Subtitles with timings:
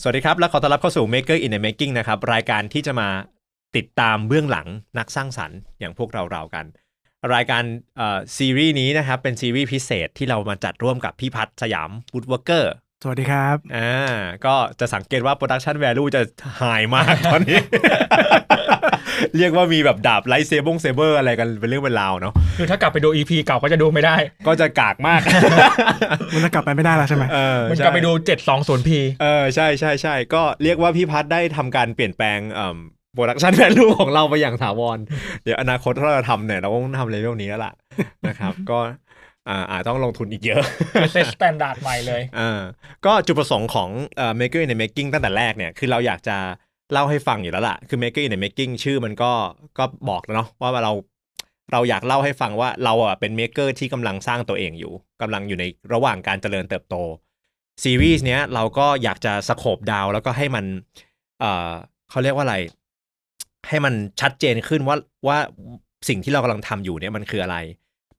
[0.00, 3.08] สวัสดีครับและขอต้อนรับเข้าสู่ Maker in the Making นะครับ รายการที่จะมา
[3.76, 6.64] ติดตามเบื้องหลังนักสร้างสรรค์อย่างพวกเราเราๆกัน
[7.34, 7.62] รายการ
[7.96, 12.72] เอ่อซีรีส์นี้นะครับ เป็นซีรีส์พิเศษที่เรามาจัดร่วมกับพี่พัฒน์สยาม Woodworker
[13.02, 13.92] สวัสดีครับอ่า
[14.46, 16.20] ก็จะสังเกตว่า Production Value จะ
[16.60, 17.58] high มากตอนนี้
[19.36, 24.16] เรียกว่ามีแบบดาบ lightsaber เซเบอร์อะไรกันเป็นเรื่องเป็นราวเนาะคือถ้ากลับไปดู EP เก่าก็จะดูไม่ได้
[24.46, 25.20] ก็จะกากมาก
[26.34, 28.10] มันจะกลับไปไม่ได้แล้วใช่ไหมเออมันใช่กลับไปดู
[28.48, 28.90] 720p
[29.22, 32.78] เออใช่ใช่ใช่ก็เรียกว่าพี่พัฒน์ได้ทำการเปลี่ยนแปลงเอ่อ
[33.14, 34.98] production value ของเราไปอย่างถาวร
[35.42, 37.72] เดี๋ยวอนาคตถ้าเราทำเนี่ยเราก็ต้องทำเลเวลนี้แล้วล่ะ
[38.28, 38.78] นะครับ ก็
[39.48, 40.62] อ่าอาจต้องลงทุนอีกเยอะ
[41.00, 42.60] คือ set s tandard ใหม่เลยอ่า
[43.06, 46.36] ก็จุดประสงค์ของเอ่อ Maker in the Making ตั้งแต่แรกเนี่ย คือเราอยากจะ
[46.92, 49.32] เล่าให้ฟังอยู่แล้วล่ะ คือ Maker in the Making ชื่อมันก็
[49.78, 50.92] ก็บอกแล้วเนาะว่าเรา
[51.72, 56.96] เราอยากเล่าให้ฟังว่าเราอะเป็น Maker ที่กำลังสร้างตัวเองอยู่กำลังอยู่ในระหว่างการเจริญเติบโต
[57.82, 60.64] ซีรีส์เนี้ยเราก็อยากจะ scope down แล้วก็ให้มัน
[61.40, 61.70] เอ่อ
[62.10, 62.56] เขาเรียกว่าอะไร
[63.68, 64.96] ให้มันชัดเจนขึ้นว่า
[65.28, 65.38] ว่า
[66.08, 67.56] สิ่งที่เรากำลังทำอยู่เนี่ยมันคืออะไร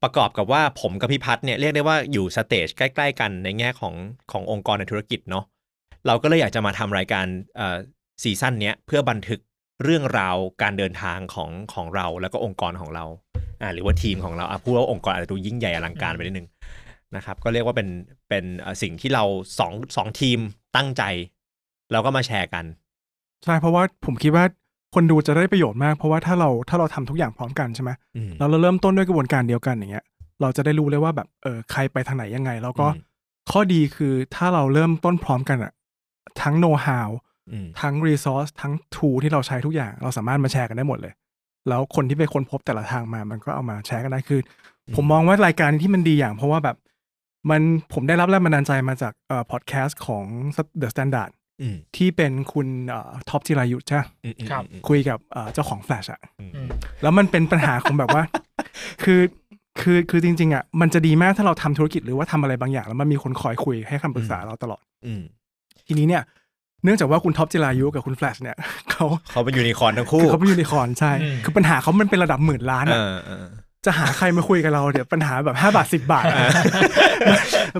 [0.03, 3.93] ประกอบกับว่าผมกับพี่พัฒน์เนี่ยเรียกได้ว่าอยู่ stage ใกล้ ๆ กันในแง่ของ
[4.31, 5.45] ขององค์กรในธุรกิจเนาะ
[6.07, 7.25] เราก็เลยอยากจะมาทำรายการ
[7.55, 7.77] เอ่อ
[8.23, 9.39] season เนี้ยเพื่อบันทึก
[9.83, 13.05] เรื่องราวการเดินทางของของเราแล้วก็องค์กรของเรา
[13.61, 16.47] อ่าหรือว่าทีมของเราอะพูดว่าองค์กรอาจจะดูยิ่งใหญ่อลังการไปนิดนึง
[17.15, 17.89] นะครับก็เรียกว่าเป็น
[18.29, 19.23] เป็นเอ่อสิ่งที่เรา
[19.59, 20.39] สองสองทีม
[20.75, 21.03] ตั้งใจ
[21.91, 22.65] เราก็มาแชร์กัน
[23.43, 24.45] ใช่เพราะว่าผมคิดว่า
[24.95, 30.05] คนดูจะได้ประโยชน์มาก เพราะว่าถ้าเราถ้าเราทำทุกอย่างพร้อมกันใช่ไหมอืมแล้วเราเริ่มต้นด้วยกระบวนการเดียวกันอย่างเงี้ย
[30.41, 33.01] เราจะได้รู้เลยว่าแบบเออใครไปทางไหนยังไง แล้วก็อืม
[33.51, 35.71] ข้อดีคือถ้าเราเริ่มต้นพร้อมกันอะ
[36.41, 37.24] ทั้งโน้ตฮาวอืม
[37.81, 41.13] ทั้ง resource ทั้ง tool ที่เราใช้ทุกอย่าง เราสามารถมาแชร์กันได้หมดเลย
[41.69, 44.41] แล้วคนที่ไปค้นพบแต่ละทางมา มันก็เอามาแชร์กันได้คือ
[44.87, 46.77] อมผมมองว่ารายการที่มันดีอย่าง เพราะว่าแบบ
[47.49, 47.61] มัน
[47.93, 50.25] ผมได้รับแรงบันดาลใจมาจากเอ่อพอดแคสต์ของ
[50.81, 52.67] The Standard อืมที่เป็นคุณ
[53.29, 56.69] ท็อปจิรายุใช่ปะอืมอืมครับอืมคุยกับเอ่อเจ้าของแฟลชอะอืมอืม
[57.01, 58.23] แล้วมันเป็นปัญหาของแบบว่า
[59.03, 59.21] คือ
[59.81, 65.21] คือคือจริง ๆอะมันจะดีมากถ้าเราทำธุรกิจหรือว่าทำอะไรบางอย่าง แล้วมันมีคนคอยคุยให้คำปรึกษาเราตลอดอืม
[65.87, 66.23] ทีนี้เนี่ย
[66.85, 68.57] เนื่องจากว่าคุณท็อปจิรายุกับคุณแฟลชเนี่ย
[68.91, 73.45] เขาเขาเป็นยูนิคอร์นทั้งคู่คือเขาเป็นยูนิคอร์นใช่อืมคือปัญหาเขามันเป็นระดับหมื่นล้านเออะอเออ
[73.85, 76.39] จะหาใครมาคุยกับเราเดี๋ยวปัญหาแบบห้าบาทสิบาทอะ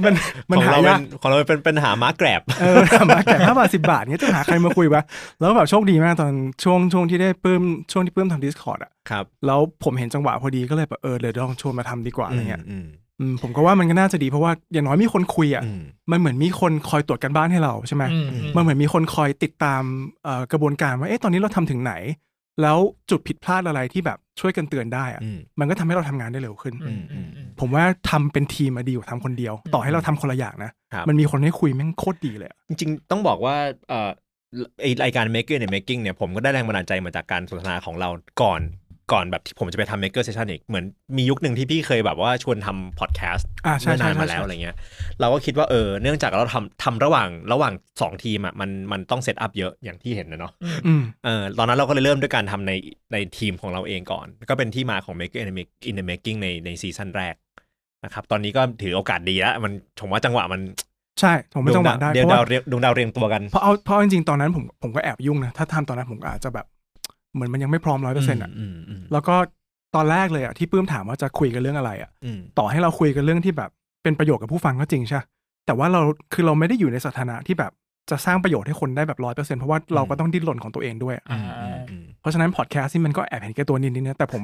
[0.06, 0.14] มัน
[0.50, 5.02] มันของหาเราเป็ยากนของเราเป็นปัญหาม้าแกรบเออถามมาแต่ห้าบาทสิบาทเนี้ยจะหาใครมาคุยวะ
[5.40, 6.34] แล้วแบบโชคดีมากตอน
[6.64, 7.62] ช่วงช่วงที่ได้ปลื้ม
[7.92, 12.88] ช่วงที่ปลื้มทำ Discord อะครับแล้วผมเห็นจังหวะพอดีก็เลยแบบเออเดี๋ยวลองชวนมาทำดีกว่าอะไรเงี้ยอืมอืม
[13.42, 15.82] ผมก็ว่ามันก็น่าจะดีเพราะว่าอย่างน้อยมีคนคุยอะอืม
[16.12, 19.84] มันเหมือนมีคนคอยตรวจกันบ้านให้เราใช่ไหมอืมอืมมันเหมือนมีคนคอยติดตาม
[20.24, 21.94] เอ่อกระบวนการว่าเอ๊ะตอนนี้เราทำถึงไหน
[22.62, 22.78] แล้ว
[23.10, 33.56] จุดผิดพลาดอะไรที่แบบช่วยกันเตือนได้อะอืมมันก็ทำให้เราทำงานได้เร็วขึ้นอืมอืมอืมผมว่าทำเป็นทีมมาดีกว่าทำคนเดียว ต่อให้เราทำคนละอย่างนะครับมันมีคนให้คุยแม่งโคตรดีเลยอะจริงๆต้องบอกว่า
[33.90, 34.10] เอ่อ
[34.82, 38.10] ไอรายการ Maker ใน Making เนี่ยผมก็ได้แรงบันดาลใจมาจากการสนทนาของเรา
[38.42, 38.62] ก่อน
[39.12, 40.86] ก่อนแบบที่ผมจะไปทำ Maker Session อีกเหมือน
[41.18, 44.76] มียุคหนึ่งที่พี่เคยแบบว่าชวนทำพอดแคสต์อ่าใช่เมื่อใช่นานมาใช่ แล้วอะไรเงี้ย
[45.20, 50.52] เราก็คิดว่าเออเนื่องจากเราทำทำระหว่างระหว่างสองทีมอะมันมันต้อง set up เยอะอย่างที่เห็นนะเนาะ
[50.86, 52.74] อืม เออตอนนั้นเราก็เลยเริ่มด้วยการทำใน
[53.14, 57.36] ในทีมของเราเองก่อน ก็เป็นที่มาของ Maker in the Make- in the Making ในในซีซั่นแรก
[58.06, 60.62] นะครับตอนนี้ก็ถือโอกาสดีแล้วมันผมว่าจังหวะมัน
[61.20, 66.66] ใช่ผมไม่จังหวะได้ดวเพงราะดาวว่าเรียงดวงดาวเรียงตัวกัน เพราะเอาเพราะจริงๆ ตอนนั้นผมผมก็แอบยุ่งนะ ถ้าทำตอนนั้นผมก็อาจจะแบบ
[67.36, 69.36] เหมือนมันยังไม่พร้อมร้อยเปอร์เซ็นต์อะอืมอืมแล้วก็
[69.96, 73.70] ตอนแรกเลยอะที่ปื้มถามว่าจะคุยกันเรื่องอะไรอะอืมต่อให้เราคุยกันเรื่องที่แบบ
[74.04, 75.26] เป็นประโยชน์กับผู้ฟังก็จริงใช่ปะ
[75.66, 76.02] แต่ว่าเรา
[76.34, 77.72] คือเราไม่ได้อยู่ในสถานะที่แบบ
[78.12, 84.42] จะสร้างประโยชน์ให้คนได้แบบร้อยเปอร์เซ็นต์เพราะว่าเราก็ต้องดิ้นรนของตัวเองด้วยอะอ่าอืมอืมเพราะฉะนั้นพอดแคสต์ที่มันก็แอบเห็นแก่ตัวนิดนึงนะแต่ผม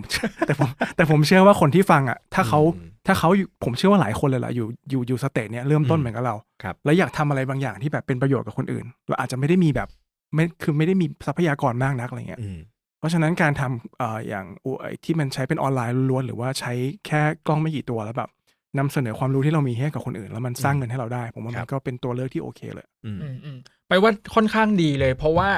[0.47, 9.88] แต่ผมแต่ผมเชื่อว่าคนที่ฟังอะถ้าเขาอืมถ้าเขาอยู่ผมเชื่อว่าหลายคนเลยแหละอยู่อยู่อยู่สเตจเนี้ยเริ่มต้นเหมือนกับเราครับแล้วอยากทำอะไรบางอย่างที่แบบเป็นประโยชน์กับคนอื่นเราอาจจะไม่ได้มีแบบ
[10.34, 12.57] ไม่คือไม่ได้มีทรัพยากรมากนักอะไรเงี้ยอืม
[13.01, 16.73] เพราะฉะนั้นการทำเอ่ออย่างอุไอ้ที่มันใช้เป็นออนไลน์ล้วนๆหรือว่าใช้
[17.07, 18.29] แค่กล้องไม่กี่ตัวแล้วแบบ
[18.78, 23.57] นำเสนอความรู้ที่เรามีให้กับคนอื่น แล้วมันสร้างเงินให้เราได้ ผมว่าครัมันบก็เป็นตัวเลือกที่โอเคเลยอืมอืมอืม
[23.88, 25.50] ไปว่าค่อนข้างดีเลย เพราะว่า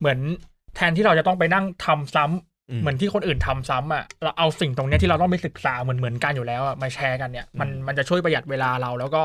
[0.00, 0.18] เหมือน
[0.76, 9.22] แทนที่เราจะต้องไปนั่งทำซ้ำอืมเหมือนที่คนอื่นทำซ้ำอะเราเอาสิ่งตรงเนี้ยที่เราต้องไปศึกษาเหมือนเหมือนกันอยู่แล้วอะมาแชร์กันเนี่ยมันอืมมันจะช่วยประหยัดเวลาเรา แล้วก็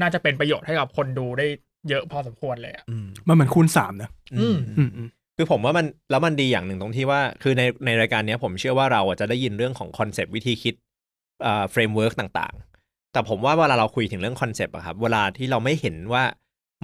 [0.00, 1.46] น่าจะเป็นประโยชน์ให้กับคนดูได้
[1.88, 4.10] เยอะพอสมควรเลยอะอืมมันเหมือนคูณสามนะ
[4.40, 5.08] อืมอืมอืม
[5.40, 10.74] คือผมว่ามันแล้วมันดีอย่างหนึ่งตรงที่ว่าคือในในรายการนี้ผมเชื่อว่าเราจะได้ยินเรื่องของคอนเซปต์วิธีคิด
[11.46, 16.24] อ่า framework ต่างๆ แต่ผมว่าเวลาเราคุยถึงเรื่องคอนเซปต์อะครับเวลาที่เราไม่เห็นว่า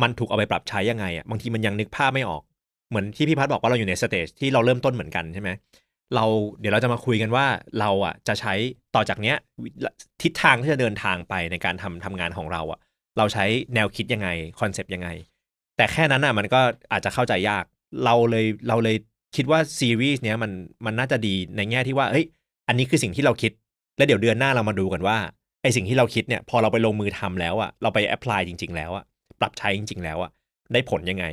[0.02, 2.42] มันถูกเอาไปปรับใช้ยังไงอะบางทีมันยังนึกภาพไม่ออก
[2.88, 5.50] เหมือนที่พี่พัฒน์บอกว่าเราอยู่ใน stage ที่เราเริ่มต้นเหมือนกันใช่ไหม
[6.14, 6.24] เรา
[6.60, 7.46] เดี๋ยวเราจะมาคุยกันว่า
[7.80, 8.54] เราอะจะใช้
[8.94, 9.36] ต่อจากเนี้ย
[10.22, 12.80] ทิศทางที่จะเดินทางไปในการทำทำงานของเราอะ
[13.18, 14.28] เราใช้แนวคิดยังไง
[14.60, 15.08] คอนเซปต์ยังไง
[15.76, 16.60] แต่แค่นั้นอะมันก็
[16.92, 17.64] อาจจะเข้าใจยาก
[18.04, 18.96] เราเลยเราเลย
[19.36, 20.50] คิดว่าซีรีส์เนี้ยมัน
[20.86, 22.26] มันน่าจะดีในแง่ที่ว่าเฮ้ย
[22.68, 23.52] อันนี้คือสิ่งที่เราคิด
[23.96, 25.16] แล้วเดี๋ยวเดือนหน้าเรามาดูกันว่า
[25.62, 29.04] ไอสิ่งที่เราคิดเนี่ยพอเราไปลงมือทำแล้วอะเราไป apply จริง ๆ แล้วอะ
[29.40, 30.30] ปรับใช้จริง ๆ แล้วอะ
[30.72, 31.26] ได้ผลยังไง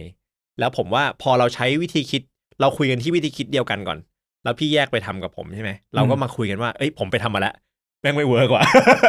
[0.59, 2.21] แล้วผมว่าพอเราใช้วิธีคิด
[2.61, 3.97] เราคุยกันที่วิธีคิดเดียวกันก่อน
[4.43, 7.53] แล้วพี่แยกไปทำกับผมใช่ไหมเราก็มาคุยกันว่าเอ้ยผมไปทำมาแล้ว
[8.01, 8.63] แม่งไม่เวิร์กว่ะ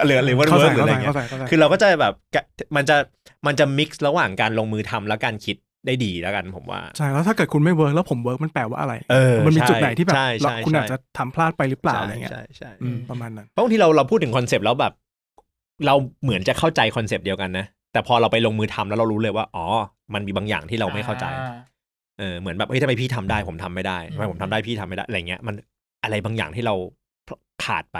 [0.06, 2.42] หรือหรือว่าเข้าใจเวิร์กหรือเข้าอะไรเงี้เข้าใจเข้าใจคือเราก็จะแบบกะ
[2.76, 2.96] มันจะ
[3.46, 5.56] มันจะ mix ระหว่างการลงมือทำและการคิด
[5.86, 14.92] ได้ดีแล้วกันผมว่า ใช่แล้วถ้าเกิดคุณไม่เวิร์กแล้วผมเวิร์กมันแปลว่าอะไรเออมันมีใช่จุดไหนที่แบบใช่ใช่เราคุณใช่อาจจะทำพลาดไปหรือเปล่าอะไรเงี้ยใช่ใช่อืมประมาณนั้นเพราะบางทีเราเราพูดถึงคอนเซปต์แล้วแบบ
[15.86, 19.66] เราเหมือนจะเข้าใจคอนเซปต์เดียวกันนะแต่พอเราไปลงมือทำแล้วเรารู้เลยว่าอ๋อ
[20.14, 21.54] มันมีบางอย่างที่เราไม่เข้าใจอ่
[22.18, 25.54] เออเหมือนแบบเฮ้ยทำไมพี่ทำได้ผมทำไม่ได้ทำไมผมทำได้พี่ทำไม่ได้อะไรเงี้ย มัน
[26.04, 26.74] อะไรบางอย่างที่เรา
[27.64, 27.98] ขาดไป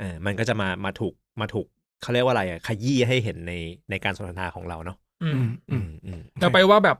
[0.00, 1.66] เออมันก็จะมามาถูกมาถูก
[2.02, 3.52] เขาเรียกว่าอะไรอะขยี้ให้เห็นใน
[3.90, 6.98] ในการสนทนาของเราเนาะ อือืมมอือืมมอืมแล้วไปว่าแบบ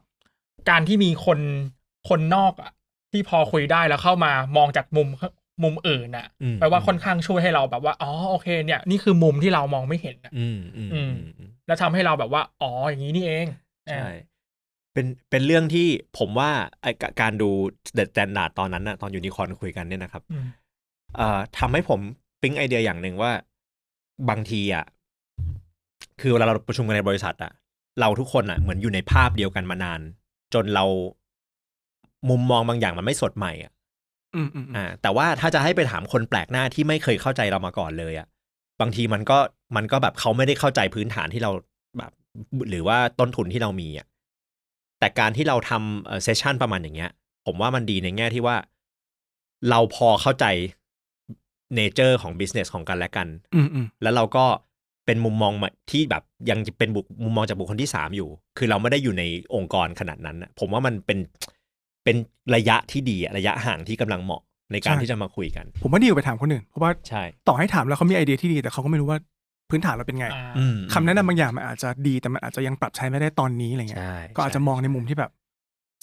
[0.71, 1.39] การที่มีคน
[2.09, 2.71] คนนอกอะ
[3.13, 5.09] ที่พอคุยได้แล้วเข้ามามองจากมุม
[5.63, 13.47] มุมอื่นน่ะอืมแปลว่าค่อนข้างช่วยให้เราแบบว่าอ๋อโอเค เนี่ยนี่คือมุมที่เรามองไม่เห็นน่ะอืมอืมอือืมมอืมแล้วทำให้เราแบบว่า อ๋ออย่างนี้นี่เอง
[13.91, 14.11] ใช่
[14.93, 15.87] เป็นเป็นเรื่องที่
[16.19, 16.51] ผมว่า
[16.83, 16.87] ไอ
[17.21, 17.51] การดู
[17.95, 20.47] The Standard ตอนนั้นนะตอนยูนิคอนคุยกันเนี่ยนะครับอืม
[21.17, 22.01] เอ่อทำให้ผม
[22.43, 23.33] ปิ๊งไอเดียอย่างหนึ่งว่า
[24.29, 24.85] บางทีอะ
[26.21, 27.53] คือเวลาเราประชุมกันในบริษัทอะ
[28.01, 30.01] เราทุกคนอะเหมือนอยู่ในภาพเดียวกันมานาน
[30.55, 30.85] จนเรา
[32.29, 33.73] มุมมองบางอย่างมันไม่สดใหม่อะ
[34.35, 38.27] อืมอืมอืมอ่า แต่ว่าถ้าจะให้ไปถามคนแปลกหน้าที่ไม่เคยเข้าใจเรามาก่อนเลยอะ
[38.81, 39.39] บางทีมันก็
[39.77, 41.51] มันก็แบบเขาไม่ได้เข้าใจพื้นฐานที่เรา
[41.99, 42.13] แบบ
[42.71, 44.07] หรือว่าต้นทุนที่เรามีอะ
[44.99, 47.11] แต่การที่เราทำเซสชันประมาณอย่างเงี้ย
[47.47, 48.57] ผมว่ามันดีในแง่ที่ว่า
[49.71, 50.47] เราพอเข้าใจ
[51.75, 54.45] เนเจอร์ของ business ของกันและกันอืมอืมแล้วเราก็
[55.07, 58.29] เป็นมุมมองใหม่ที่แบบยังเป็นบุคมุมมองจากบุคคลที่สามอยู่
[58.59, 59.23] คือเราไม่ได้อยู่ใน
[59.55, 61.19] องค์กรขนาดนั้นน่ะผมว่ามันเป็น
[62.05, 62.17] เป็น
[62.55, 64.43] ระยะที่ดีอะระยะห่างที่กำลังเหมาะ
[64.73, 69.19] ในการที่จะมาคุยกัน ผมว่าดีกว่าไปถามคนอื่นเพราะว่าใช่ต่อให้ถามแล้วเขามีไอเดียที่ดีแต่เขาก็ไม่รู้ว่า
[69.71, 75.31] พื้นฐานเราเป็นไงอ่าอืมคำแนะนำบางอย่างมันอาจจะดีแต่มันอาจจะยังปรับใช้ไม่ได้ตอนนี้อะไรเงี้ยใช่ก็อาจจะมองในมุมที่แบบ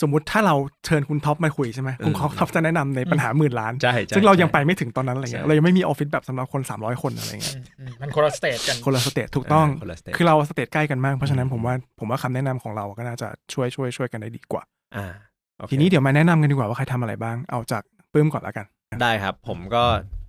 [0.01, 0.55] สมมุติถ้าเรา
[0.85, 14.63] เชิญคุณท็อปมาคุยใช่ไหมคุณเออท็อปจะแนะนำในปัญหาหมื่นล้านใช่ใช่ซึ่งเรายังใช่ไปไม่ถึงตอนนั้นอะไรเงี้ยใช่เรายังไม่มีออฟฟิศแบบสำหรับคน 300 คนอะไรเงี้ยอืมอืมมันคนละ stage กันคนละ stage ถูกต้องคนละ stage คือเรา stage ใกล้กันมากเพราะฉะนั้นอืมผมว่าผมว่าคำแนะนำของเราก็น่าจะช่วยช่วยช่วยกันได้ดีกว่า
[14.95, 15.05] อ่า
[15.59, 17.83] โอเคทีนี้เดี๋ยวมาแนะนำกันดีกว่าว่าใครทำอะไรบ้างเอาจาก
[18.13, 18.65] ปื้มก่อนละกัน
[19.01, 19.83] ได้ครับ ผมก็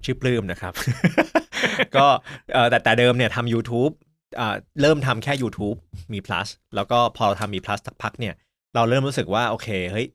[0.05, 0.73] ชื่อปลื้มนะครับ
[1.97, 2.07] ก็
[2.53, 3.93] เอ่อแต่แต่เดิมเนี่ยทำ YouTube
[4.41, 5.77] อ่าเริ่มทำแค่ YouTube
[6.13, 8.35] มี plus แล้วก็พอเราทำมี plus สักพักเนี่ย
[8.75, 10.07] เราเริ่มรู้สึกว่าโอเคเฮ้ย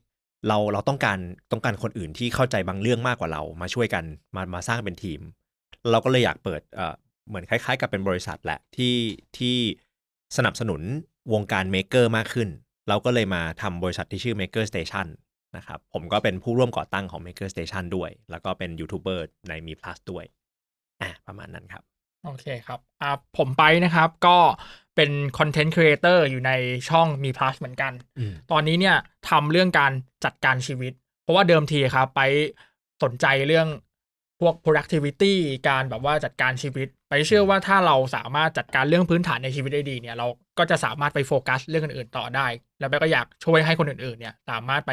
[0.48, 1.18] เราเราต้องการ
[1.52, 4.04] ต้องการคนอื่นที่เข้าใจบางเรื่องมากกว่าเรามาช่วยกัน
[4.36, 5.20] มามาสร้างเป็นทีม
[5.90, 6.94] เราก็เลยอยากเปิดเอ่อ
[7.28, 8.94] เหมือนคล้ายๆ กับเป็นบริษัทแหละที่
[9.38, 9.56] ที่
[10.36, 10.80] สนับสนุน
[11.32, 12.48] วงการ maker มากขึ้น
[12.88, 15.06] เราก็เลยมาทำบริษัทที่ชื่อ Maker Station
[15.56, 20.24] นะครับผมก็เป็นผู้ร่วมก่อตั้งของ Maker Station ด้วย แล้วก็เป็นยูทูบเบอร์ในมี plus ด้วย
[21.02, 21.82] อะประมาณนั้นครับ
[22.24, 24.36] โอเคครับอ่าผมไปนะครับก็
[24.98, 26.52] เป็น content creator อยู่ใน
[26.88, 28.96] ช่องมี plus เหมือนกันอืมตอนนี้เนี่ย
[29.30, 29.92] ทำเรื่องการ
[30.24, 30.92] จัดการชีวิต
[31.22, 32.20] เพราะว่าเดิมทีครับไป
[33.02, 33.68] สนใจเรื่อง
[34.40, 35.34] พวก productivity
[35.68, 40.26] การแบบว่าจัดการชีวิต ไปเชื่อว่าถ้าเราสามารถจัดการเรื่องพื้นฐานในชีวิตได้ดีเนี่ย เรา
[40.58, 42.46] ก็จะสามารถไปโฟกัสเรื่องอื่นๆต่อได้
[42.78, 44.92] แล้วไปก็อยากช่วยให้คนอื่นๆเนี่ยสามารถไป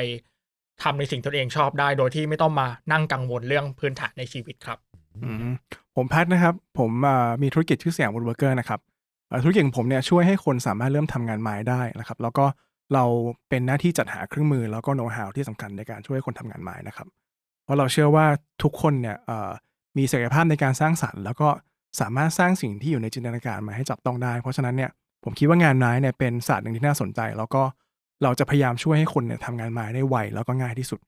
[0.83, 4.79] ทำในสิ่งที่ตัวเองชอบได้ โดยที่ไม่ต้องมานั่งกังวลเรื่องพื้นฐานในชีวิตครับ
[5.23, 5.53] อืม
[5.95, 8.94] ผมแพทนะครับ ผมอ่ามีธุรกิจชื่อเสียง Woodworker นะครับอ่า
[9.43, 12.45] ธุรกิจของผมเนี่ยช่วยให้คนสามารถเริ่มทำงานไม้ได้นะครับ แล้วก็
[12.93, 13.03] เรา
[13.49, 17.07] เป็นหน้าที่จัดหาเครื่องมือแล้วก็โน้ตฮาวที่สำคัญในการช่วยคนทำงานไม้นะครับ
[17.63, 18.25] เพราะเราเชื่อว่า
[18.63, 19.17] ทุกคนเนี่ย
[19.97, 21.47] มีศักยภาพในการสร้างสรรค์ แล้วก็
[21.99, 24.91] สามารถสร้างสิ่งที่อยู่ในจินตนาการมาให้จับต้องได้ เพราะฉะนั้นเนี่ย
[25.23, 27.61] ผมคิดว่างานไม้เนี่ยเป็นศาสตร์หนึ่งที่น่าสนใจ แล้วก็
[28.23, 30.99] เราจะพยายามช่วยให้คนเนี่ยทำงานไม้ได้ไวแล้วก็ง่ายที่สุด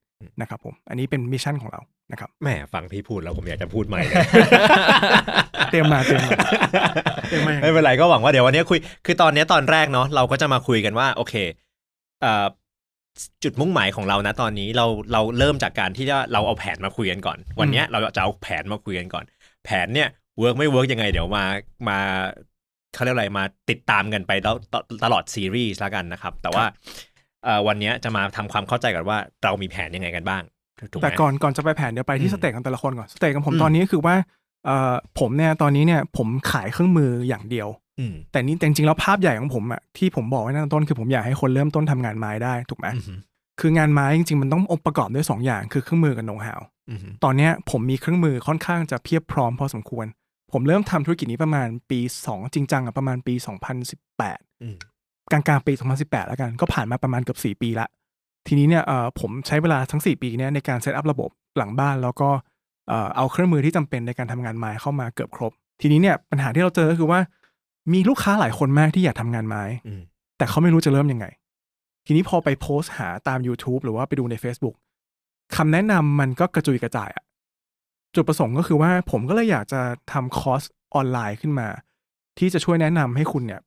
[0.42, 4.16] นะครับผมอันนี้เป็น mission ของเรา นะครับแหมฟังพี่พูดแล้วผมอยากจะพูดใหม่เลย
[5.72, 6.38] เตรียมมาเตรียมมา
[7.30, 11.34] เตรียมมาไม่เป็นไรก็หวังว่าเดี๋ยววันนี้คุยคือตอนนี้ตอนแรกเนาะเราก็จะมาคุยกันว่า โอเค
[12.22, 12.46] เอ่อ
[13.44, 19.26] จุดมุ่งหมายของเรานะตอนนี้เราเราเริ่มจากการที่ว่าเราเอาแผนมาคุยกันก่อน วันเนี้ยเราจะเอาแผนมาคุยกันก่อน
[19.66, 20.10] แผนเนี่ย
[20.40, 21.46] เวิร์กไม่เวิร์กยังไง เดี๋ยวมา
[21.90, 22.00] มา
[22.94, 26.66] เขาเรียกอะไรมาติดตามกันไปแล้วตลอดซีรีส์แล้วกันนะครับ แต่ว่า
[27.44, 30.57] เอ่อวันเนี้ยจะมาทำความเข้าใจกันว่าเรามีแผนยังไงกันบ้างถูกไหม
[31.02, 34.16] แต่ก่อนก่อนจะไปแผนเดี๋ยวไปที่อืม stage ของแต่ละคนก่อน stage ของผมอืมตอนนี้ก็คือว่า
[34.66, 37.68] เอ่อผมเนี่ยตอนนี้เนี่ยผมขายเครื่องมืออย่างเดียว
[38.00, 43.18] อืมแต่นี่แต่จริงๆแล้วภาพใหญ่ของผมอะที่ผมบอกไว้ตั้งแต่ต้นคือผมอยากให้คนเริ่มต้นทำงานไม้ได้ถูกไหมอืม
[43.60, 50.06] คืองานไม้จริงๆมันต้ององค์ประกอบด้วยสองอย่างคือเครื่องมือกับโน้ตฮาวอืมตอนเนี้ยผมมีเครื่องมือค่อนข้างจะเพียบพร้อมพอสมควร
[50.52, 53.34] ผมเริ่มทำธุรกิจนี้ประมาณปี 2 จริงจังอะประมาณปี
[53.98, 54.76] 2018อืม
[55.32, 57.88] กลางๆปี 2018 แล้วกัน ก็ผ่านมาประมาณเกือบ4ปีละ
[58.48, 62.30] ทีนี้เนี่ยเอ่อผมใช้เวลาทั้ง 4 ปีเนี่ยในการเซตอัพระบบหลังบ้าน แล้วก็
[62.90, 65.52] เอ่อเอาเครื่องมือที่จำเป็นในการทำงานไม้เข้ามาเกือบครบ
[65.82, 67.20] ทีนี้เนี่ยปัญหาที่เราเจอก็คือว่า
[67.94, 70.02] มีลูกค้าหลายคนมากที่อยากทำงานไม้อืม
[70.38, 71.26] แต่เขาไม่รู้จะเริ่มยังไง
[72.06, 74.76] ทีนี้พอไปโพสต์หาตาม YouTube หรือว่าไปดูใน Facebook
[75.56, 77.24] คำแนะนำมันก็กระจุยกระจายอะ
[78.16, 80.64] จุดประสงค์ก็คือว่าผมก็เลยอยากจะทำคอร์ส
[80.96, 81.68] ออนไลน์ขึ้นมา
[82.40, 83.62] ที่จะช่วยแนะนำให้คุณเนี่ย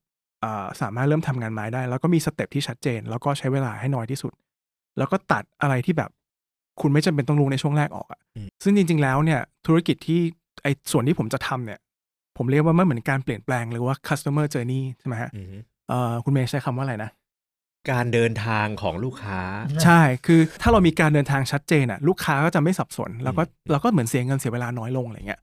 [0.44, 4.32] อ่าสามารถเริ่มทำงานไม้ได้ แล้วก็มีสเต็ปที่ชัดเจน แล้วก็ใช้เวลาให้น้อยที่สุด
[4.98, 6.10] แล้วก็ตัดอะไรที่แบบ
[6.80, 10.20] คุณไม่จำเป็นต้องรู้ในช่วงแรกออกอะอืมซึ่งจริง ๆ แล้วเนี่ยธุรกิจที่
[10.62, 11.80] ไอ้ส่วนที่ผมจะทำเนี่ย
[12.36, 15.46] ผมเรียกว่ามันเหมือนการเปลี่ยนแปลงหรือว่า customer journey ใช่ไหมฮะอืม
[15.88, 17.10] เอ่อคุณเมย์ใช้คำว่าอะไรนะ
[17.90, 19.40] การเดินทางของลูกค้า
[19.84, 25.40] ใช่คือถ้าเรามีการเดินทางชัดเจนอะลูกค้าก็จะไม่สับสน แล้วก็อืมเราก็เหมือนเสียเงินเสียเวลาน้อยลงอะไรเงี้ย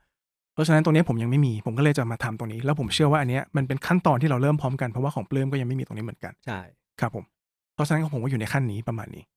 [0.53, 6.59] เพราะฉะนั้นตรงเนี้ยผมยังไม่มีผมก็เลยจะมาทำตรงนี้ แล้วผมเชื่อว่าอันเนี้ยมันเป็นขั้นตอนที่เราเริ่มพร้อมกันเพราะว่าของปลื้มก็ยังไม่มีตรงนี้เหมือนกันใช่
[6.99, 7.23] ครับผม
[7.73, 9.36] เพราะฉะนั้นของผมก็อยู่ในขั้นนี้ประมาณนี้อื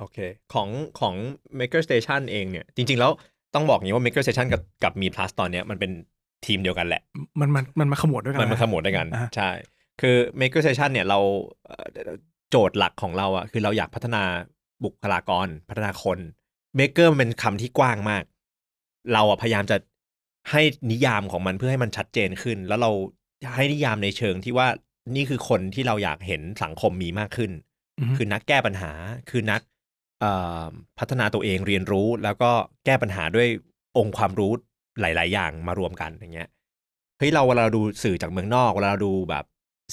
[0.00, 0.18] โอเค
[0.54, 0.68] ของ
[1.00, 1.14] ของ
[1.58, 3.12] Maker Station เองเนี่ย จริง ๆ แล้ว
[3.54, 5.92] ต้องบอกอย่างนี้ว่า Maker Station กับกับมี plus ตอนเนี้ยมันเป็น
[6.46, 7.02] ทีมเดียวกันแหละ
[7.40, 9.50] มันมันมันมาขมวดด้วยกัน มันมาขมวดด้วยกันอ่าใช่
[10.00, 11.18] คือ Maker Station เนี่ยเรา
[11.66, 11.76] เอ่
[12.14, 12.16] อ
[12.50, 14.22] โจทย์หลักของเราอะคือเราอยากพัฒนา
[14.84, 16.18] บุคลากร พัฒนาคน
[16.78, 18.24] Maker มันเป็นคำที่กว้างมาก
[19.12, 19.76] เราอะพยายามจะ
[20.50, 20.62] ให้
[20.92, 22.90] นิยามของมันเพื่อให้มันชัดเจนขึ้น แล้วเรา
[23.56, 24.68] ให้นิยามในเชิงที่ว่า
[25.16, 27.75] นี่คือคนที่เราอยากเห็นสังคมมีมากขึ้นอือฮึ
[28.16, 28.92] คือนักแก้ปัญหา
[29.30, 29.60] คือนัก
[30.98, 32.50] พัฒนาตัวเองเรียนรู้ แล้วก็
[32.86, 33.48] แก้ปัญหาด้วย
[33.98, 34.52] องค์ความรู้
[35.00, 36.48] หลาย ๆ อย่างมารวมกันอย่างเงี้ย
[37.18, 39.44] เฮ้ยเราเวลาเราดูสื่อจากเมืองนอกเวลาเราดูแบบ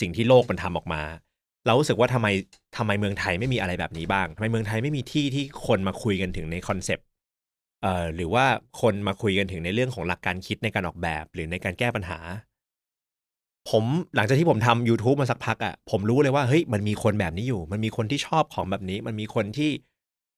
[0.01, 1.01] สิ่งที่โลกมันทำออกมา
[1.65, 2.27] เรารู้สึกว่าทำไม
[2.77, 7.07] ทำไมเมืองไทยไม่มีอะไรแบบนี้บ้างทำไมเมืองไทยไม่มีที่ที่คนมาคุยกันถึงในคอนเซปต์
[7.81, 8.45] เอ่อหรือว่า
[8.81, 12.19] คนมาคุยกันถึงในเรื่องของหลักการคิดในการออกแบบ หรือในการแก้ปัญหา
[13.69, 13.83] ผม
[14.15, 19.71] หลังจากที่ผมทำ YouTube มาสักพักอะ่ะผมรู้เลยว่าเฮ้ยมันมีคนแบบนี้อยู่ มันมีคนที่ชอบของแบบนี้ มันมีคนที่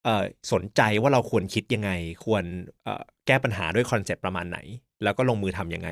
[0.04, 1.92] เอ่อสนใจว่าเราควรคิดยังไง
[2.26, 2.44] ควร
[2.84, 4.60] เอ่อแก้ปัญหาด้วยคอนเซปต์ประมาณไหน
[5.04, 5.90] แล้วก็ลงมือทำยังไง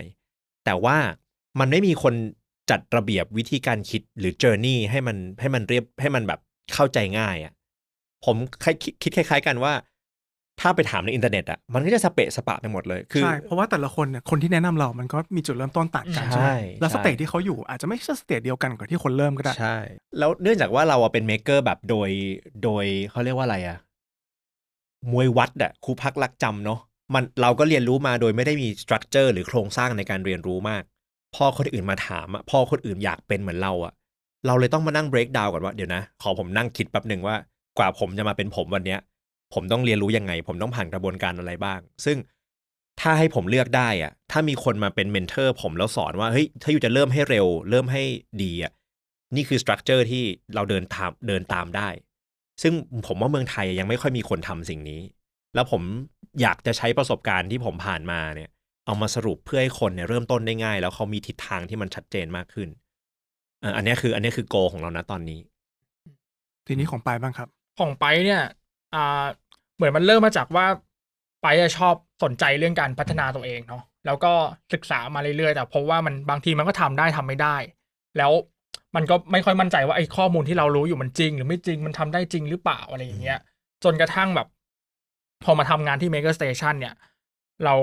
[0.66, 0.98] แต่ว่า
[1.60, 2.14] มันไม่มีคน
[2.70, 6.40] จัดระเบียบวิธีการคิดหรือ journey ให้มันให้มันเรียบให้มันแบบ
[6.74, 7.54] เข้าใจง่ายอะ่ะ
[8.26, 8.36] ผม
[9.02, 9.74] คิดคล้ายๆกันว่า
[10.64, 19.78] ถ้าไปถามในอินเทอร์เน็ตอะมันก็จะสะเปะสะปะไปหมดเลยคือใช่เพราะว่าแต่ละคนเนี่ยคนที่แนะนำเรามันก็มีจุดเริ่มต้นต่างกันใช่ใช่ไหมแล้วใช่ stage ที่เขาอยู่อาจจะไม่ใช่ stage เดียวกันกับที่คนเริ่มก็ได้ใช่
[20.18, 22.10] แล้วเนื่องจากว่าเราอะเป็น maker แบบโดย
[22.64, 23.78] โดยเขาเรียกว่าอะไรอะ
[25.12, 26.80] มวยวัดอะครูพักลักจำเนาะ
[27.14, 30.84] มันเราก็เรียนรู้มาโดยไม่ได้มี structure หรือโครงสร้างในการเรียนรู้มาก
[31.36, 33.94] พอคนอื่นมาถามอะพอคนอื่นอยากเป็นเหมือนเราอะ
[34.48, 37.36] เราเลยต้องมานั่ง break down ก่อนว่าเดี๋ยวนะ ขอผมนั่งคิดแป๊บหนึ่งว่า
[37.78, 39.00] กว่าผมจะมาเป็นผมวันเนี้ย
[39.54, 42.18] ผมต้องเรียนรู้ยังไง ผมต้องผ่านกระบวนการอะไรบ้าง ซึ่ง
[43.02, 48.04] ถ้าให้ผมเลือกได้อะถ้ามีคนมาเป็น mentor ผมแล้วสอนว่าเฮ้ยถ้า you จะเริ่มให้เร็ว เริ่มให้
[48.44, 48.74] ดีอะ
[49.36, 50.24] นี่คือ structure ที่
[50.56, 51.90] เราเดินตามเดินตามได้
[52.62, 52.74] ซึ่ง
[53.08, 55.02] ผมว่าเมืองไทยยังไม่ค่อยมีคนทำสิ่งนี้
[55.56, 55.82] แล้วผม
[56.42, 58.50] อยากจะใช้ประสบการณ์ที่ผมผ่านมาเนี่ย
[58.86, 62.70] เอามาสรุปเพื่อให้คนเนี่ยเริ่มต้นได้ง่าย แล้วเขามีทิศทางที่มันชัดเจนมากขึ้น
[63.62, 65.40] เอ่ออันเนี้ยคือ อันเนี้ยคือ goal ของเรานะตอนนี้
[66.68, 68.42] ทีนี้ของปลายบ้างครับ ของไปเนี่ย
[68.96, 69.43] อ่าเห
[69.84, 70.66] มือนมันเริ่มมาจากว่า
[71.42, 71.48] ไป
[71.78, 74.34] ชอบสนใจเรื่องการพัฒนาตัวเองเนาะแล้วก็
[74.74, 77.56] ศึกษามาเรื่อยๆแต่เพราะว่ามันบางทีมันก็ทำได้ทำไม่ได้
[78.18, 78.32] แล้ว
[78.96, 83.40] มันก็ไม่ค่อยมั่นใจว่าไอ้ข้อมูลที่เรารู้อยู่มันจริง หรือไม่จริงมันทำได้จริงหรือเปล่าอะไรอย่างเงี้ย
[83.84, 84.48] จนกระทั่งแบบ
[85.44, 86.94] พอมาทำงานที่ Maker Station เนี่ย
[87.66, 87.76] เรา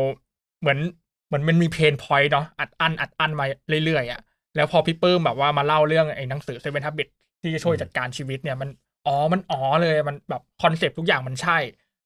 [0.61, 0.79] เหมือน
[1.27, 3.45] เหมือนมันมีเพนพอยต์เนาะอัดอั้นอัดอั้นมา
[3.85, 4.21] เรื่อยๆอะ่ะ
[4.57, 8.69] แล้วพอพี่ปื้มแบบว่ามาเล่าเรื่องไอ้หนังสือ Seven Habits ที่จะช่วยจัดการชีวิตเนี่ยมัน
[9.07, 11.59] อ๋อมันอ๋อเลยมันแบบคอนเซปต์ทุกอย่างมันใช่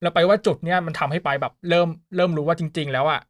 [0.05, 3.21] แล้วไปว่าจุดเนี่ยมันทำให้ไปแบบเริ่มเริ่มรู้ว่าจริง ๆ แล้วอะ่ะ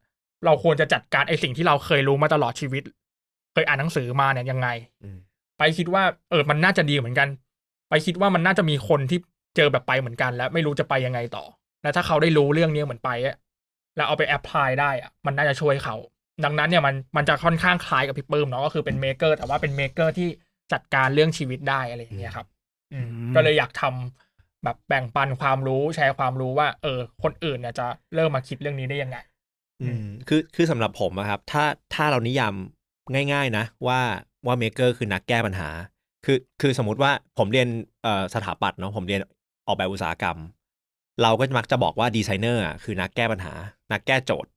[0.45, 2.83] เราควรจะจัดการไอ้สิ่งที่เราเคยรู้มาตลอดชีวิต
[3.53, 4.67] เคยอ่านหนังสือมาเนี่ยยังไง
[5.03, 5.17] อืม
[5.57, 7.27] ไปคิดว่าเออมันน่าจะดีเหมือนกัน
[7.89, 9.19] ไปคิดว่ามันน่าจะมีคนที่
[9.55, 11.45] เจอแบบไปเหมือนกัน แล้วไม่รู้จะไปยังไงต่อ
[11.81, 13.35] แล้วถ้าเขาได้รู้เรื่องนี้เหมือนไปอะ
[13.95, 15.95] แล้วเอาไป apply ได้อะมันน่าจะช่วยเขา
[16.43, 20.27] ดังนั้นเนี่ยมันมันจะค่อนข้างคล้ายกับพี่ปื้มเนาะก็คือเป็น maker แต่ว่าเป็น maker ที่
[20.73, 22.47] จัดการเรื่องชีวิตได้อะไรอย่างเงี้ยครับ
[22.93, 24.24] อืมอืมก็เลยอยากทำ
[24.65, 29.17] แบบแบ่งปันความรู้แชร์ความรู้ว่า เออ คนอื่นเนี่ยจะเริ่มมาคิดเรื่องนี้ได้ยังไง
[29.81, 32.53] อืม คือคือสำหรับผมอะครับ ถ้าถ้าเรานิยาม
[33.33, 33.99] ง่าย ๆ นะ ว่า
[34.45, 35.69] ว่า maker คือนักแก้ปัญหา
[36.25, 37.67] คือคือสมมติว่าผมเรียน
[38.33, 39.21] สถาปัตย์เนาะผมเรียน
[39.67, 40.37] ออกแบบอุตสาหกรรม
[41.21, 43.53] เราก็มักจะบอกว่าดีไซเนอร์คือนักแก้ปัญหา
[43.91, 44.49] นักแก้โจทย์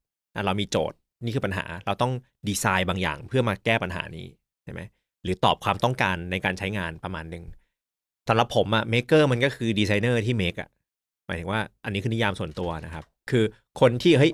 [0.46, 2.12] เรามีโจทย์นี่คือปัญหา เราต้อง
[2.48, 4.26] ดีไซน์บางอย่างเพื่อมาแก้ปัญหานี้
[4.64, 4.80] ใช่ไหม
[5.22, 7.44] หรือตอบความต้องการในการใช้งานประมาณหนึ่ง
[8.28, 10.68] สำหรับผมอะ maker มันก็คือดีไซเนอร์ที่ make อะ
[11.26, 13.44] หมายถึงว่าอันนี้คือนิยามส่วนตัวนะครับ คือ
[13.80, 14.32] คนที่เฮ้ย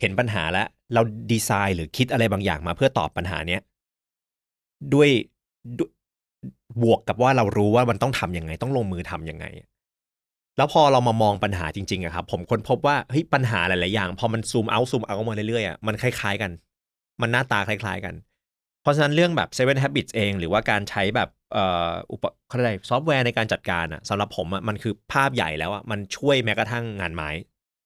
[0.00, 3.60] เห็นปัญหาแล้ว เราดีไซน์หรือคิดอะไรบางอย่างมาเพื่อตอบปัญหาเนี้ย
[4.94, 5.08] ด้วย
[5.78, 5.90] ด้วย
[6.82, 9.46] บวกกับว่าเรารู้ว่ามันต้องทำยังไง ต้องลงมือทำยังไง
[10.56, 16.50] แล้วพอเรามามองปัญหาจริงๆอะครับ ผมค้นพบว่าเฮ้ยปัญหาหลายๆอย่าง พอมัน zoom out zoom out มาเรื่อยๆอะมันคล้ายๆกัน
[17.20, 18.14] มันหน้าตาคล้าย ๆ กัน
[18.82, 27.30] เพราะฉะนั้นเรื่องแบบ Seven Habits เอง หรือว่าการใช้แบบ อ่ออุปเขาเรียกอะไรซอฟต์แวร์ในการจัดการอะสำหรับผมอะมันคือภาพใหญ่แล้วอะมันช่วยแม้กระทั่งงานไม้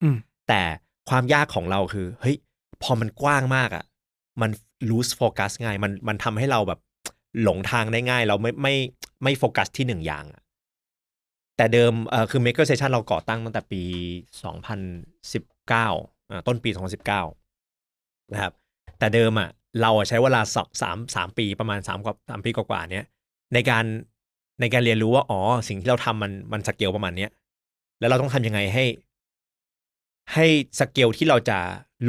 [0.03, 0.17] อืม
[0.49, 0.63] แต่
[1.09, 2.37] ความยากของเราคือเฮ้ย
[2.83, 3.85] พอมันกว้างมากอะ่ะ
[4.41, 4.51] มัน
[4.89, 6.81] lose focus ง่ายมันมันทำให้เราแบบ
[7.43, 8.75] หลงทางได้ง่าย เราไม่ไม่
[9.23, 10.43] ไม่โฟกัสที่หนึ่งอย่างอะ
[11.57, 13.83] แต่เดิมเอ่อคือ Maker Session เราก่อตั้งตั้งแต่ปี
[14.65, 16.71] 2019อ่าต้นปี
[17.53, 18.53] 2019 นะครับ
[18.99, 19.49] แต่เดิมอะ
[19.81, 23.07] เราอะใช้เวลาสองสามสามปีประมาณสามกว่าสามปีกว่าๆเนี้ย
[23.55, 23.85] ในการ
[24.61, 27.31] ในการเรียนรู้ว่าอ๋อสิ่งที่เราทำมันมันสเกลประมาณเนี้ย
[28.01, 28.85] แล้วเราต้องทำยังไงให้
[30.35, 30.47] ให้
[30.81, 31.59] สเกลที่เราจะ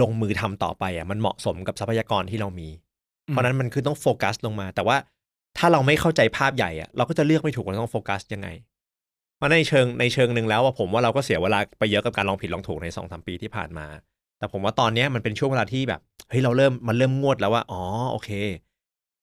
[0.02, 2.70] ลงมือทำต่อไปอะมันเหมาะสมกับทรัพยากรที่เรามี
[3.28, 4.98] เพราะฉะนั้นมันคือต้องโฟกัสลงมา แต่ว่า
[5.58, 8.48] ถ้าเราไม่เข้าใจภาพใหญ่อะเราก็จะเลือกไม่ถูกว่าต้องโฟกัสยังไง
[9.38, 13.88] เพราะในเชิงในเชิงหนึ่งแล้วอะผมว่าเราก็เสียเวลาไปเยอะกับการลองผิดลองถูกในสองสามปีที่ผ่านมา
[14.38, 18.30] แต่ผมว่าตอนเนี้ยมันเป็นช่วงเวลาที่แบบเฮ้ยเราเริ่มมันเริ่มงวดแล้วว่าอ๋อโอเค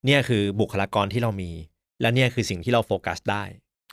[0.04, 1.50] เนี่ยคือบุคลากรที่เรามี
[2.00, 3.42] และเนี่ยคือสิ่งที่เราโฟกัสได้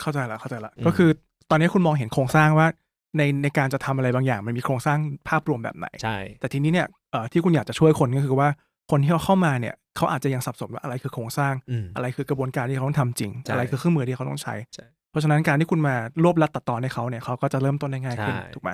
[0.01, 1.09] เข้าใจละเข้าใจละอืมก็คือ
[1.49, 2.67] ตอนนี้คุณมองเห็นโครงสร้างว่า
[3.17, 8.47] ในในการจะทำอะไรบางอย่างมันมีโครงสร้างภาพรวมแบบไหนใช่แต่ทีนี้เนี่ยเอ่อที่คุณอยากจะช่วยคนก็คือว่า
[8.91, 18.71] คนที่เขาเข้ามาเนี่ยเขาอาจจะยังสับสนว่าอะไรคือโครงสร้างอืมอะไรคือกระบวนการที่เขาต้องทำจริงใช่อะไรคือเครื่องมือที่เขาต้องใช้ใช่เพราะฉะนั้นการที่คุณมารวบรัดตัดตอนให้เขาเนี่ยเขาก็จะเริ่มต้นได้ง่ายขึ้นใช่ถูกไหม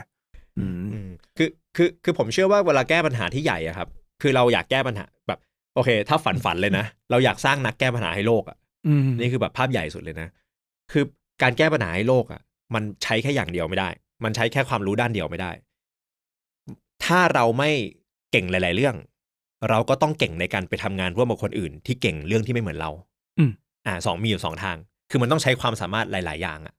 [0.57, 3.87] อืมอืมคือคือคือผมเชื่อว่าเวลาแก้ปัญหาที่ใหญ่อะครับ
[4.21, 5.39] คือเราอยากแก้ปัญหาแบบ
[5.75, 8.66] โอเค ถ้าฝันฝันเลยนะ เราอยากสร้างนักแก้ปัญหาให้โลกอะอืม
[9.19, 10.29] นี่คือแบบภาพใหญ่สุดเลยนะ
[10.91, 11.03] คือ
[11.41, 12.41] การแก้ปัญหาให้โลกอะ
[12.73, 13.89] มันใช้แค่อย่างเดียวไม่ได้
[14.23, 15.51] มันใช้แค่ความรู้ด้านเดียวไม่ได้
[17.05, 17.71] ถ้าเราไม่
[18.31, 18.95] เก่งหลาย ๆ เรื่อง
[19.69, 22.91] เราก็ต้องเก่งในการไปทำงานร่วมกับคนอื่น ที่เก่งเรื่องที่ไม่เหมือนเรา
[23.39, 23.51] อืม
[23.87, 24.77] อ่าสองมีอยู่สองทาง
[25.09, 26.73] คือมันต้องใช้ความสามารถหลาย ๆ อย่างอะ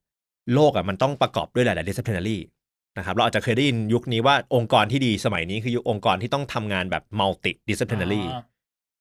[0.55, 2.39] โลกอะมันต้องประกอบด้วยหลาย ๆ disciplinary
[2.99, 8.23] นะครับ เราอาจจะเคยได้ยินยุคนี้ว่าองค์กรที่ดีสมัยนี้คือยุคองค์กรที่ต้องทำงานแบบ multi disciplinary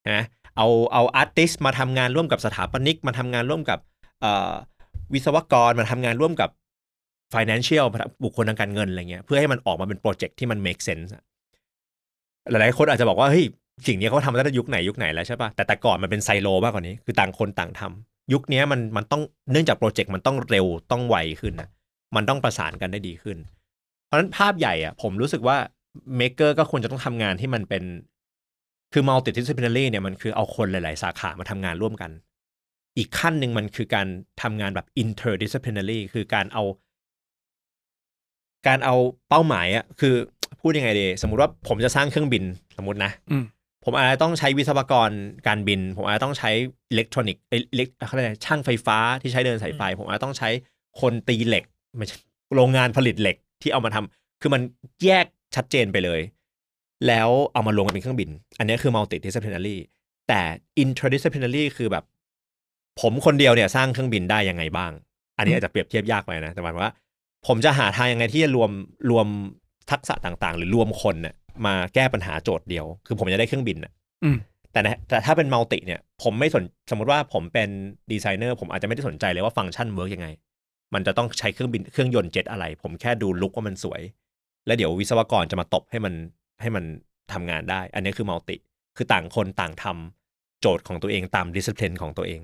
[0.06, 0.26] อ่านะ
[0.58, 3.80] เอาเอา artist มาทำงานร่วมกับสถาปนิก มาทำงานร่วมกับ
[5.14, 6.50] วิศวกรมาทำงานร่วมกับ
[7.34, 7.86] financial
[8.24, 11.10] บุคคลทางการเงินอะไรเงี้ยเพื่อให้มันออกมาเป็นโปรเจกต์ที่มัน make sense
[12.50, 13.46] หลายๆคนอาจจะบอกว่าเฮ้ย
[13.88, 21.70] สิ่งนี้เขาทำมาตั้งแต่ยุคไหนยุคไหนแล้วใช่ปะแต่แต่ก่อนมันเป็นไซโลมากกว่านี้คือต่างคนต่างทำยุคนี้มันมันต้องเนื่องจากโปรเจกต์มันต้องเร็วต้องไวขึ้นนะ
[22.16, 23.38] มันต้องประสานกันได้ดีขึ้น
[24.06, 25.58] เพราะฉะนั้นภาพใหญ่อะผมรู้สึกว่า
[26.18, 27.84] maker ก็ควรจะต้องทำงานที่มันเป็น
[28.94, 32.12] คือ multidisciplinary เนี่ยมันคือเอาคนหลาย ๆ สาขามาทำงานร่วมกัน
[32.98, 34.08] อีกขั้นหนึ่งมันคือการ
[34.42, 36.64] ทำงานแบบ interdisciplinary คือการเอา
[38.68, 38.96] การเอา
[39.30, 40.16] เป้าหมายอะคือ
[40.62, 42.44] พูดยังไงดีสมมุติว่าผมจะสร้างเครื่องบิน
[42.78, 43.44] สมมตินะอืม
[43.84, 45.10] ผมอาจจะต้องใช้วิศวกร
[45.48, 46.50] การบิน ผมอาจจะต้องใช้
[46.92, 50.50] อิเล็กทรอนิกส์เอิเล็กเขาเรียกอะไรช่างไฟฟ้าที่ใช้เดินสายไฟ ผมอาจจะต้องใช้
[51.02, 51.64] คนตีเหล็ก
[51.98, 52.18] ไม่ใช่
[52.56, 54.62] โรงงานผลิตเหล็กที่เอามาทำคือมัน
[55.06, 56.22] แยกชัดเจนไปเลย
[57.08, 58.30] แล้วเอามารวมกันเป็นเครื่องบิน
[58.60, 59.78] อันนี้คือ multidisciplinary
[60.28, 60.42] แต่
[60.84, 62.04] interdisciplinary คือแบบ
[63.02, 64.92] ผมคนเดียวเนี่ยสร้างเครื่องบินได้ยังไงบ้าง
[65.38, 66.94] อันนี้อาจจะเปรียบเทียบยากไปนะ แต่หมายความว่า
[67.48, 68.72] ผมจะหาทางยังไงที่จะรวม
[69.12, 69.28] รวม
[69.92, 73.92] ทักษะต่างๆ หรือรวมคนเนี่ยมาแก้ปัญหาโจทย์เดียว คือผมจะได้เครื่องบินน่ะ
[74.24, 74.38] อืม
[74.72, 77.70] แต่นะแต่ถ้าเป็นมัลติเนี่ย ผมไม่สนสมมติว่าผมเป็น
[78.12, 80.28] ดีไซเนอร์ผมอาจจะไม่ได้สนใจเลยว่าฟังก์ชัน work ยังไง
[80.94, 84.02] มันจะต้องใช้เครื่องบินเครื่องยนต์เจ็ตอะไร ผมแค่ดู look ว่ามันสวย
[84.66, 86.14] แล้วเดี๋ยววิศวกรจะมาตบให้มัน
[86.62, 86.84] ให้มัน
[87.34, 88.56] ทำงานได้ อันนี้คือ multi
[88.96, 92.42] คือต่างคนต่างทำโจทย์ของตัวเองตามดิสซิ p ลินของตัวเอง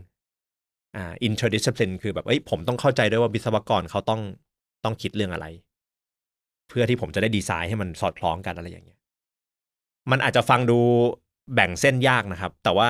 [0.96, 4.22] อ่า interdiscipline คือแบบเอ้ยผมต้องเข้าใจด้วยว่าวิศวกรเขาต้อง
[4.84, 5.48] ต้องคิดเรื่องอะไร
[6.70, 9.00] เพื่อที่ผมจะได้ดีไซน์ให้มันสอดคล้องกันอะไรอย่างเงี้ย
[10.12, 10.80] มันอาจจะฟังดู
[11.54, 12.90] แบ่งเส้นยากนะครับ แต่ว่า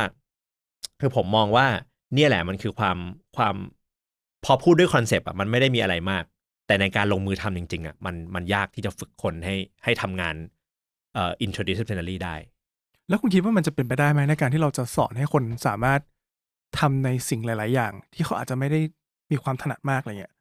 [1.00, 1.68] คือผมมองว่า
[2.14, 2.98] เนี่ยแหละมันคือความ
[3.38, 3.56] ความ
[4.46, 6.24] พอพูดด้วยคอนเซปต์อะมันไม่ได้มีอะไรมาก
[6.68, 10.36] แต่ในการลงมือทำจริงๆอะมันมันยากที่จะฝึกคนให้ให้ทำงาน
[11.14, 12.36] เอ่อ interdisciplinary ได้
[13.10, 16.02] แล้วคุณคิดว่ามันจะเป็นไปได้ไหมในการที่เราจะสอนให้คนสามารถ
[16.80, 18.80] ทำในสิ่งหลาย ๆ อย่าง ที่เขาอาจจะไม่ได้
[19.32, 20.34] มีความถนัดมากอะไรเงี้ย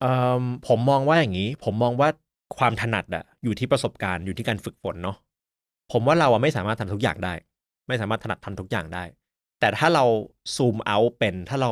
[0.00, 2.08] เอ่อผมมองว่าอย่างนี้ ผมมองว่า
[2.58, 5.16] ความถนัดอะอยู่ที่ประสบการณ์อยู่ที่การฝึกฝนเนาะ
[5.92, 7.34] ผมว่าเราอะไม่สามารถทำทุกอย่างได้
[7.88, 9.04] ไม่สามารถถนัดทำทุกอย่างได้
[9.60, 10.04] แต่ถ้าเรา
[10.54, 11.70] zoom out เป็นถ้าเรา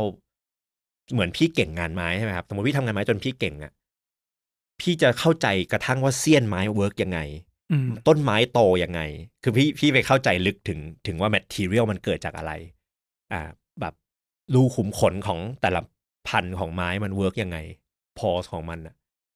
[1.12, 3.72] เหมือนพี่เก่งงานไม้ใช่ไหมครับสมมติพี่ทำงานไม้จนพี่เก่งอะ
[4.80, 7.45] พี่จะเข้าใจกระทั่งว่าเสี้ยนไม้ work ยังไงอืม
[8.08, 9.00] ต้นไม้โตยังไง
[9.42, 12.52] คือพี่พี่ไปเข้าใจลึกถึงถึงว่า material มันเกิดจากอะไร
[13.32, 13.42] อ่า
[13.80, 13.94] แบบ
[14.54, 15.80] รูขุมขนของแต่ละ
[16.28, 17.58] พันธุ์ของไม้มัน work ยังไง
[18.18, 18.94] pores ของมันอะ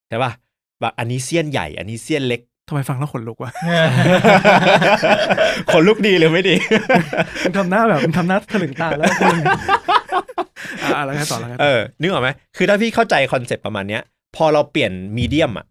[0.09, 0.33] ใช่ป่ะ
[0.81, 3.53] แบบอันนี้เสี้ยนใหญ่ อันนี้เสี้ยนเล็กทำไมฟังแล้วขนลุกวะ
[5.73, 6.55] ขนลุกดีหรือไม่ดี
[7.43, 9.37] มึงทำหน้าแบบมึงทำหน้าถลึงตาแล้วคุณ
[10.85, 14.03] อ่าแล้วไงต่อแล้วไงต่อเออ นึกออกไหม คือถ้าพี่เข้าใจคอนเซปต์ประมาณเนี้ย
[14.37, 15.67] พอเราเปลี่ยน medium อะ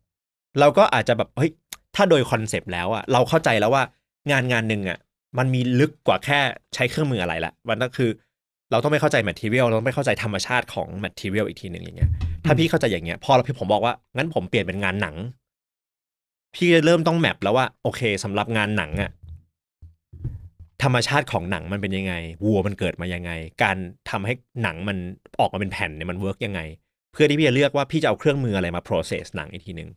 [0.59, 1.51] เราก็อาจจะแบบ เฮ้ย
[1.99, 3.83] ถ้าโดยคอนเซปต์แล้วอะเราเข้าใจแล้วว่า
[4.31, 4.99] งานงานหนึ่งอะ
[5.37, 6.39] มันมีลึกกว่าแค่
[6.75, 8.09] ใช้เครื่องมืออะไรละมันก็คือ
[8.71, 12.09] เราต้องมาเข้าใจ material เราต้องมาเข้าใจธรรมชาติของ material อีกทีหนึ่งอย่างเงี้ย
[12.45, 15.15] ถ้าพี่เข้าใจอย่างเงี้ยพอเราพี่ผมบอกว่างั้นผมเปลี่ยนเป็นงานหนัง
[16.55, 19.11] พี่จะเริ่มต้อง map แล้วว่าโอเคสำหรับงานหนังอะ
[20.83, 22.13] ธรรมชาติของหนังมันเป็นยังไง
[22.45, 23.31] วัวมันเกิดมายังไง
[23.63, 23.77] การ
[24.09, 24.33] ทำให้
[24.63, 24.97] หนังมัน
[25.39, 26.61] ออกมาเป็นแผ่นเนี่ยมัน work ยังไง
[27.13, 29.89] เพื่อที่พี่จะเลือกว่าพี่จะเอาเครื่องมืออะไรมา process หนังอีกทีหนึ่ง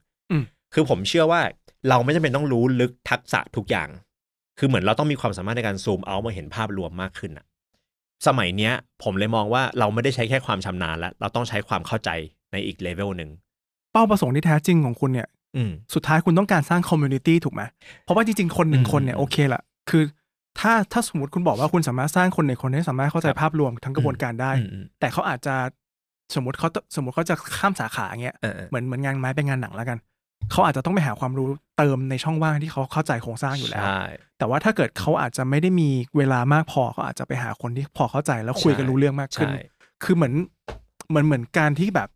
[0.75, 1.41] คือผมเชื่อว่า
[1.89, 3.89] เราไม่จำเป็นต้องรู้ลึกทักษะทุกอย่าง
[4.59, 7.47] คือเหมือนเราต้องมีความสามารถในการ zoom out มาเห็นภาพรวมมากขึ้นอะ
[8.27, 12.11] สมัยเนี้ย ผมเลยมองว่าเราไม่ได้ใช้แค่ความชำนาญแล้ว เราต้องใช้ความเข้าใจ
[12.53, 13.31] ในอีกเลเวลหนึ่ง
[13.93, 17.63] เป้าประสงค์ที่แท้จริงของคุณเนี่ยอืมสุดท้ายคุณต้องการสร้างคอมมูนิตี้ถูกไหม
[18.05, 20.03] เพราะว่าจริงๆ คนหนึ่งอืมคนเนี่ยโอเคละคือ
[20.61, 25.55] ถ้าถ้าสมมติคุณบอกว่าคุณสามารถสร้างคนหนึ่งคนให้สามารถเข้าใจครับภาพรวมทั้งกระบวนการได้อืมอืมแต่เขาอาจจะ
[26.35, 29.99] สมมติเขาสมมติเขาจะข้ามสาขาเงี้ยเออเออเหมือนเหมือนงานไม้เป็นงานหนังแล้วกัน
[30.51, 34.03] เขาอาจจะต้องไปหาความรู้เติมในช่องว่างที่เขาเข้าใจโครงสร้างอยู่แล้ว ใช่
[34.39, 39.63] แต่ว่าถ้าเกิดเขาอาจจะไม่ได้มีเวลามากพอเขาอาจจะไปหาคนที่พอเข้าใจแล้วคุยกันรู้เรื่องมากขึ้น ใช่
[40.05, 40.35] คือเหมือน
[41.09, 42.09] เหมือนเหมือนการที่แบบ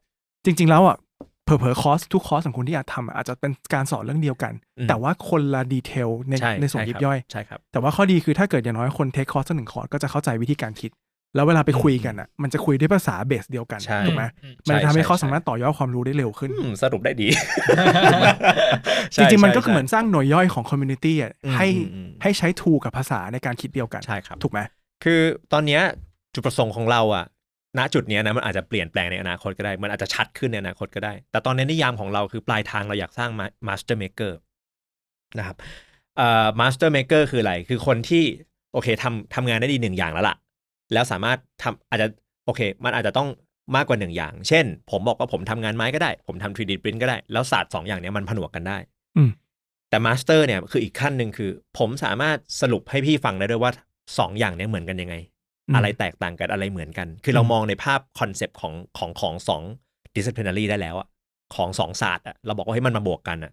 [0.45, 0.97] จริง ๆ แล้วอะ
[1.45, 10.91] เผลอๆคอร์สทุกคอร์สของคุณที่อยากทำอะอาจจะเป็นการสอนเรื่องเดียวกัน อืม แต่ว่าคนละดีเทลในใช่ในส่วนช่ยิบครับย่อย ใช่ครับ แต่ว่าข้อดีคือถ้าเกิดอย่างน้อยคนเทคคอร์สหนึ่งคอร์สก็จะเข้าใจวิธีการคิด
[11.37, 17.29] แล้วเวลาไปคุยกันอะ มันจะคุยด้วยภาษา base เดียวกันใช่ถูกไหมอืมมันจะทำให้ใช่เขาใช่สามารถต่อยอดความรู้ได้เร็วขึ้นอืมสรุปได้ดี
[19.15, 24.61] จริงๆ มันก็ใช่คือเหมือนสร้างหน่วยย่อยของ community อะอืมให้อืมอืมให้ใช้ tool กับภาษาในการคิดเดียวกันใช่ครับถูกไหม
[25.05, 25.21] คือ
[25.53, 25.83] ตอนเนี้ย
[26.35, 27.25] จุดประสงค์ของเราอะ
[27.79, 33.31] ณจุดเนี้ยนะมันอาจจะเปลี่ยนแปลงในอนาคตก็ได้ มันอาจจะชัดขึ้นในอนาคตก็ได้ แต่ตอนนี้นิยามของเราคือปลายทางเราอยากสร้าง
[33.69, 34.39] master maker
[35.39, 35.57] นะครับ
[36.17, 38.25] เอ่อ master maker คืออะไร คือคนที่
[38.73, 40.37] โอเคทำทำงานได้ดีหนึ่งอย่างแล้วล่ะ
[40.93, 42.09] แล้วสามารถทำอาจจะ
[42.47, 43.29] โอเค มันอาจจะต้อง
[43.77, 48.79] มากกว่าหนึ่งอย่าง เช่น ผมบอกว่าผมทำงานไม้ก็ได้ ผมทำ 3D print ก็ได้ แล้วศาสตร์สองอย่างเนี้ยมันผนวกกันได้
[49.17, 49.31] อืม
[49.91, 53.73] แต่ master เนี่ยคืออีกขั้นหนึ่งคือ ผมสามารถสรุปให้พี่ฟังได้ด้วยว่า
[54.19, 55.15] สองอย่างเนี้ยเหมือนกันยังไง
[55.69, 59.63] อืมอะไรแตกต่างกันอะไรเหมือนกัน คือเราอืมมองในภาพ concept ของของของสอง
[60.17, 61.09] disciplinary ได้แล้วอะ
[61.55, 63.53] ของสองศาสตร์อะเราบอกว่าให้มันมาบวกกันอะ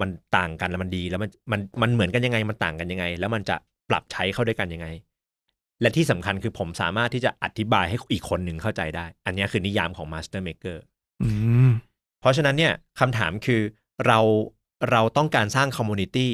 [0.00, 3.56] มันต่างกันแล้วมันดีแล้วมันมันมันเหมือนกันยังไงมันต่างกันยังไง แล้วมันจะ
[3.90, 4.86] ปรับใช้เข้าด้วยกันยังไง
[5.80, 10.78] และที่สำคัญคือผมสามารถที่จะอธิบายให้อีกคนหนึ่งเข้าใจได้ อันเนี้ยคือนิยามของ master maker
[11.22, 11.28] อื
[11.68, 11.70] ม
[12.20, 13.60] เพราะฉะนั้นเนี่ยคำถามคือ
[14.06, 14.18] เรา
[14.90, 16.32] เราต้องการสร้าง community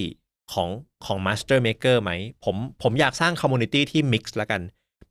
[0.53, 0.69] ของ
[1.07, 2.13] ของ Master Maker ไหม
[2.45, 4.63] ผมผมอยากสร้าง community ที่ mix ละกัน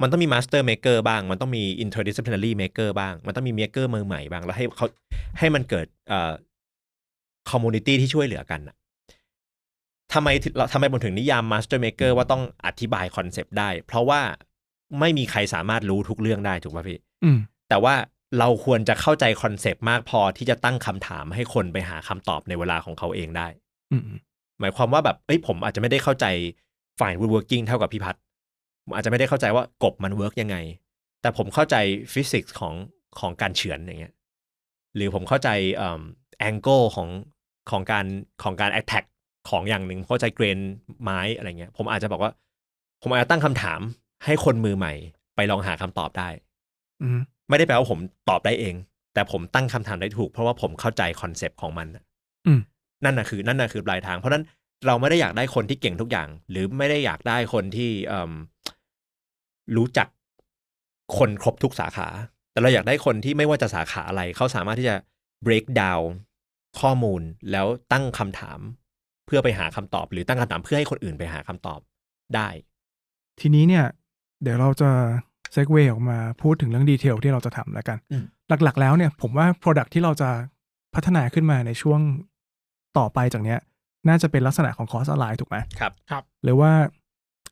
[0.01, 4.87] มันต้องมี Master Maker บ้าง มันต้องมี Interdisciplinary Maker บ้าง มันต้องมี Maker มือใหม่บ้าง แล้วให้เขา
[5.39, 6.31] ให้มันเกิดเอ่อ
[7.51, 8.75] community ที่ช่วยเหลือกันน่ะ
[10.13, 14.21] ทำไมถึงเราทำไมผมถึงนิยาม Master Maker ว่าต้องอธิบาย concept ได้ เพราะว่า
[14.99, 17.37] ไม่มีใครสามารถรู้ทุกเรื่องได้ถูกป่ะพี่อืม
[17.69, 17.95] แต่ว่า
[18.39, 23.47] เราควรจะเข้าใจ concept มากพอที่จะตั้งคำถามให้คนไปหาคำตอบในเวลาของเขาเองได้
[23.91, 24.03] อืม
[24.59, 26.25] หมายความว่าแบบเอ้ยผมอาจจะไม่ได้เข้าใจ
[26.99, 28.21] ฝ่าย woodworking เท่ากับพี่พัฒน์
[28.83, 30.57] ผมอาจจะไม่ได้เข้าใจว่ากบมัน work ยังไง
[31.21, 31.75] แต่ผมเข้าใจ
[32.13, 32.73] ฟิสิกส์ของ
[33.19, 34.13] ของการเฉือนอย่างเงี้ย
[34.95, 36.01] หรือผมเข้าใจเอ่อ
[36.49, 37.09] angle ของ
[37.71, 38.05] ของการ
[38.43, 39.05] ของการ attack
[39.49, 40.59] ของอย่างหนึ่งเข้าใจ grain
[41.03, 42.31] ไม้อะไรเงี้ย ผมอาจจะบอกว่า
[43.01, 43.79] ผมอาจจะตั้งคำถาม
[44.25, 44.93] ให้คนมือใหม่
[45.35, 46.29] ไปลองหาคำตอบได้
[47.01, 47.99] อืมไม่ได้แปลว่าผม
[48.29, 48.75] ตอบได้เอง
[49.13, 52.03] แต่ผมตั้งคำถามได้ถูก เพราะว่าผมเข้าใจ concept ของมันน่ะ
[52.47, 52.59] อืม
[53.03, 54.43] นั่นน่ะคือนั่นน่ะคือปลายทาง เพราะฉะนั้น
[54.87, 58.31] เราไม่ได้อยากได้คนที่เก่งทุกอย่าง หรือไม่ได้อยากได้คนที่เอิ่ม
[59.75, 60.07] รู้จัก
[61.17, 62.07] คนครบทุกสาขา
[62.51, 64.95] แต่เราอยากได้คนที่ไม่ว่าจะสาขาอะไร เขาสามารถที่จะ
[65.45, 66.05] break down
[66.79, 67.21] ข้อมูล
[67.51, 68.59] แล้วตั้งคำถาม
[69.29, 71.79] เพื่อไปหาคำตอบ หรือตั้งคำถามเพื่อให้คนอื่นไปหาคำตอบ
[72.35, 72.49] ได้
[73.41, 73.85] ทีนี้เนี่ย
[74.43, 74.89] เดี๋ยวเราจะ
[75.53, 78.23] segue ออกมาพูดถึงเรื่อง detail ที่เราจะทำแล้วกันอืม
[78.63, 80.29] หลักๆ แล้วเนี่ยผมว่า Product ที่เราจะ
[80.95, 81.99] พัฒนาขึ้นมาในช่วง
[82.97, 83.59] ต่อไปจากเนี้ย
[84.07, 86.71] น่าจะเป็นลักษณะของคอร์สออนไลน์ถูกไหมครับหรือว่า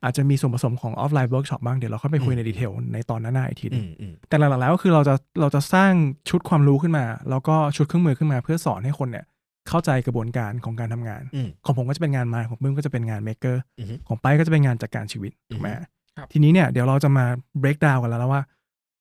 [0.04, 5.92] อาจจะมีส่วนผสมของออฟไลน์เวิร์กช็อปบ้าง เดี๋ยวเราค่อยไปคุยใน detail ในตอนหน้าๆอีกทีหนึอืงมอืมแต่หลักๆแล้วก็คือเราจะเราจะสร้าง
[6.30, 9.26] ชุดความรู้ขึ้นมา แล้วก็ชุดเครื่องมือขึ้นมา เพื่อสอนให้คนเนี่ย
[9.70, 15.86] เข้าใจกระบวนการของการทำงานอืมของผมก็จะเป็นงานไม้ของมึงก็จะเป็นงานเม k เกอร์อือฮึของไปก็จะเป็นงานจัดการชีวิตถูกไหมอือฮึ
[16.18, 17.26] ครับทีนี้เนี่ยเดี๋ยวเราจะมา
[17.62, 18.44] break down กันแล้วนะว่า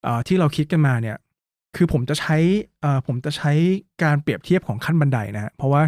[0.05, 1.17] เอ่อที่เราคิดกันมาเนี่ย
[1.77, 2.37] คือผมจะใช้
[2.81, 3.53] เอ่อผมจะใช้
[4.03, 5.83] การเปรียบเทียบของขั้นบันไดนะฮะเพราะว่า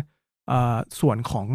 [0.49, 1.47] เอ่อส่วนของ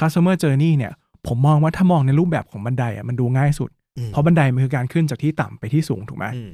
[0.00, 0.92] customer journey เนี่ย
[1.26, 6.52] ผมมองว่าถ้ามองในรูปแบบของบันไดอะมันดูง่ายสุดอืมเพราะบันไดมันคือการขึ้นจากที่ต่ำไปที่สูงถูกไหมอืม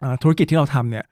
[0.00, 1.04] เอ่อธุรกิจที่เราทำเนี่ย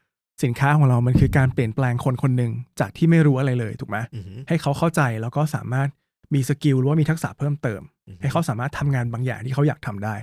[0.45, 5.89] สินค้าของเรามันคือการเปลี่ยนแปลงคนคนหนึ่งจากที่ไม่รู้อะไรเลยถูกไหมอืมให้เขาเข้าใจแล้วก็สามารถ
[6.35, 10.15] มีสกิลหรือว่ามีทักษะเพิ่มเติมอืมให้เขาสามารถทำงานบางอย่างที่เขาอยากทำได้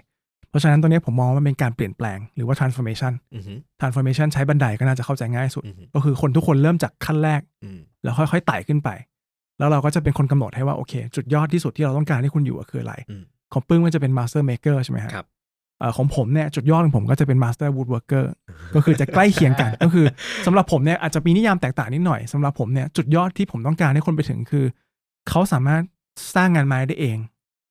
[0.49, 8.89] เพราะราะฉะนั้นตัวเนี้ยผมมองว่ามันเป็นการเปลี่ยนแปลงหรือว่า transformation อือฮึ transformation ใช้บันไดก็น่าจะเข้าใจง่ายสุดอือฮึก็คือคนทุกคนเริ่มจากขั้นแรกอืมแล้วค่อยๆไต่ขึ้นไป
[9.59, 15.36] แล้วเราก็จะเป็นคนกำหนดให้ว่าโอเค จุดยอดที่สุดที่เราต้องการให้คุณอยู่อะคืออะไรอืมของปึ้งมันจะเป็น master maker ใช่ไหมฮะครับเอ่อ
[15.97, 18.25] ของผมเนี่ยจุดยอดของผมก็จะเป็น master woodworker
[18.75, 20.05] ก็คือจะใกล้เคียงกันก็คือ
[20.45, 24.65] สำหรับผมเนี่ยอาจจะมีนิยามแตกต่างนิดหน่อยสำหรับผมเนี่ยจุดยอดที่ผมต้องการให้คนไปถึงคือ
[25.29, 25.81] เขาสามารถ
[26.35, 27.17] สร้างงานไม้ได้เอง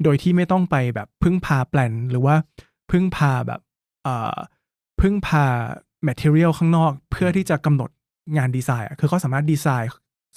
[0.04, 2.34] โดยที่ไม่ต้องไปแบบพึ่งพาแปลนหรือว่า
[2.90, 3.60] พึ่งพาแบบ
[4.04, 4.36] เอ่อ
[5.00, 5.44] พึ่งพา
[6.08, 7.90] material ข้างนอก เพื่อที่จะกำหนด
[8.36, 9.90] งานดีไซน์อะคือเขาสามารถดีไซน์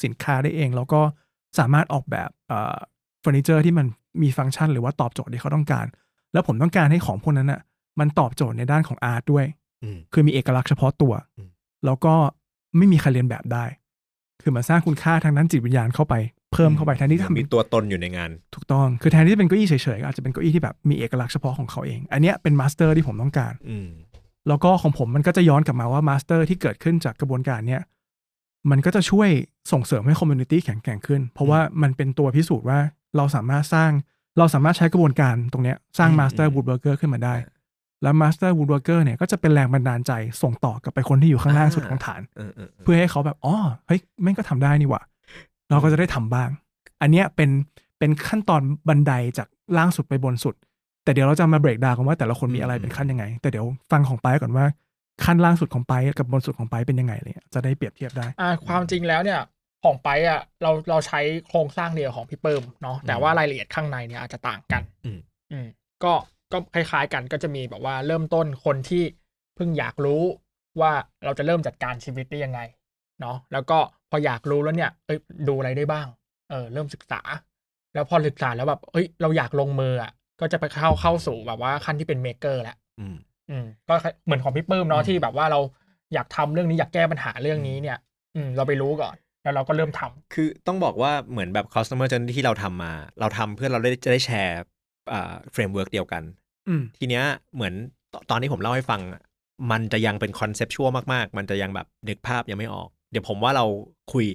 [0.04, 1.02] สินค้าได้เอง แล้วก็
[1.60, 2.78] สามารถออกแบบเอ่อ
[3.22, 3.88] เฟอร์นิเจอร์ที่มัน
[4.22, 5.86] มีฟังก์ชัน หรือว่าตอบโจทย์ที่เขาต้องการ
[6.34, 7.62] แล้วผมต้องการให้ของพวกนั้นอะ
[8.00, 9.46] มันตอบโจทย์ในด้านของ art ด้วย
[9.84, 11.50] อืมคือมีเอกลักษณ์เฉพาะตัวอืม
[11.86, 12.14] แล้วก็
[12.78, 13.66] ไม่มีใครเลียนแบบได้
[14.42, 16.16] คือมาสร้างคุณค่าทางด้านจิตวิญญาณเข้าไป
[16.54, 23.88] เพิ่มเข้าไปแทนที่ทำมีเป็นตัวตนอยู่ในงาน ถูกต้อง คือแทนที่จะเป็นเก้าอี้เฉยๆก็อาจจะเป็นเก้าอี้ที่แบบมีเอกลักษณ์เฉพาะของเขาเอง อันเนี้ยเป็น master ที่ผมต้องการ อืม
[24.48, 27.82] แล้วก็ของผมมันก็จะย้อนกลับมาว่า master ที่เกิดขึ้นจากกระบวนการเนี้ย
[28.72, 29.30] มันก็จะช่วย
[29.72, 32.80] ส่งเสริมให้ community แข็งแกร่งขึ้น เพราะว่ามันเป็นตัวพิสูจน์ว่า
[33.16, 33.92] เราสามารถสร้าง
[34.40, 37.36] เราสามารถใช้กระบวนการตรงเนี้ยสร้างอืมมาสเตอร์อืมวูดเ o อร์เกอร์ขึ้นมาได้
[38.04, 43.56] แล้วมาสเตอร์วูดเ o อร์เกอร์เนี่ยก็จะเป็นแรงบันดาลใจส่งต่อกลับไปคนที่อยู่ข้างล่างสุดของฐานเออเออเออเพื่อให้เขาแบบอ๋อ
[43.88, 45.02] เฮ้ยแม่งก็ทำได้นี่หว่า
[45.70, 46.50] เราก็จะได้ทำบ้าง
[47.02, 47.50] อันเนี้ยเป็น
[48.00, 49.48] เป็นขั้นตอนบันไดจาก
[49.78, 50.56] ล่างสุดไปบนสุด
[51.04, 54.66] แต่เดี๋ยวเราจะมาเบรกดาวกันว่าแต่ละคนมีอะไรเป็นขั้นยังไง แต่เดี๋ยวฟังของไปก่อนว่า
[55.24, 59.40] ขั้นล่างสุดของไปกับบนสุดของไปเป็นยังไงเลยจะได้เปรียบเทียบได้อ่าความจริงแล้วเนี่ย
[59.84, 65.20] ของไปอะเราเราใช้โครงสร้างเดียวของพี่เปิมเนาะแต่ว่ารายละเอียดข้างในเนี่ยอาจจะต่างกัน อืม
[65.52, 65.68] อืม
[66.04, 66.14] ก็
[66.52, 69.04] ก็คล้ายๆกันก็จะมีแบบว่าเริ่มต้นคนที่
[69.56, 70.24] เพิ่งอยากรู้
[70.82, 70.92] ว่า
[71.26, 72.60] เราจะเริ่มจัดการชีวิตได้ยังไง
[73.22, 73.78] เนาะแล้วก็
[74.10, 76.08] พออยากรู้แล้วเนี่ยเอ้ยดูอะไรได้บ้าง
[76.50, 77.22] เออเริ่มศึกษา
[77.94, 83.16] แล้วพอศึกษาแล้วแบบเอ้ยเราอยากลงมืออะก็จะไปเข้าเข้าสู่แบบว่าขั้นที่เป็น maker แล้วอืม
[83.50, 83.94] อืมก็
[84.26, 85.60] เหมือนของพี่ปื้มเนาะอืมที่แบบว่าเรา
[86.14, 87.98] อยากทำเรื่องนี้อยากแก้ปัญหาเรื่องนี้เนี่ย
[88.36, 89.16] อืมเราไปรู้ก่อน
[89.50, 94.62] แล้วเราก็เริ่มทำคือต้องบอกว่าเหมือนแบบ customer journey ที่เราทำมา เราทำเพื่อเราได้จะได้แชร์
[95.12, 96.24] อ่า framework เดียวกัน
[96.68, 97.24] อืมทีเนี้ย
[97.56, 97.74] เหมือน
[98.14, 99.22] ตอนที่ผมเล่าให้ฟังอะ
[99.72, 103.66] มันจะยังเป็น conceptual มากๆ มันจะยังแบบนึกภาพยังไม่ออก เดี๋ยวผมว่าเรา
[104.14, 104.26] คุย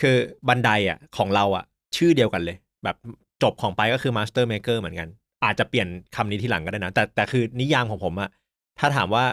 [0.00, 0.16] คือ
[0.48, 1.64] บันไดอะของเราอะ
[1.96, 2.96] ชื่อเดียวกันเลย แบบ
[3.42, 5.08] จบของไปก็คือ Master Maker เหมือนกัน
[5.44, 8.30] อาจจะเปลี่ยนคำนี้ทีหลังก็ได้นะ แต่แต่คือนิยามของผมอะ
[8.78, 9.24] ถ้าถามว่า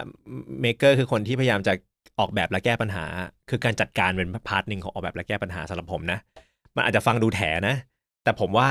[0.64, 1.72] Maker คือคนที่พยายามจะ
[2.18, 3.04] ออกแบบและแก้ปัญหา
[3.50, 6.18] คือการจัดการเป็นพาร์ทหนึ่งของออกแบบและแก้ปัญหาสำหรับผมนะ
[6.76, 7.76] มันอาจจะฟังดูแถนะ
[8.24, 8.68] แต่ผมว่า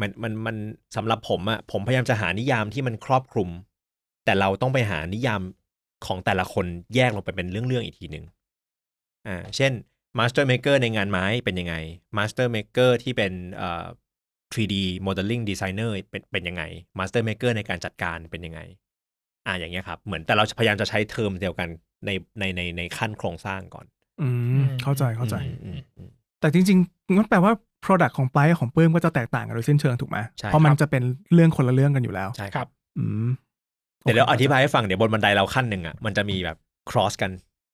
[0.00, 0.56] มันมันมัน
[0.96, 3.50] สำหรับผมอะผมพยายามจะหานิยามที่มันครอบคลุม
[4.24, 5.40] แต่เราต้องไปหานิยาม
[6.06, 8.24] ของแต่ละคนแยกลงไปเป็นเรื่องๆอีกทีหนึ่ง
[9.28, 9.72] อ่าเช่น
[10.18, 11.74] Master Maker ในงานไม้เป็นยังไง
[12.18, 13.84] Master Maker ที่เป็นเอ่อ
[14.54, 14.74] 3D
[15.06, 16.62] Modeling Designer เป็นเป็นยังไง
[16.98, 18.60] Master Maker ในการจัดการเป็นยังไง
[19.46, 21.68] อ่าอย่างเงี้ยครับ เหมือนแต่เราพยายามจะใช้เทอมเดียวกัน
[22.06, 23.86] ในในในในขั้นโครงสร้างก่อน
[24.22, 24.28] อื
[24.60, 26.10] มเข้าใจเข้าใจอืมอืม
[26.40, 27.52] แต่จริงๆงั้นแปลว่า
[27.84, 31.02] Product ของไปของปื้มก็จะแตกต่างกันโดยสิ้นเชิงถูกไหมใช่เพราะมันครับจะเป็น
[31.34, 33.28] เรื่องคนละเรื่องกันอยู่แล้วใช่ครับ อืม
[34.02, 36.56] เดี๋ยวเราโคอธิบายให้ฟังเดี๋ยวบนบันไดเราขั้นหนึ่งอะมันจะมีแบบ
[36.90, 37.30] cross กัน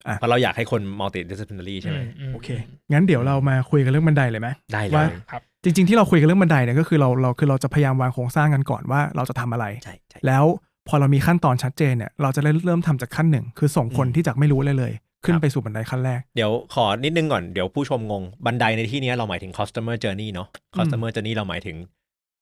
[0.08, 1.98] อะเพราะเราอยากให้คน multi disciplinary ใช่ไหม
[2.30, 2.48] มโอเค
[2.92, 10.44] งั้นเดี๋ยวเรามาคุยกันเรื่องบันไดเลยไหมได้เลว่ายครับจริง ๆ ที่เราคุยกันเรื่องบันไดเนี่ยก็คือเราเราคือเราจะพยายามวางโครงสร้างกันก่อนว่าเราจะทำอะไรใช่ใช่แล้ว
[10.88, 14.92] พอเรามีขั้นตอนชัดเจนเนี่ยเราจะได้เริ่มทำจากขั้นหนึ่งคือส่งคนอืมที่จากไม่รู้เลยเลย
[15.24, 21.76] ขึ้คนรับไปสู่บันไดขั้นแรก เดี๋ยวขอนิดนึงก่อนเดี๋ยวผู้ชมงง บันไดในที่เนี้ยเราหมายถึง customer journey เนาะ customer journey เราหมายถึง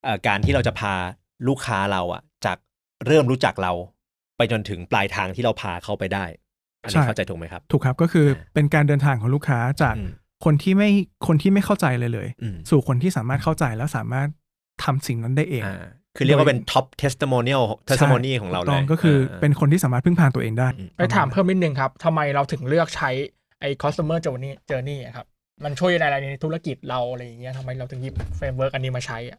[0.05, 0.95] เอ่อการที่เราจะพา
[1.49, 2.57] ลูกค้าเราอะจาก
[3.07, 3.73] เริ่มรู้จักเรา
[4.37, 6.25] ไปจนถึงปลายทางที่เราพาเขาไปได้
[6.83, 10.11] อันนี้ใช่เข้าใจถูกไหมครับ ถูกครับก็คืออ่าเป็นการเดินทางของลูกค้าจากอืม
[10.45, 10.91] คนที่ไม่
[11.27, 14.29] คนที่ไม่เข้าใจเลยเลยอืมสู่คนที่สามารถเข้าใจแล้วสามารถ
[14.85, 15.85] ทำสิ่งนั้นได้เองอ่า
[16.17, 23.11] คือเรียกว่าเป็น top testimonial testimony ของเราถูเลกต้ยก็คืออาาเป็นคนที่สามารถพึ่งพาตัวเองได้อืมไปถามเพิ่มนิดนึงครับทำไมเราถึงเลือกใช้
[23.61, 25.27] ไอ้ customer journey journey อะครับ
[25.65, 29.39] มันช่วยอะไรในธุรกิจเราอะไรอย่างเงี้ยทำไมเราถึงหยิบ framework อันนี้มาใช้อะ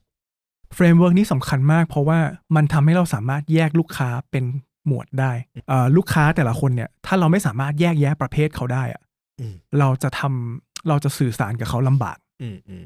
[0.75, 2.19] framework นี้สำคัญมาก เพราะว่า
[2.55, 4.45] มันทำให้เราสามารถแยกลูกค้าเป็น
[4.87, 5.31] หมวดได้
[5.69, 9.01] เอ่อลูกค้าแต่ละคนเนี่ยถ้าเราไม่สามารถแยกแยะประเภทเขาได้อะ
[9.39, 12.83] อืมเราจะทำเราจะสื่อสารกับเขาลำบากอืมอืม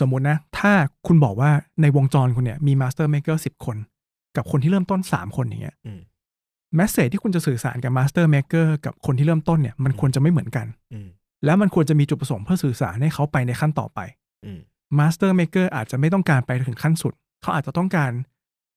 [0.00, 0.72] สมมุตินะ ถ้า
[1.06, 1.50] คุณบอกว่า
[1.82, 3.76] ในวงจรคุณเนี่ยมี master maker สิบคน
[4.36, 6.00] กับคนที่เริ่มต้น3คนอย่างเงี้ยอืม
[6.76, 11.08] message ที่คุณจะสื่อสารกับ master maker กับคนที่เริ่มต้นเนี่ยมันควรจะไม่เหมือนกันอืม
[11.44, 14.00] แล้วมันควรจะมีจุดประสงค์เพื่อสื่อสารให้เขาไปในขั้นต่อไป
[14.44, 14.58] อืม
[14.98, 18.12] master maker อาจจะไม่ต้องการไปถึงขั้นสุด เขาอาจจะต้องการ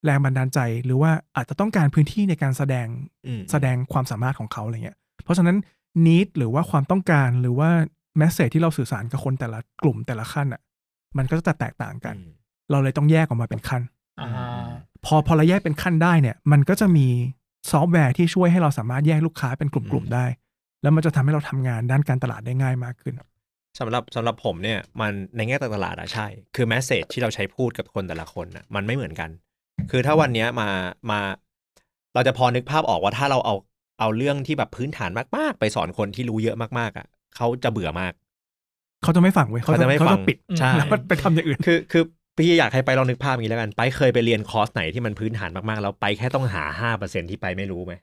[0.06, 2.88] แรงบันดาลใจหรือว่าอาจจะต้องการพื้นที่ในการแสดง
[3.28, 5.58] อืมแสดงความสามารถของเขาอะไรเงี้ย เพราะฉะนั้น
[6.06, 7.70] need หรือว่าความต้องการหรือว่า
[8.18, 10.62] message ที่เราสื่อสารกับคนแต่ละกลุ่มแต่ละขั้นอะ
[11.18, 12.32] มันก็จะแตกต่างกันอืม
[12.72, 13.82] เราเลยต้องแยกออกมาเป็นขั้น
[14.22, 14.30] อ่า
[15.06, 17.08] พอพอเราแยกเป็นขั้นได้เนี่ย มันก็จะมี
[17.72, 20.26] ซอฟต์แวร์ที่ช่วยให้เราสามารถแยกลูกค้าเป็นกลุ่มๆได้
[20.82, 23.16] แล้วมันจะทำให้เราทำงานด้านการตลาดได้ง่ายมากขึ้น
[23.80, 29.30] สำหรับสำหรับผมเนี่ยมันในแง่ตลาดอะใช่ คือแมสเซจที่เราใช้พูดกับคนแต่ละคนอะมันไม่เหมือนกัน
[29.92, 30.70] คือถ้าวันเนี้ยมา
[31.12, 31.20] มา
[32.14, 33.56] เราจะพอนึกภาพออกว่าถ้าเราเอา
[34.00, 38.14] เอาเรื่องที่แบบพื้นฐานมาก ๆ ไปสอนคนที่รู้เยอะมากๆอะเขาจะเบื่อมาก
[39.04, 42.04] เขาจะไม่ฟังเว้ยเขาจะไม่เขาฟัจะงปิดใช่แล้วก็ไปทำอย่างอื่นคือคือ
[42.38, 47.94] พี่อยากให้ไปลองนึกภาพอย่างนี้แล้วกัน ไปเคยไปเรียนคอร์สไหนที่มันพื้นฐานมากๆ แล้วไปแค่ต้องหาห้าเปอร์เซ็นที่ไปไม่รู้ไหม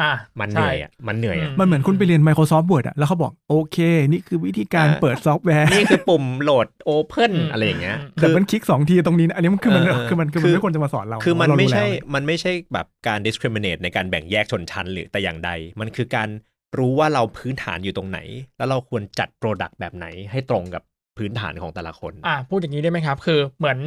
[0.00, 16.28] อะมันเหนื่อยใช่อะมันเหนื่อยอะอืมันเหมือนคุณไปเรียน Microsoft Word อะแล้วเขาบอกโอเค นี่คือวิธีการอ่าเปิดซอฟต์แวร์ นี่คือปุ่ม load open อืมอะไรอย่างเงี้ยอืมแต่มันคลิกสองทีตรงนี้นะอันนี้มันคือมันเออเออคือมันคือมันคือไม่ควรจะมาสอนเรา คือมันเรารู้ไม่ใช่แล้วมันไม่ใช่แบบการ discriminate ในการแบ่งแยกชนชั้นหรือแต่อย่างใด มันคือการ
[16.78, 18.18] รู้ว่าเราพื้นฐานอยู่ตรงไหน
[18.58, 20.82] แล้วเราควรจัด Product แบบไหนให้ตรงกับ
[21.18, 23.78] พื้นฐานของแต่ละคน อะพูดอย่างนี้ได้ไหมครับ คือเหมือน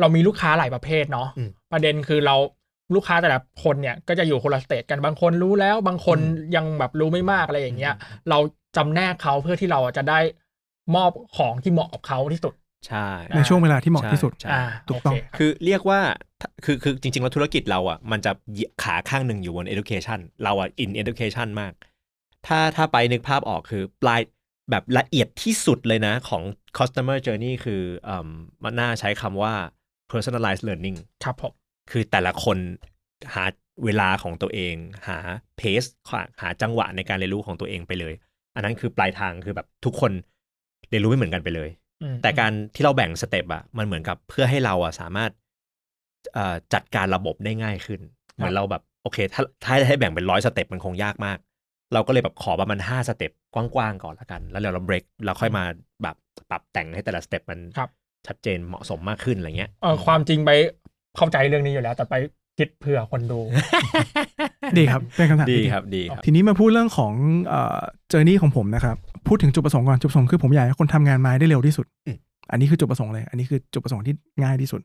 [0.00, 2.36] เรามีลูกค้าหลายประเภทเนาะอืมประเด็นคือเรา
[2.94, 7.94] ลูกค้าแต่ละคนเนี่ยก็จะอยู่คนละสเตจกันบางคนรู้แล้วบางคนอืมยังแบบรู้ไม่มากอะไรอย่างเงี้ย
[8.30, 8.38] เรา
[8.76, 10.20] จำแนกเขาเพื่อที่เราจะได้
[10.94, 12.54] มอบของที่เหมาะกับเขาที่สุด
[12.86, 16.00] ใช่ในช่วงเวลาที่เหมาะที่สุดใช่อ่าถูกต้องโเครับคือเรียกว่า
[16.64, 18.32] คือคือจริงๆแล้วธุรกิจเราอะมันจะ
[18.82, 21.72] ขาข้างหนึ่งอยู่บน education เราอะ in education มาก
[22.46, 24.20] ถ้าถ้าไปนึกภาพออกคือปลาย
[24.70, 26.42] แบบละเอียดที่สุดเลยนะของ
[26.78, 28.28] customer journey คือเอ่ม
[28.64, 29.54] มันน่าใช้คำว่า
[30.10, 31.52] personalized learning ครับผม
[31.90, 32.56] คือแต่ละคน
[33.34, 33.44] หา
[33.84, 34.74] เวลาของตัวเอง
[35.08, 35.18] หา
[35.56, 35.82] เพส
[36.40, 38.14] หาจังหวะในการเรียนรู้ของตัวเองไปเลย
[38.54, 40.12] อันนั้นคือปลายทางคือแบบทุกคน
[40.90, 41.70] เรียนรู้ไม่เหมือนกันไปเลย
[42.02, 45.30] อืมแต่การที่เราแบ่งสเต็ปอะมันเหมือนกับเพื่อให้เราอะสามารถ
[46.34, 48.00] เอ่อจัดการระบบได้ง่ายขึ้น
[48.34, 51.38] เหมือนเราแบบโอเค ถ้าถ้าให้แบ่งเป็นร้อยสเต็ปมันคงยากมาก
[51.92, 55.64] เราก็เลยแบบขอประมาณห้าสเต็ปกว้างๆก่อนละกัน แล้วเดี๋ยวเราเบรกเราค่อยมา
[56.02, 56.16] แบบ
[56.50, 57.90] ปรับแต่งให้แต่ละสเต็ปมันครับ
[58.26, 60.50] ชัดเจนเหมาะสมมากขึ้นอะไรเงี้ยเออความจริงไป
[61.16, 62.14] เข้าใจเรื่องนี้อยู่แล้ว แต่ไป
[62.58, 63.40] คิดเผื่อคนดู
[64.78, 67.12] ดีครับ เป็นคำถามดีที่ครับดีครับ ทีนี้มาพูดเรื่องของ
[67.48, 68.96] เอ่อ journey ของผมนะครับ
[69.28, 72.16] พูดถึงจุดประสงค์ก่อนจุดประสงค์คือผมอยากให้คนทำงานไม้ได้เร็วที่สุดอืม
[72.50, 74.80] อันนี้คือจุดประสงค์เลย อันนี้คือจุดประสงค์ที่ง่ายที่สุด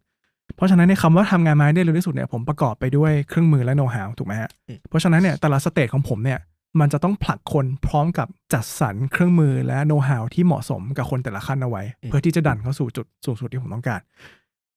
[0.56, 4.50] เพราะฉะนั้นในคำว่าทำงานไม้ได้เร็วที่สุดเนี่ยผมประกอบไปด้วยเครื่องมือและโน้ตฮาวถูกไหมฮะ
[4.90, 6.40] เพราะฉะนั้นเนี่ยแต่ละสเตจของผมเนี่ย
[6.80, 14.02] มันจะต้องผลักคนพร้อมกับจัดสรรเครื่องมือและโน้ตฮาวที่เหมาะสมกับคนแต่ละขั้นเอาไว้อืมเพื่อที่จะดันเข้าสู่จุดสูงสุดที่ผมต้องการ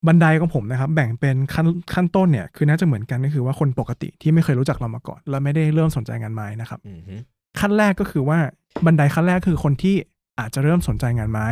[0.06, 7.14] บันไดของผมนะครับ แบ่งเป็นขั้นขั้นต้นเนี่ยคือน่าจะเหมือนกันก็คือว่าคนปกติที่ไม่เคยรู้จักเรามาก่อน และไม่ได้เริ่มสนใจงานไม้นะครับอืมฮึ
[7.60, 8.38] ขั้นแรกก็คือว่า
[8.86, 9.94] บันไดขั้นแรกคือคนที่
[10.38, 11.46] อาจจะเริ่มสนใจงานไม้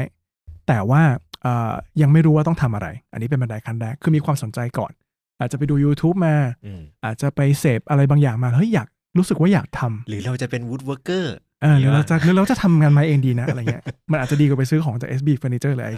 [0.69, 1.03] แต่ว่า
[1.43, 4.93] เอ่อยังไม่รู้ว่าต้องทำอะไร อันนี้เป็นบันไดขั้นแรกคือมีความสนใจก่อน
[5.41, 11.25] อาจจะไปดู YouTube มาอืมอาจจะไปเสพอะไรบางอย่างมาเฮ้ยอยาก รู้สึกว่าอยากทำหรือเราจะเป็น woodworker
[11.63, 15.95] เออหรือเราจะหรือเราจะทำงานไม้เองดีนะอะไรเงี้ยมันอาจจะดีกว่าไปซื้อของจาก SB Furniture เลยไอ้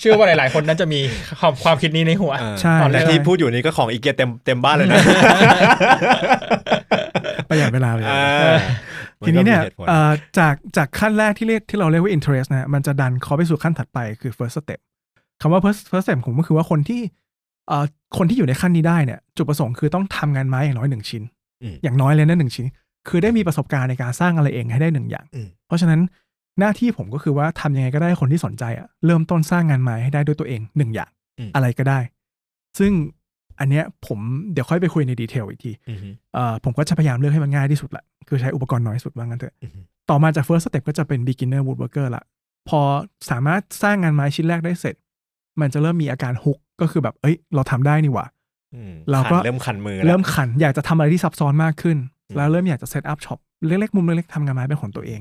[0.00, 1.00] เชื่อว่าหลาย ๆ คนน่าจะมี
[1.40, 4.98] ความความคิดนี้ในหัวเออใช่ตอนแรกใช่ที่พูดอยู่นี้ก็ของอีเกียเต็มเต็มบ้านเลยนะ
[7.48, 8.56] ประหยัดเวลาเลยอ่า
[9.26, 14.80] ทีนี้เนี่ยมัก็มีหตุผลเอ่อจากจากขั้นแรกที่เรียกที่เราเรียกว่า interest นะฮะมันจะดันเขาไปสู่ขั้นถัดไปคือ first step
[15.40, 17.10] คำว่า first first step ผมก็คือว่าคนที่เอ่อ
[18.16, 21.22] คนที่อยู่ในขั้นนี้ได้เนี่ยจุดประสงค์คือต้องทำงานไม้อย่างน้อยหนึ่งชิ้น
[21.62, 22.66] อืมอย่างน้อยเลยนะหนึ่งชิ้น
[23.08, 26.00] คือได้มีประสบการณ์ในการสร้างอะไรเองให้ได้หนึ่งอย่างอืมเพราะฉะนั้น
[26.60, 32.00] หน้าที่ผมก็คือว่าทำยังไงก็ได้ให้คนที่สนใจอะเริ่มต้นสร้างงานไม้ให้ได้ด้วยตัวเองหนึ่งอย่างอืมอะไรก็ได้
[32.78, 32.92] ซึ่ง
[33.60, 34.18] อันเนี้ยผม
[34.52, 39.80] เดี๋ยวค่อยไปคุยใน detail อีกทีอืมฮึเอ่อผมก็จะพยายามเลือกให้มันง่ายที่สุดแหละคือใช้อุปกรณ์น้อยที่สุดว่างั้นเถอะอืมฮึ
[40.10, 42.24] ต่อมาจาก first step ก็จะเป็น beginner woodworker ละ
[42.68, 42.80] พอ
[43.30, 44.94] สามารถสร้างงานไม้ชิ้นแรกได้เสร็จ
[45.60, 48.26] มันจะเริ่มมีอาการ hook ก็คือแบบเอ้ย เราทำได้นี่หว่า
[48.74, 51.96] อืมเราก็คันเริ่มคันมือแล้วเริ่มคันอยากจะทำอะไรที่ซับซ้อนมากขึ้น
[52.28, 55.20] อืมแล้วเริ่มอยากจะ set up shop เล็กๆมุมเล็กๆทำงานไม้เป็นของตัวเอง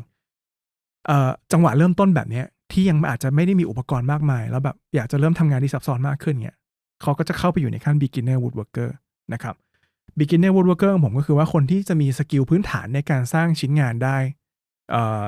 [1.08, 6.56] เอ่อจังหวะเริ่มต้นแบบเนี้ยที่ยังอาจจะไม่ได้มีอุปกรณ์มากมาย แล้วแบบอยากจะเริ่มทำงานที่ซับซ้อนมากขึ้นเนี่ย
[7.02, 8.90] เขาก็จะเข้าไปอยู่ในขั้น beginner woodworker
[9.34, 9.56] นะครับ
[10.20, 14.18] beginner woodworker ของผมก็คือว่าคนที่จะมีสกิลพื้นฐานในการสร้างชิ้นงานได้
[14.92, 15.26] เอ่อ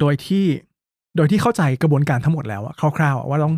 [0.00, 0.44] โดยที่
[1.16, 3.54] โดยที่เข้าใจกระบวนการทั้งหมดแล้วอะคร่าวๆอะว่าต้อง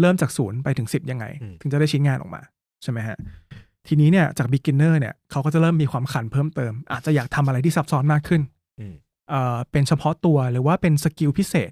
[0.00, 2.42] เริ่มจากศูนย์ไปถึงสิบยังไงอืมถึงจะได้ชิ้นงานออกมา
[2.82, 3.16] ใช่ไหมฮะ
[3.86, 8.42] ทีนี้เนี่ยจาก beginner เนี่ยเขาก็จะเริ่มมีความขันเพิ่มเติม อาจจะอยากทำอะไรที่ซับซ้อนมากขึ้น
[8.80, 8.94] อืม
[9.30, 11.70] เอ่อเป็นเฉพาะตัวหรือว่าเป็น skill พิเศษ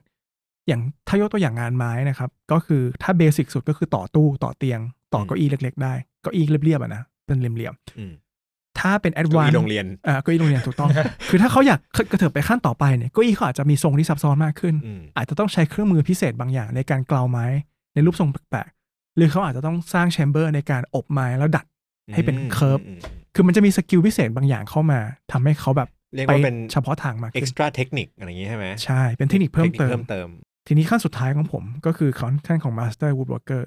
[0.68, 4.80] อย่างถ้ายกตัวอย่างงานไม้นะครับ ก็คือถ้า basic สุดก็คือต่อตู้ต่อเตียง
[5.14, 10.90] ต่อเก้าอี้เล็ก ๆ ได้เก้าอี้เรียบๆอะนะเป็นเหลี่ยมอืมๆถ้าเป็น advance เก้าอี้โรงเรียนอ่าเก้าอี้โรงเรียนถูกต้อง
[11.30, 11.78] คือถ้าเขาอยาก
[12.12, 17.46] กระเถิบไปขั้นต่อไปเนี่ยเก้าอี้เขาอาจจะมีทรงที่ซับซ้อนมากขึ้นอืมอาจจะต้องใช้เครื่องมือพิเศษบางอย่างในการเกลาไม้
[17.94, 21.66] ในรูปทรงแปลกๆหรือเขาอาจจะต้องสร้าง chamber ในการอบไม้แล้วดัด
[22.14, 23.00] ให้เป็น curve อืม
[23.34, 24.98] คือมันจะมี skill พิเศษบางอย่างเข้ามา
[25.32, 30.28] ทำให้เขาแบบเรียกไปว่าเป็นเฉพาะทางมากขึ้น extra technique อะไรอย่างงี้ใช่ไหมใช่ เป็นเทคนิคเพิ่มเติเพิ่มมเติม
[30.66, 33.62] ทีนี้ขั้นสุดท้ายของผมก็คือขั้นขั้นของ master woodworker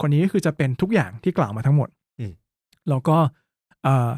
[0.00, 1.88] คนนี้ก็คือจะเป็นทุกอย่างที่กล่าวมาทั้งหมด
[2.20, 2.32] อืม
[2.88, 3.16] แล้วก็
[3.84, 4.10] เอ่อ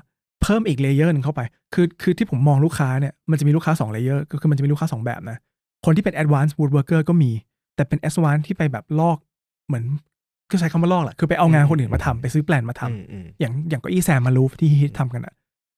[0.42, 1.40] เพิ่มอีก layer หนึ่งเข้าไป
[1.74, 5.38] คือคือที่ผมมองลูกค้าเนี่ยมันจะมีลูกค้า2 layer ก็คือมันจะมีลูกค้า 2 แบบนะ
[5.84, 7.30] คนที่เป็น advanced woodworker ก็มี
[7.74, 9.18] แต่เป็น advanced ที่ไปแบบลอก
[9.72, 9.86] เหมือน
[10.50, 15.34] ก็ใช้คำว่าลอกแหละคือไปเอางานคนอื่นมาทำไปซื้อแปลนมาทำอืมอืมอย่างอย่างเก้าอี้ Sam Maloof ที่ฮิตทำกันอะ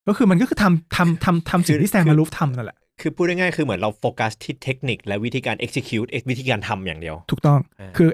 [0.09, 8.09] ก็คือมันก็คือทำทำทำทำสิ่งที่ Sam Maloof ทำนั่นแหละคือพูดง่ายๆคือเหมือนเราโฟกัสที่เทคนิคและวิธีการ execute วิธีการทำอย่างเดียว ถูกต้องอ่าคือ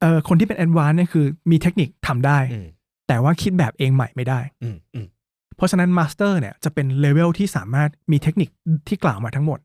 [0.00, 2.66] เอ่อคนที่เป็น advance เนี่ยคือมีเทคนิคทำได้อืม
[3.08, 5.06] แต่ว่าคิดแบบเองใหม่ไม่ได้อืมอืม
[5.56, 8.48] เพราะฉะนั้น master เนี่ยจะเป็นเลเวลที่สามารถมีเทคนิค
[8.88, 9.58] ที่กล่าวมาทั้งหมด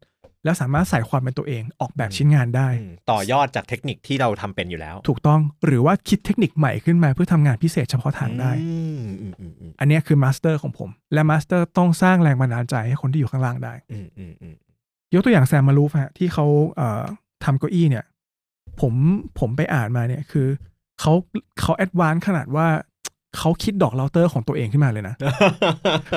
[0.44, 14.56] แล้วสามารถใส่ความเป็นตัวเองออกแบบชิ้นงานได้อืมต่อยอดจากเทคนิคที่เราทำเป็นอยู่แล้ว ถูกต้องหรือว่าคิดเทคนิคใหม่ขึ้นมาเพื่อทำงานพิเศษเฉพาะทางได้อืมอืมอืมอืมอันเนี้ยคือ master ของผม และ master ต้องสร้างแรงบันดาลใจให้คนที่อยู่ข้างล่างได้อืมอืมอืม
[15.14, 17.04] ยกตัวอย่าง Sam Maloof ฮะที่เขาเอ่อ
[17.44, 18.06] ทำเก้าอี้เนี่ย
[18.82, 18.94] ผม
[19.40, 20.48] ผมไปอ่านมาเนี่ยคือ
[21.00, 21.14] เขา
[21.62, 22.68] เขา advance ขนาดว่า
[23.38, 25.16] เขาคิดดอกเราเตอร์ของตัวเองขึ้นมาเลยนะ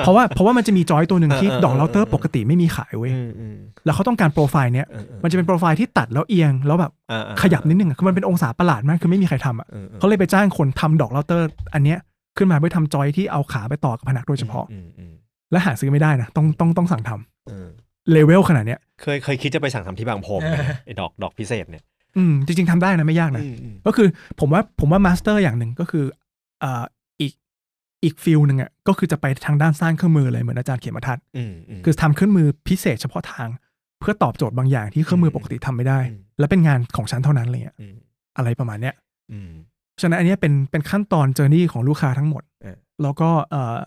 [0.03, 3.55] เพราะว่าเพราะว่ามันจะมีจอยตัวหนึ่งที่เออเออดอกเราเตอร์เออปกติไม่มีขายเว้ยอืมอืม
[3.85, 11.99] แล้วเขาต้องการโปรไฟล์เนี้ยเออเออมันจะเป็นโปรไฟล์ที่ตัดแล้วเอียง แล้วแบบอ่าอ่าขยับนิดนึงอะคือมันเป็นองศาประหลาดมากคือไม่มีใครทำอะออออเขาเลยไปจ้างคนทำดอกเราเตอร์ อันเนี้ย
[12.37, 15.13] ขึ้นมาเพื่อทำจอยที่เอาขาไปต่อกับผนังโดยเฉพาะอืมอืม
[15.51, 17.67] และหาซื้อไม่ได้นะต้องต้องต้องสั่งทำเออ
[18.11, 21.83] เลเวลขนาดเนี้ย เคยเคยคิดจะไปสั่งทำที่บางโพเออไอ้ดอกดอกพิเศษเนี่ย
[22.17, 24.07] อืมจริง ๆทำได้นะไม่ยากนะอืมอืมก็คือ
[24.39, 26.05] ผมว่าผมว่า master อย่างหนึ่งก็คือ
[26.61, 33.49] เอ่ออีกอีก field หนึ่งอะก็คือจะไปทางด้านสร้างเครื่องมือเลยเหมือนอาจารย์เขียนมาทัดอืมอืมคือทำเครื่องมือพิเศษเฉพาะทาง
[33.99, 37.95] เพื่อตอบโจทย์บางอย่างที่เครื่องมือปกติทำไม่ได้อืมและเป็นงานของฉันเท่านั้นอะไรเงี้ยอืม
[38.37, 38.95] อะไรประมาณเนี้ย
[39.31, 39.51] อืม
[40.01, 43.77] ฉะนั้นอันเนี้ยเป็นเป็นขั้นตอน journey ของลูกค้าทั้งหมดเออแล้วก็เอ่อ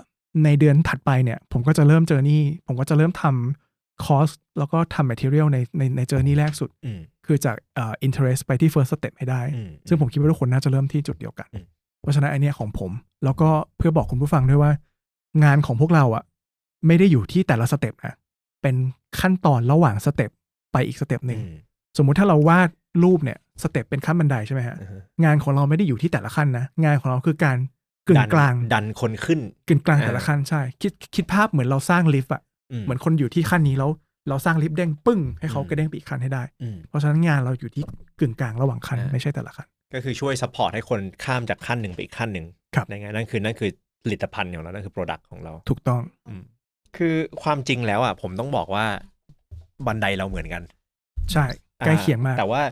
[0.45, 11.66] ในเดือนถัดไปเนี่ย ผมก็จะเริ่ม journey ผมก็จะเริ่มทำคอร์สแล้วก็ทำ material ในในใน journey แรกสุดอืมคือจากเอ่อ interest ไปที่ first step ให้ได้อืมซึ่งผมคิดว่าทุกคนน่าจะเริ่มที่จุดเดียวกันอืม
[12.01, 12.90] เพราะฉะนั้นไอเนี้ยของผม
[13.24, 14.72] แล้วก็เพื่อบอกคุณผู้ฟังด้วยว่า
[15.44, 16.24] งานของพวกเราอะ
[16.86, 18.14] ไม่ได้อยู่ที่แต่ละสเต็ปนะ
[18.62, 18.74] เป็น
[19.20, 20.30] ขั้นตอนระหว่างสเต็ป
[20.72, 21.55] ไปอีกสเต็ปหนึ่งอืม
[21.96, 22.68] สมมุติถ้าเราวาด
[23.05, 27.57] รูปเนี่ยสเต็ปเป็นขั้นบันไดใช่ไหมฮะอืมงานของเราไม่ได้อยู่ที่แต่ละขั้นนะงานของเราคือการ
[28.09, 32.42] กึ่งกลางดันดันคนขึ้นกึ่งกลางอ่าแต่ละขั้นใช่ คิดคิดภาพเหมือนเราสร้างลิฟต์อะ
[32.84, 33.90] เหมือนคนอยู่ที่ขั้นนี้แล้ว
[34.28, 37.82] เราสร้างลิฟต์เด้งปึ้งให้เขาอืมกระเด้งไปอีกขั้นให้ได้อืมเพราะฉะนั้นงานเราอยู่ที่
[38.20, 43.70] กึ่งกลางระหว่างขั้นอ่าไม่ใช่แต่ละขั้น ก็คือช่วย support ให้คนข้ามจากขั้นหนึ่งไปอีกขั้นหนึ่งครับได้ไงนั่นคือนั่นคือ
[44.05, 46.43] ผลิตภัณฑ์ของเรานั่นคือ product ของเรา ถูกต้องอืม
[46.97, 48.86] คือความจริงแล้วอะผมต้องบอกว่า
[49.86, 50.62] บันไดเราเหมือนกัน
[51.32, 51.47] ใช่
[51.86, 52.62] ใกล้เคียงมาก แต่ว่า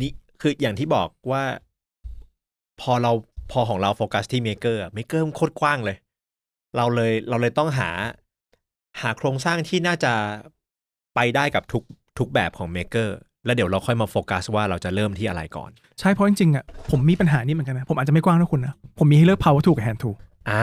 [0.00, 0.10] นี่
[0.40, 1.42] คืออย่างที่บอกว่า
[2.80, 3.12] พอเรา
[3.52, 5.96] พอของเราโฟกัสที่ maker maker มันโคตรกว้างเลย
[6.76, 7.90] เราเลยเราเลยต้องหา
[9.00, 10.12] หาโครงสร้างที่น่าจะ
[11.14, 11.82] ไปได้กับทุก
[12.18, 13.16] ทุกแบบของ maker
[13.46, 15.70] แล้วเดี๋ยวเราค่อยมาโฟกัสว่าเราจะเริ่มที่อะไรก่อน
[16.00, 20.16] ใช่เพราะจริงๆอะผมมีปัญหานี้เหมือนกันนะ ผมอาจจะไม่กว้างเท่าคุณนะ ผมมีให้เลือก power tool กับ hand tool
[20.50, 20.62] อ่า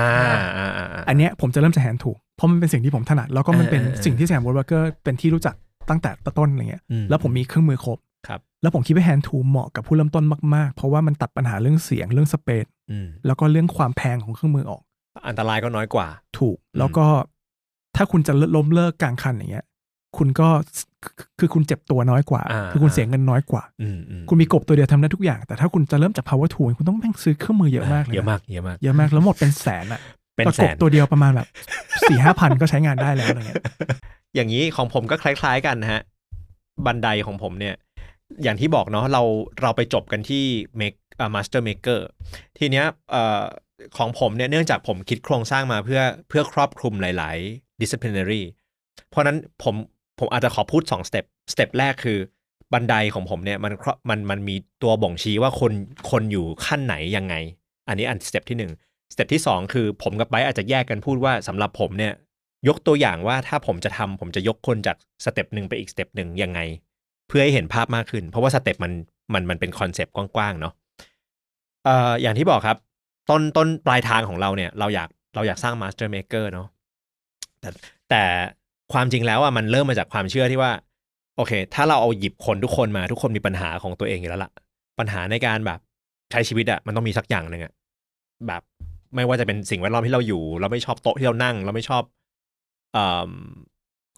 [0.58, 5.56] อ่าอ่าาอันเนี้ยผมจะเริ่มจาก hand tool เพราะมันเป็นสิ่งที่ผมถนัด แล้วก็มันเป็นเออเออสิ่งที่แซมวอร์เกอร์เป็นที่รู้จัก
[5.90, 10.26] ตั้งแต่ต้นอะไรเงี้ยอืแล้วผมมีเครื่องมือครบครับแล้วผมคิดว่า hand tool เหมาะกับผู้เริ่มต้น
[10.56, 14.82] มากๆ เพราะว่ามันตัดปัญหาเรื่องเสียงเรื่อง space อืมแล้วก็เรื่องความแพงของเครื่องมือออก
[15.28, 16.08] อันตรายก็น้อยกว่า
[16.40, 17.06] ถูกแล้วก็
[17.96, 19.66] ถ้าคุณจะล้มเลิกกลางคันอย่างเงี้ย
[20.18, 20.48] คุณก็
[21.04, 30.02] คือคือคุณเจ็บตัวน้อยกว่าอ่า คือคุณเสียเงินน้อยกว่าอืมอืมคุณมีกบตัวเดียวทำได้ทุกอย่าง แต่ถ้าคุณจะเริ่มจาก power tool คุณต้องแม่งซื้อเครื่องมือเยอะมากเลยนเยอะมากเยอะมากเยอะมากแล้วหมดเป็นแสนอะ
[30.36, 31.48] เป็นประแสกบนตัวเดียวประมาณแบบ
[32.10, 33.64] สี่ห้าพันก็ใช้งานได้แล้วอะไรเงี้ย
[34.36, 36.02] อย่างนี้ของผมก็คล้าย ๆกันนะฮะ
[36.86, 37.76] บันไดของผมเนี่ย
[38.44, 39.22] อย่างที่บอกเนาะเรา
[39.62, 40.44] เราไปจบกันที่
[40.80, 42.00] make อ่า master maker
[42.58, 43.44] ทีเนี้ยเอ่อ
[43.98, 48.42] ของผมเนี่ยเนื่องจากผมคิดโครงสร้างมาเพื่อเพื่อครอบคลุมหลาย ๆ disciplinary
[49.10, 49.76] เพราะนั้นผม
[50.20, 52.18] ผมอาจจะขอพูด2 step step แรกคือ
[52.74, 55.74] บันไดของผมเนี่ยมันครอบมันมันมีตัวบ่งชี้ว่าคน
[56.12, 57.36] คนอยู่ขั้นไหนยังไง
[57.88, 58.72] อันนี้อัน step ที่หนึ่ง
[59.14, 62.14] step ที่สองคือผมกับไบอาจจะแยกกันพูดว่าสำหรับผมเนี่ย
[62.68, 66.60] ยกตัวอย่างว่าถ้าผมจะทำผมจะยกคนจาก step หนึ่งไปอีก step หนึ่งยังไง
[67.28, 68.94] เพื่อให้เห็นภาพมากขึ้น เพราะว่า step มัน
[69.34, 70.74] มันมันเป็น concept กว้างๆเนาะ
[71.86, 72.78] เอ่ออย่างที่บอกครับ
[73.30, 76.68] ต้นต้นปลายทางของเราเนี่ย เราอยากเราอยากสร้าง master maker เนาะ
[77.60, 77.70] แต่
[78.10, 78.24] แต่
[78.94, 80.72] ความจริงแล้วอะมันเริ่มมาจากความเชื่อที่ว่า
[81.38, 84.52] โอเค ถ้าเราเอาหยิบคนทุกคนมาทุกคนมีปัญหาของตัวเองอยู่แล้วล่ะ
[85.00, 85.80] ปัญหาในการแบบ
[86.32, 87.74] ใช้ชีวิตอะมันต้องมีสักอย่างหนึ่งอะ
[88.48, 88.62] แบบ
[89.16, 93.00] ไม่ว่าจะเป็นสิ่งแวดล้อมที่เราอยู่ เราไม่ชอบโต๊ะที่เรานั่ง เราไม่ชอบ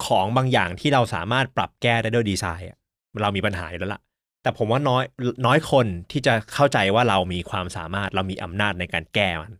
[0.06, 2.78] ของบางอย่างที่เราสามารถปรับแก้ได้ด้วยดีไซน์อะ
[3.22, 4.00] เรามีปัญหาอยู่แล้วล่ะ
[4.42, 5.04] แต่ผมว่าน้อย
[5.46, 9.52] น้อยคนที่จะเข้าใจว่าเรามีความสามารถเรามีอำนาจในการแก้มัน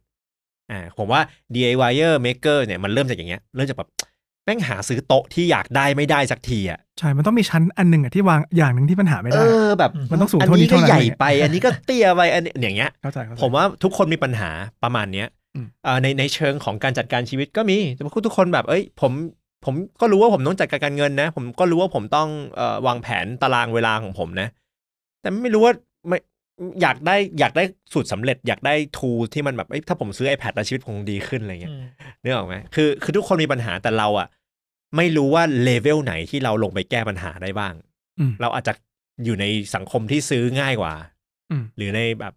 [0.70, 1.20] อ่าผมว่า
[1.54, 3.90] DIYer maker เนี่ยมันเริ่มจากอย่างเงี้ยเริ่มจากแบบ
[4.46, 14.50] แม่งหาซื้อโต๊ะที่อยากได้ไม่ได้สักทีอะใช่ มันต้องมีชั้นอันหนึ่งอะที่วางอย่างหนึ่งที่ปัญหาไม่เอได้ อแบบมันต้องสูงอันเท่านี้นี้ก็เท่านั้น ใหญ่อะไรเงี้ยไป อันนี้ก็เตี้ยไปอันนี้อย่างเงี้ย เข้าใจเข้าใจ ผมว่าทุกคนมีปัญหา
[14.84, 19.12] ประมาณเนี้ยอืม เอ่อในในเชิงของการจัดการชีวิตก็มีแต่ว่าทุกคนแบบเอ้ยผม
[19.64, 24.48] ผมก็รู้ว่าผมต้องจัดการการเงินนะ ผมก็รู้ว่าผมต้องเอ่อวางแผนตารางเวลาของผมนะ
[25.20, 25.72] แต่ไม่รู้ว่า
[26.08, 26.18] ไม่
[26.82, 31.84] อยากได้อยากได้สูตรสำเร็จ อยากได้ทูที่มันแบบเอ้ยถ้าผมซื้อ iPad แล้วชีวิตคงดีขึ้นอะไรเงี้ยอืม
[32.22, 34.28] นึกออกไหมคือคือทุกคนมีปัญหาแต่เราอะ
[34.96, 37.74] ไม่รู้ว่าเลเวลไหนที่เราลงไปแก้ปัญหาได้บ้าง
[38.20, 38.72] อืมเราอาจจะ
[39.24, 39.44] อยู่ใน
[39.74, 40.94] สังคมที่ซื้อง่ายกว่า
[41.50, 42.34] อืมหรือในแบบ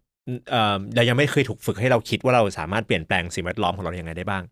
[0.50, 4.42] เอ่อเรายังไม่เคยถูกฝึกให้เราคิดว่าเราสามารถเปลี่ยนแปลงสิ่งแวดล้อมของเราอย่างไรได้บ้าง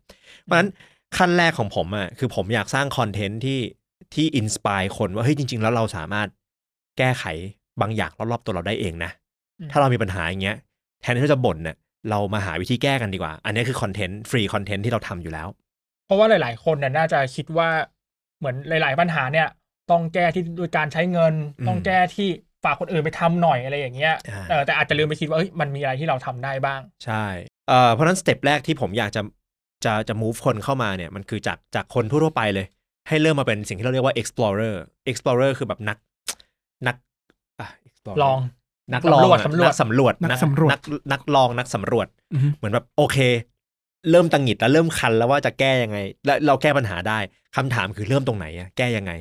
[0.43, 0.69] เพราะฉะนั้น
[1.17, 3.59] ขั้นแรกของผมอะคือผมอยากสร้าง content ที่
[4.13, 6.27] ที่ inspire คนว่าเฮ้ยจริง ๆ แล้วเราสามารถ
[6.97, 7.25] แก้ไข
[7.81, 9.18] บางอย่างรอบๆตัวเราได้เองนะอืม
[9.71, 10.57] ถ้าเรามีปัญหาอย่างเงี้ย
[11.01, 11.75] แทนที่เราจะบ่นเนี่ย
[12.09, 15.47] เรามาหาวิธีแก้กันดีกว่า อันนี้คือ content ฟรี content ที่เราทำอยู่แล้ว
[16.05, 17.69] เพราะว่าหลาย ๆ คนน่ะน่าจะคิดว่า
[18.39, 19.47] เหมือนหลาย ๆ ปัญหาเนี่ย
[19.91, 22.29] ต้องแก้ที่ด้วยการใช้เงินอืมต้องแก้ที่
[22.63, 27.25] ฝากคนอื่นไปทำหน่อยอะไรอย่างเงี้ยอ่าเออแต่อาจจะลืมไปคิดว่าเอ้ยมันมีอะไรที่เราทำได้บ้าง ใช่
[27.67, 29.21] เอ่อเพราะฉะนั้นสเต็ปแรกที่ผมอยากจะ
[29.85, 32.65] จะจะ move คนเข้ามาเนี่ยมันคือจากจากคนทั่วๆไปเลย
[33.07, 34.75] ให้เริ่มมาเป็นสิ่งที่เราเรียกว่า explorer
[35.11, 35.97] explorer คือแบบนัก
[36.87, 36.95] นัก
[37.59, 38.39] อะ explorer ลอง
[38.93, 40.81] นักลองอะสำรวจนักสำรวจนักสำรวจนัก
[41.11, 43.17] นักลองนักสำรวจอือฮึเหมือนแบบโอเค
[44.11, 47.19] เริ่มตังหงิดแล้วเริ่มคันแล้วว่าจะแก้ยังไง แล้วเราแก้ปัญหาได้
[47.55, 49.11] คำถามคือเริ่มตรงไหนอะแก้ยังไง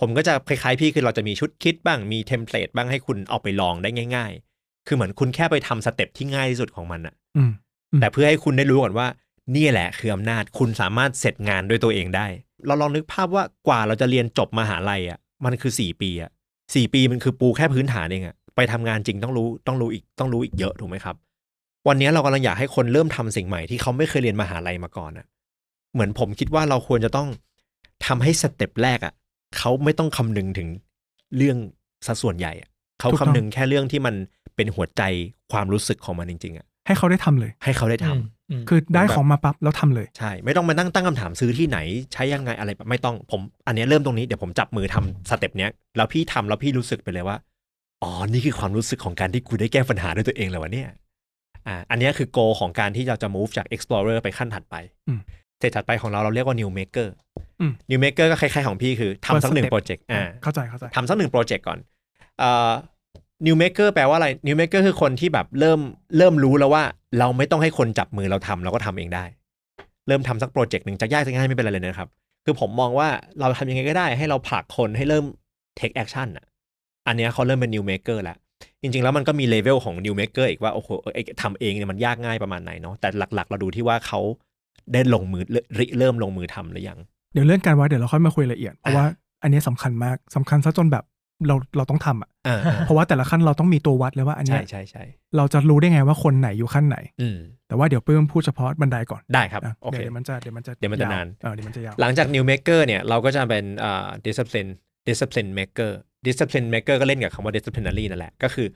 [0.00, 7.50] ผมก็จะคล้ายๆพี่คือเราจะมีชุดคิดบ้างมีเทมเพลตบ้างให้คุณเอาไปลองได้ง่าย ๆ คือเหมือนคุณแค่ไปทำสเต็ปที่ง่ายที่สุดของมันอะอืม
[7.92, 9.06] อืมแต่เพื่อให้คุณได้รู้ก่อนว่า
[9.56, 12.26] นี่แหละคืออำนาจคุณสามารถเสร็จงานด้วยตัวเองได้
[12.66, 16.30] เราลองนึกภาพว่ากว่าเราจะเรียนจบมหาลัยอะมันคือสี่ปีอะ
[16.74, 21.16] สี่ปีมันคือปูแค่พื้นฐานเองอะ ไปทำงานจริงต้องรู้ต้องรู้อีกต้องรู้อีกเยอะถูกไหมครับ
[21.88, 25.26] วันนี้เรากำลังอยากให้คนเริ่มทำสิ่งใหม่ที่เขาไม่เคยเรียนมหาลัยมาก่อนอะ
[25.92, 27.28] เหมือนผมคิดว่าเราควรจะต้อง
[28.06, 29.12] ทำให้สเต็ปแรกอะ
[29.58, 30.68] เขาไม่ต้องคำนึงถึง
[31.36, 31.58] เรื่อง
[32.06, 32.68] สัดส่วนใหญ่อะ
[33.00, 34.14] เขาถูกต้คำองนึงแค่เรื่องที่มัน
[34.56, 35.02] เป็นหัวใจ
[35.52, 41.78] ความรู้สึกของมันจริงๆอะให้เขาได้ทำเลย ให้เขาได้ทำอืมอืมคือได้ของมาปั๊บแล้วทำเลย ใช่ ไม่ต้องมานั่งตั้งคำถามซื้อที่ไหน
[42.12, 47.36] ใช้ยังไงอะไรแบบไม่ต้องผม อันเนี้ยเริ่มตรงนี้เดี๋ยวผมจับมือทำสเต็ปเนี้ยแล้วพี่ทำแล้วพี่รู้สึกไปเลยว่า
[48.02, 50.88] อ๋อ นี่คือความรู้สึกของการที่กูได้แก้ปัญหาด้วยตัวเองเลยวะเนี่ย
[51.66, 54.76] อ่า อันเนี้ยคือโกของการที่เราจะ move จาก explorer ไปขั้นถัดไป
[55.08, 55.20] อืม
[55.58, 57.08] เสร็จถัดไปของเราเราเรียกว่า new maker
[57.60, 61.78] อืม new maker ก็คล้ายๆของพี่คือทำสักหนึ่ง first project อ่า เข้าใจ เข้าใจทำสักหนึ่ง project ก่อน
[62.38, 62.72] เอ่อ
[63.46, 65.80] new maker แปลว่าอะไร new maker คือคนที่แบบเริ่ม
[66.18, 66.84] เริ่มรู้แล้วว่า
[67.18, 69.24] เราไม่ต้องให้คนจับมือเราทำเราก็ทำเองได้
[70.08, 72.08] เริ่มทำสัก project หนึ่งจะยากจะง่ายไม่เป็นไรเลยนะครับ
[72.44, 73.08] คือผมมองว่า
[73.40, 75.24] เราทำยังไงก็ได้ให้เราผลักคนให้เริ่ม
[75.78, 76.44] take action อะ
[77.06, 78.36] อันเนี้ยเขาเริ่มเป็น new maker แล้ว
[78.82, 84.20] จริงๆ แล้วมันก็มีเลเวลของ new maker อีกว่าโอ้โหเอ้ยทำเองเนี่ยมันยากง่ายประมาณไหนเนาะแต่หลักๆ เราดูที่ว่าเขา
[84.92, 85.42] ได้ลงมือ
[85.78, 86.98] ริเริ่มลงมือทำหรือยัง
[87.32, 89.06] เดี๋ยวเรื่องการวัดเดี๋ยวเราค่อยมาคุยละเอียด เพราะว่า
[89.42, 91.04] อันนี้สำคัญมากสำคัญซะจนแบบ
[91.48, 95.04] เราเราต้องทำอะอ่าเพราะว่าแต่ละขั้นเราต้องมีตัววัดเลยว่าอันใช่เนี้ยใช่ใช่
[95.36, 97.38] เราจะรู้ได้ไงว่าคนไหนอยู่ขั้นไหนอืม
[97.68, 104.70] แต่ว่าเดี๋ยวเพิ่มพูดเฉพาะบันไดก่อนได้ครับนะโอเคเดี๋ยวมันจะเดี๋ยวมันจะเดี๋ยวมันจะวนานเออเดี๋ยวมันจะยาวหลังจาก new maker เนี่ยเราก็จะเป็นอ่า discipline
[105.08, 105.92] discipline maker
[106.26, 108.66] discipline maker ก็เล่นกับคำว่า disciplinary นั่นแหละ ก็คือ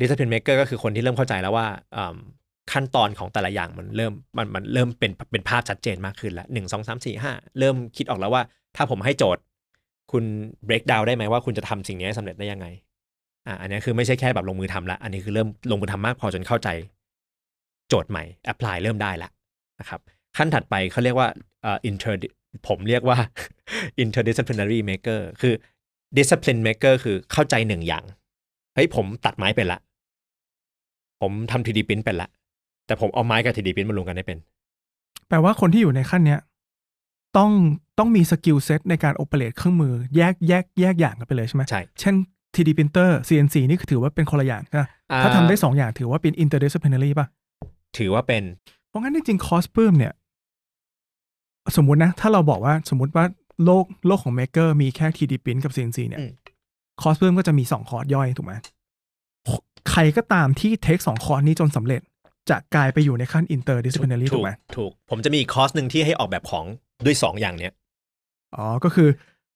[0.00, 1.66] discipline maker ก็คือคนที่เริ่มเข้าใจแล้วว่า
[2.72, 8.42] ขั้นตอนของแต่ละอย่างมันเริ่มมันมันเริ่มเป็นเป็นภาพชัดเจนมากขึ้นแล้วหนึ่งสองสามสี่ห้าเริ่มคิดออกแล้วว่า
[8.76, 9.42] ถ้าผมให้โจทย์
[10.12, 10.24] คุณ
[10.68, 12.66] break down ได้ไหมว่าคุณจะทำสิ่งนี้ให้สำเร็จได้ยังไง
[13.46, 16.68] อ่าอันนี้คือไม่ใช่แค่แบบลงมือทำละ อันนี้คือเริ่มลงมือทำมากพอจนเข้าใจ
[17.88, 19.30] โจทย์ใหม่ apply เริ่มได้ละ
[19.80, 20.00] นะครับ
[20.36, 21.28] ขั้นถัดไปเขาเรียกว่า
[21.62, 22.14] เอ่อ inter
[22.68, 23.18] ผมเรียกว่า
[24.02, 25.54] interdisciplinary maker คือ
[26.16, 28.04] discipline maker คือเข้าใจหนึ่งอย่าง
[28.74, 29.80] เฮ้ยผมตัดไม้เป็นละ
[31.20, 32.28] ผมทำ 3D print เป็นละ
[32.86, 34.38] แต่ผมเอาไม้กับ 3D print มารวมกันได้เป็น
[35.28, 36.40] แปลว่าคนที่อยู่ในขั้นเนี้ย
[37.36, 37.50] ต้อง
[37.98, 42.14] ต้องมี skill set ในการ operate เครื่องมือแยกแยกแยกอย่างกันไปเลยใช่ไหมใช่ เช่น
[42.54, 47.26] 3D printer CNC นี่คือถือว่าเป็นคนละอย่างใช่ไหมอ่าถ้าทำได้สองอย่างถือว่าเป็น interdisciplinary ป่ะ
[47.98, 48.42] ถือว่าเป็น
[48.88, 50.12] เพราะงั้นจริงๆคอร์สปลื้มเนี่ย
[51.76, 53.24] สมมุตินะ ถ้าเราบอกว่าสมมุติว่า
[53.64, 56.32] โลกโลกของ Maker มีแค่ 3D print กับ CNC เนี่ยอืม
[57.02, 58.54] คอร์สปลื้มก็จะมีสองคอร์สย่อยถูกไหม
[59.90, 62.00] ใครก็ตามที่ take สองคอร์สนี้จนสำเร็จ
[62.50, 66.64] จะกลายไปอยู่ในขั้น interdisciplinary ถูกไหมถูก ผมจะมีอีกคอร์สหนึ่งที่ให้ออกแบบของ
[67.04, 67.72] ด้วยสองอย่างเนี้ย
[68.56, 69.08] อ๋อ ก็คือ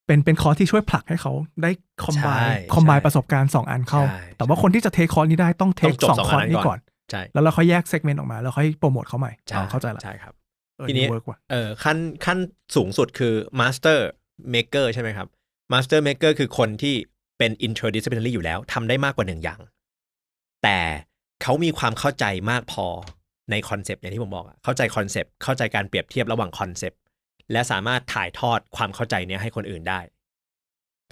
[0.06, 1.32] เป็นเป็นคอร์สที่ช่วยผลักให้เขา
[1.62, 1.70] ได้
[2.04, 2.44] คอมไบใช่
[2.74, 10.41] combine ใช่ประสบการณ์ 2 อันเข้าใช่แต่ว่าคนที่จะ take คอร์สนี้ได้ต้อง take ต้องจบสองสองคอร์สอันนี้ก่ก่ออนนใช่แล้วเราค่อยแยก segment ออกมา แล้วค่อยโปรโมทเขาใหม่ใช่อ๋อเข้าใจละใช่ครับเออ
[10.88, 12.38] ทีนี้เวิร์กว่ะเออขั้นขั้น
[12.76, 13.98] สูงสุดคือ master
[14.54, 15.28] maker ใช่ไหมครับ
[15.72, 16.94] master maker คือคนที่
[17.38, 19.60] เป็น interdisciplinary อยู่แล้วทำได้มากกว่าหนึ่งอย่าง
[20.62, 20.78] แต่
[21.42, 22.86] เขามีความเข้าใจมากพอ
[23.50, 27.00] ใน concept อย่างที่ผมบอกอะเข้าใจ concept เข้าใจการเปรียบเทียบระหว่าง concept
[27.52, 30.00] และสามารถถ่ายทอดความเข้าใจเนี้ยให้คนอื่นได้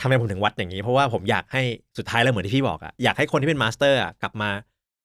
[0.00, 1.62] ทำไมผมถึงวัดอย่างนี้ เพราะว่าผมอยากให้
[1.98, 4.50] สุดท้ายแล้วเหมือนที่พี่บอกอะอยากให้คนที่เป็น master อะกลับมา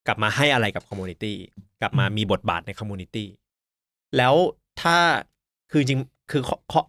[0.07, 1.35] กลับมาให้อะไรกับคอมมูนิตี้
[1.81, 3.27] กลับมามีบทบาทในคอมมูนิตี้
[4.17, 4.33] แล้ว
[4.81, 4.97] ถ้า
[5.71, 5.99] คือจริง
[6.31, 6.81] คือข้อข้อ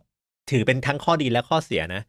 [0.50, 2.02] ถือเป็นทั้งข้อดีและข้อเสียนะ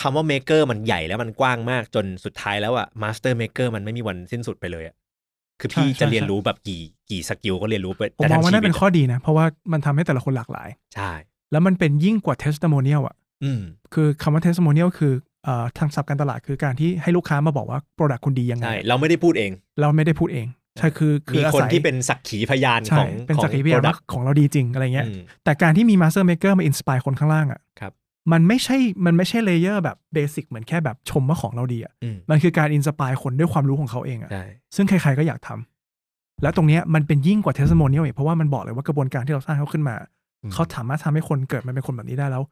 [0.00, 4.96] คำว่าเมเกอร์มันใหญ่แล้วมันกว้างมากจนสุดท้ายแล้วอะมาสเตอร์เมเกอร์มันไม่มีวันสิ้นสุดไปเลยอะ
[5.60, 11.12] คือพี่ใช่ใช่จะเรียนรู้แบบกี่กี่สกิลก็เรียนรู้ไปผมแต่มทั้องงว่าชีนั่นวิเป็ตนข้อดีนะ เพราะว่ามันทำให้แต่ละคนหลากหลาย ใช่
[11.52, 13.60] แล้วมันเป็นยิ่งกว่า testimonial อะอืม
[13.94, 15.12] คือคำว่า testimonial คือ
[15.44, 20.46] เอ่อทางศัพท์การตลาดคือการที่ให้ลูกค้ามาบอกว่า product คุณดียังไงใช่เราไม่ได้พูดเอง เราไม่ได้พูดเอง
[20.78, 27.92] ใช่คือคือมีอาคนศัยที่เป็นสักขีพยานใช่ของเป็นของสักขีพยานว่า product ของเราดีจริงอะไรเงี้ยอืมแต่การที่มี master maker มา inspire คนข้างล่างอะครับ
[28.32, 34.44] มันไม่ใช่ มันไม่ใช่ layer แบบ basic เหมือนแค่แบบชมว่าของเราดีอะอืมมันคือการ inspire คนด้วยความรู้ของเขาเองอะใช่
[34.76, 39.96] ซึ่งใครๆก็อยากทำแล้วตรงเนี้ยมันเป็นยิ่งกว่า testimonial อีกเพราะว่ามันบอกเลยว่ากระบวนการที่เราสร้างเขาขึ้นมา
[40.42, 42.42] อืมเขาสามารถทำให้คนเกิดมาเป็นคนแบบนี้ได้แล้ว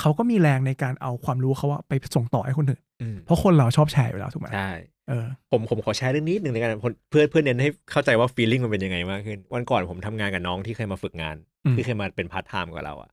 [0.00, 4.70] เขาก็มีแรงในการเอาความรู้เขาอะไปส่งต่อให้คนอื่นอืมเพราะคนเราชอบแชร์อยู่แล้วถูกไหมใช่
[5.08, 6.70] เออผมผมขอแชร์เรื่องนี้หนึ่งในกัน
[7.10, 13.10] เพื่อเพื่อเน้นให้เข้าใจว่า feeling มันเป็นยังไงมากขึ้น วันก่อนผมทำงานกับน้องที่เคยมาฝึกงานอืมที่เคยมาเป็นพาร์ทไทม์กับเราอะ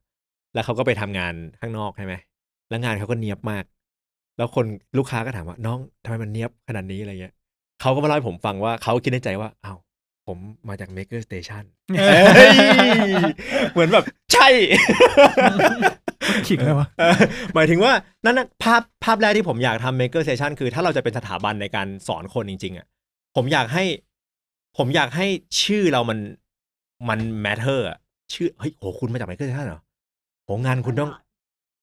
[0.53, 2.13] แล้วเขาก็ไปทำงานข้างนอกใช่ไหม
[2.69, 3.63] แล้วงานเขาก็เนียบมาก
[4.37, 4.65] แล้วคน
[4.97, 7.33] ลูกค้าก็ถามว่าน้องทำไมมันเนียบขนาดนี้อะไรเงี้ย
[7.81, 9.77] เขาก็มาเล่าให้ผมฟังว่าเขาคิดในใจว่าอ้าว
[10.31, 11.63] ผมมาจาก Maker Station
[11.99, 12.57] เอ้ย
[13.71, 14.47] เหมือนแบบใช่
[16.47, 17.15] ขิงเลยวะเออ
[17.55, 17.93] หมายถึงว่า
[18.25, 22.87] นั่นนะภาพภาพแรกที่ผมอยากทำ Maker Station คือถ้าเราจะเป็นสถาบันในการสอนคนจริง ๆอะ
[23.35, 23.83] ผมอยากให้
[24.77, 25.25] ผมอยากให้
[25.63, 26.19] ชื่อเรามัน
[27.09, 27.97] มัน matter อะ
[28.33, 29.81] ชื่อเฮ้ยโหคุณมาจาก Maker Station เหรอ
[30.45, 31.11] โหงานคุณต้อง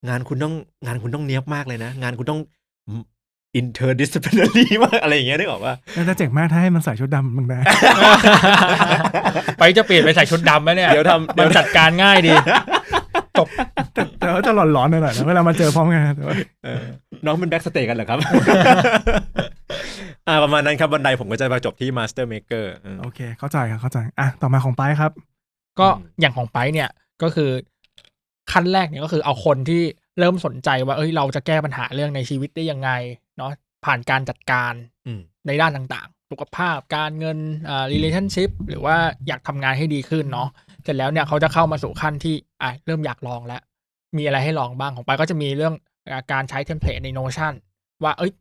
[0.09, 0.55] งานคุณต้อง
[0.86, 2.40] งานคุณต้องเนี้ยบมากเลยนะ งานคุณต้อง
[3.61, 7.59] interdisciplinary มากอะไรอย่างเงี้ยได้บอกว่าน่าจะเจ๋งมากถ้าให้มันใส่ชุดดำมึงได้
[9.59, 12.32] ไปจะเปลี่ยนไปใส่ชุดดำไหมเนี่ยเดี๋ยวทำเดี๋มัยนวจัดการง่ายดี
[13.38, 13.46] จบ
[13.94, 16.34] แต่แต่ว่าจะหลอนๆหน่อยนะเวลามาเจอพร้อมกันแต่ว่า
[16.64, 16.82] เออ
[17.26, 18.18] น้องเป็นแบ็กสเตย์กันเหรอครับ
[20.28, 25.12] อ่าประมาณนั้นครับบันไดผมก็จะมาจบที่ Master Maker อืม โอเค เข้าใจครับเข้าใจอะต่อมาของไปครับ
[25.80, 26.88] ก็อืม อย่างของไปเนี่ย
[27.22, 27.51] ก็คือ
[28.53, 29.82] ขั้นแรกเนี่ยก็คือเอาคนที่
[30.18, 32.90] เริ่มสนใจว่าเอ้ยเราจะแก้ปัญหาเรื่องในชีวิตได้ยังไง
[33.39, 33.53] เนาะ
[33.84, 34.72] ผ่านการจัดการ
[35.07, 40.49] อืมในด้านต่างๆ สุขภาพการเงินอ่า relationship หรือว่าอยากทำงานให้ดีขึ้นเนาะ
[40.84, 43.62] เสร็จแล้วเนี่ยเขาจะเข้ามาสู่ขั้นที่อะเริ่มอยากลองแล้ว
[44.16, 45.74] มีอะไรให้ลองบ้างของไปก็จะมีเรื่อง
[46.11, 47.53] อ่าการใช้ template ใน Notion
[48.05, 48.32] ว่าเอ้ย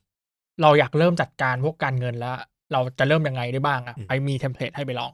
[0.62, 2.36] เราอยากเริ่มจัดการพวกการเงินแล้ว
[2.74, 5.12] เราจะเริ่มยังไงได้บ้างอะอืมไปมี template ให้ไปลอง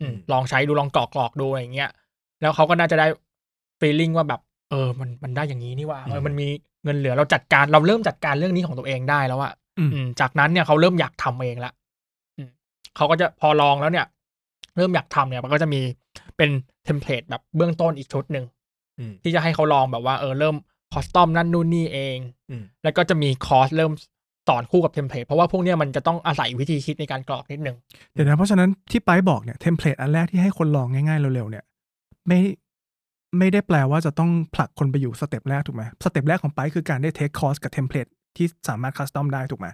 [0.00, 1.90] อืมอืมลองใช้ดูลองกรอกกรอกๆดูอะไรอย่างเงี้ย
[2.40, 3.06] แล้วเขาก็น่าจะได้
[3.80, 4.40] feeling ว่าแบบ
[4.70, 6.48] เออมันมันได้อย่างนี้นี่ว่าเออมันมี
[6.84, 11.72] เงินเหลือเราจัดการเราเริ่มจัดการเรื่องนี้ของตัวเองได้แล้วอะอืมอืมจากนั้นเนี่ยเขาเริ่มอยากทำเองละ
[12.38, 12.48] อืม
[12.96, 14.06] เขาก็จะพอลองแล้วเนี่ย
[14.76, 15.80] เริ่มอยากทำเนี่ย มันก็จะมี
[16.36, 16.50] เป็น
[16.84, 18.44] template แบบเบื้องต้นอีกชุดหนึ่ง
[18.98, 20.56] อืมที่จะให้เขาลองแบบว่าเออเริ่ม
[20.92, 22.18] custom นั่นนู่นนี่เอง
[22.50, 23.92] อืมแล้วก็จะมีคอร์สเริ่ม
[24.48, 27.76] สอนคู่กับ template เพราะว่าพวกเนี้ยมันจะต้องอาศัยวิธีคิดในการกรอกนิดนึง
[28.12, 31.64] เดี๋ยวนะเพราะฉะนั้นที่ไปบอกเนี่ย template อันแรกที่ให้คนลองง่ายๆเร็วๆเนี่ย
[32.26, 32.38] ไม่
[33.38, 38.06] ไม่ได้แปลว่าจะต้องผลักคนไปอยู่ step แรกถูกไหม step แรกของไปคือการได้ take คอร์สกับ template
[38.36, 39.66] ที่สามารถคัสตอมได้ถูกไหม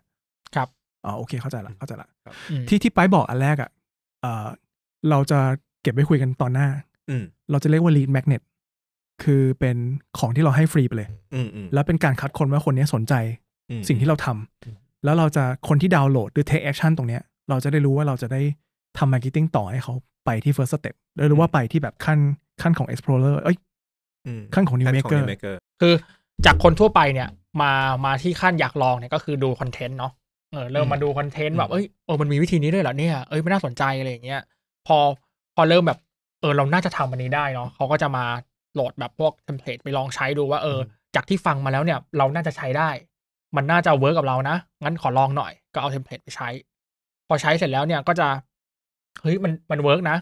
[0.55, 0.69] ครับ
[1.05, 2.09] อ๋อโอเคเข้าใจละเข้าใจละ
[2.51, 3.71] อืมที่ที่ไปบอกอันแรกอะ
[4.23, 4.47] เอ่อ
[5.11, 5.39] เราจะ
[5.83, 6.69] เก็บไว้คุยกันตอนหน้า
[7.11, 8.43] อืมเราจะเรียกว่า lead magnet
[9.23, 9.77] คือเป็น
[10.19, 13.15] ของที่เราให้ฟรีไปเลยอืมอืมแล้วเป็นการคัดคนว่าคนนี้สนใจ
[13.71, 18.41] อืมสิ่งที่เราทำอืมแล้วเราจะคนที่ดาวน์โหลดหรือ take action ตรงเนี้ย เราจะได้รู้ว่าเราจะได้
[18.99, 19.95] ทำ marketing ต่อให้เขา
[20.27, 20.95] ไปที่ first step
[21.29, 22.19] หรือว่าไปที่แบบขั้น
[22.63, 23.57] ขั้นของ explorer เอ้ย
[24.27, 25.95] อืมขั้นของ new ขั้น maker new maker คือ
[26.47, 27.29] จากคนทั่วไปเนี่ย
[27.63, 27.73] มา
[28.05, 30.13] มาที่ขั้นอยากลองเนี่ยก็คือดูคอนเทนต์เนาะ
[30.53, 34.41] เออเริ่มอืมมาดูคอนเทนต์อืมแบบเอ้ยเออมันมีวิธีนี้ด้วยเหรอเนี่ยเอ้ยไม่น่าสนใจอะไรอย่างเงี้ย
[34.87, 34.99] พอ
[35.55, 35.99] พอเริ่มแบบ
[36.41, 38.25] เออเราน่าจะทำอันนี้ได้เนาะเขาก็จะมา
[38.75, 42.91] โหลดแบบพวกเทมเพลตไปลองใช้ดูว่าเอออ จากที่ฟังมาแล้วเนี่ย เราน่าจะใช้ได้
[43.57, 46.49] มันน่าจะ work กับเรานะ งั้นขอลองหน่อยก็เอาเทมเพลตไปใช้
[47.29, 48.29] พอใช้เสร็จแล้วเนี่ยก็จะ
[49.23, 50.17] เฮ้ยมันมัน work นะ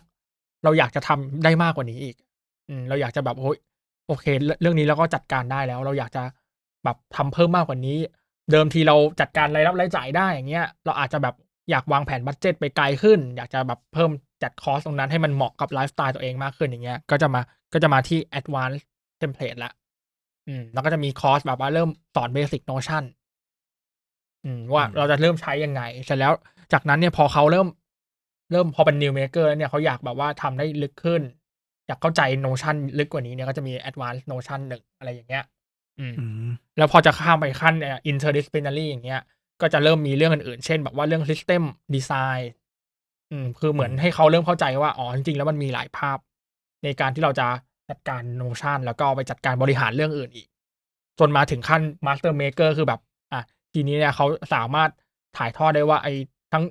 [0.64, 2.16] เราอยากจะทำได้มากกว่านี้อีก
[2.68, 3.56] อืมเราอยากจะแบบโอ้ย
[4.08, 4.24] โอเค
[4.60, 6.22] เรื่องนี้เราก็จัดการได้แล้ว เราอยากจะ
[6.84, 7.98] แบบทำเพิ่มมากกว่านี้
[8.52, 11.34] เดิมทีเราจัดการรายรับรายจ่ายได้อย่างเงี้ย เราอาจจะแบบ
[11.70, 14.10] อยากวางแผน budget ไปไกลขึ้น อยากจะแบบเพิ่ม
[14.42, 17.40] จัด cost ตรงนั้นให้มันเหมาะกับไลฟ์สไตล์ตัวเองมากขึ้นอย่างเงี้ย ก็จะมา
[17.72, 18.84] ก็จะมาที่ advanced
[19.20, 19.72] template ละ
[20.48, 23.04] อืมแล้วก็จะมีคอร์สแบบว่าเริ่มสอน basic notion
[24.44, 26.32] อืมว่าเราจะเริ่มใช้ยังไง เสร็จแล้ว
[26.72, 27.66] จากนั้นเนี่ยพอเขาเริ่ม
[28.50, 31.22] เริ่มพอเป็น new maker แล้วเนี่ยเขาอยากแบบว่าทำได้ลึกขึ้น
[31.86, 35.44] อยากเข้าใจ notion ลึกกว่านี้เนี่ยก็จะมี advanced notion หนึ่งอะไรอย่างเงี้ย
[35.98, 39.20] อืมอืมแล้วพอจะข้ามไปขั้นเอ่อ interdisciplinary อย่างเงี้ย
[39.60, 41.62] ก็จะเริ่มมีเรื่องอื่นๆ เช่น แบบว่าเรื่อง system
[41.94, 42.42] design
[43.30, 46.18] อืม คือเหมือนให้เขาเริ่มเข้าใจว่า อ๋อ จริงๆ แล้วมันมีหลายภาพ
[46.84, 47.46] ในการที่เราจะ
[47.90, 50.46] จัดการ Notion แล้วก็ไปจัดการบริหารเรื่องอื่นอีก
[51.18, 53.00] จนมาถึงขั้น master maker คือแบบ
[53.32, 53.42] อะ
[53.72, 54.90] ทีนี้เนี่ยเขาสามารถ
[55.36, 56.14] ถ่ายทอดได้ว่าไอ้
[56.52, 56.64] ทั้ง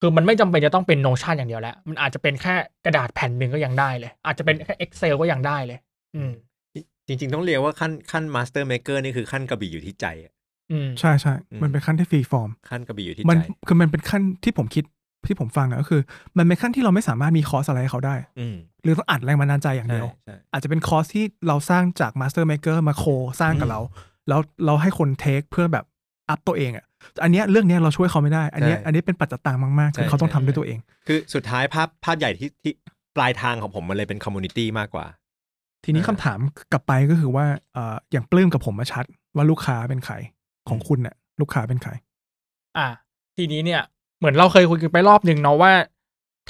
[0.00, 5.78] คือมันไม่จำเป็นจะต้องเป็น Notion อย่างเดียวแล้ว มันอาจจะเป็นแค่กระดาษแผ่นหนึ่งก็ยังได้เลย อาจจะเป็นแค่ Excel ก็ยังได้เลย
[6.16, 6.32] อืม
[7.06, 10.32] จริง ๆ ต้องเรียกว่าขั้นขั้น master maker นี่คือขั้นกระบี่อยู่ที่ใจอะ
[10.72, 14.84] อืมใช่ใช่อืมมันเป็นขั้นที่ free form ขั้นกระบี่อยู่ที่มันใจคือมันเป็นขั้นที่ผมคิด
[15.26, 16.02] ที่ผมฟังนะก็คือ
[16.38, 23.04] มันเป็นขั้นที่เราไม่สามารถมีคอร์สอะไรให้เขาได้อืมหรือต้องอัดแรงบันดาลใจอย่างใช่เดียวใช่อาจจะเป็นคอร์สที่เราสร้างจาก master maker มา co
[23.40, 23.80] สร้างกับเรา
[24.28, 25.84] แล้วเราให้คน take เพื่อแบบ
[26.28, 26.84] up ตัวเองอะ
[27.22, 32.72] อันเนี้ยเรื่องเนี้ยเราช่วยเขาไม่ได้ อันเนี้ยอันนี้เป็นปัจจตังมากๆ คือเขาต้องทำด้วยตัวเอง คือสุดท้ายภาพภาพใหญ่ที่ที่
[33.16, 35.06] ปลายทางของผมมันเลยเป็น community มากกว่า
[35.84, 36.38] ทีนี้อ่าคำถาม
[36.72, 39.04] กลับไปก็คือว่าเอ่ออย่างปลื้มกับผมมาชัด
[39.36, 40.14] ว่าลูกค้าเป็นใคร
[40.68, 41.90] ของคุณเนี่ยลูกค้าเป็นใคร
[42.78, 42.88] อะ
[43.36, 43.82] ทีนี้เนี่ย
[44.18, 45.72] เหมือนเราเคยคุยกันไปรอบหนึ่งเนาะว่า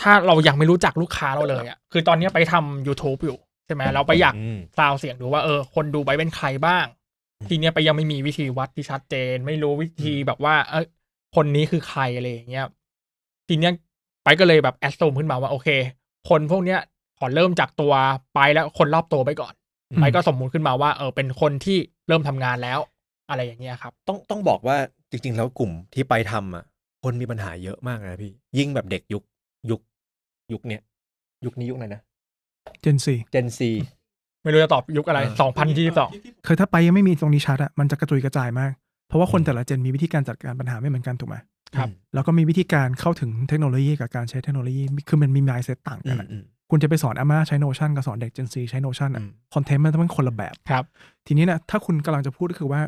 [0.00, 6.99] ถ้าเรายังไม่รู้จักลูกค้าเราเลยอะคือตอนเนี้ยไปทำ YouTube อยู่ใช่ไหมเราไปอยากอืมซาวเสียงดูว่าเออคนดูไปเป็นใครบ้างอืม
[7.48, 10.84] ทีเนี้ยไปยังไม่มีวิธีวัดที่ชัดเจน ไม่รู้วิธีแบบว่า เออ
[11.36, 12.66] คนนี้คือใครอะไรอย่างเงี้ย
[13.48, 13.72] ทีเนี้ย
[14.24, 15.68] ไปก็เลยแบบแอดซูมขึ้นมาว่าโอเค
[16.28, 16.80] คนพวกเนี้ย
[17.18, 17.92] ขอเริ่มจากตัว
[18.34, 19.52] ไปแล้วคนรอบตัวไปก่อน
[19.90, 21.78] อืมไปก็สมมุติขึ้นมาว่าเออเป็นคนที่
[22.08, 22.78] เริ่มทำงานแล้ว
[23.28, 24.76] อะไรอย่างเงี้ยครับ ต้องต้องบอกว่า
[25.10, 26.64] จริง ๆ แล้วกลุ่มที่ไปทำอะ
[27.02, 29.22] คนมีปัญหาเยอะมากนะพี่ ยิ่งแบบเด็กยุค
[29.70, 29.80] ยุค
[30.52, 30.82] ยุคเนี้ย
[31.44, 32.00] ยุคนี้ยุคไหนนะ
[32.82, 33.70] เจนซีเจนซี
[34.42, 36.10] ไม่รู้จะตอบยุคอะไรเออสองพันยี่สิบสอง
[36.46, 38.72] คือถ้าไปยังไม่มีตรงนี้ชัดอะมันจะกระจุยกระจายมาก
[39.08, 41.36] เพราะว่าคนแต่ละเจนมีวิธีการจัดการปัญหาไม่เหมือนกันถูกไหม
[41.76, 50.84] ครับแล้วก็มีวิธีการเข้าถึงเทคโนโลยีกับการใช้เทคโนโลยีคือมันมี mindset ต่างอืกันมอะอืมคุณจะไปสอนอาม่าใช้ Notion กับสอนเด็ก Gen Z ใช้ Notion อะอืมคอนเทนต์มันต้องเป็นคนละแบบครับ
[51.26, 52.80] ทีนี้เนะถ้าคุณกำลังจะพูดก็คือว่า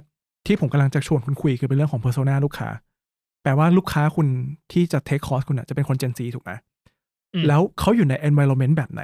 [0.47, 2.69] ที่ผมกำลังจะชวนคุณคุยคือเป็นเรื่องของ persona ลูกค้า
[3.43, 4.27] แปลว่าลูกค้าคุณ
[4.73, 6.53] ที่จะ take course คุณอะจะเป็นคน Gen Z ถูกไหม
[7.35, 9.03] อืมแล้วเขาอยู่ใน environment แบบไหน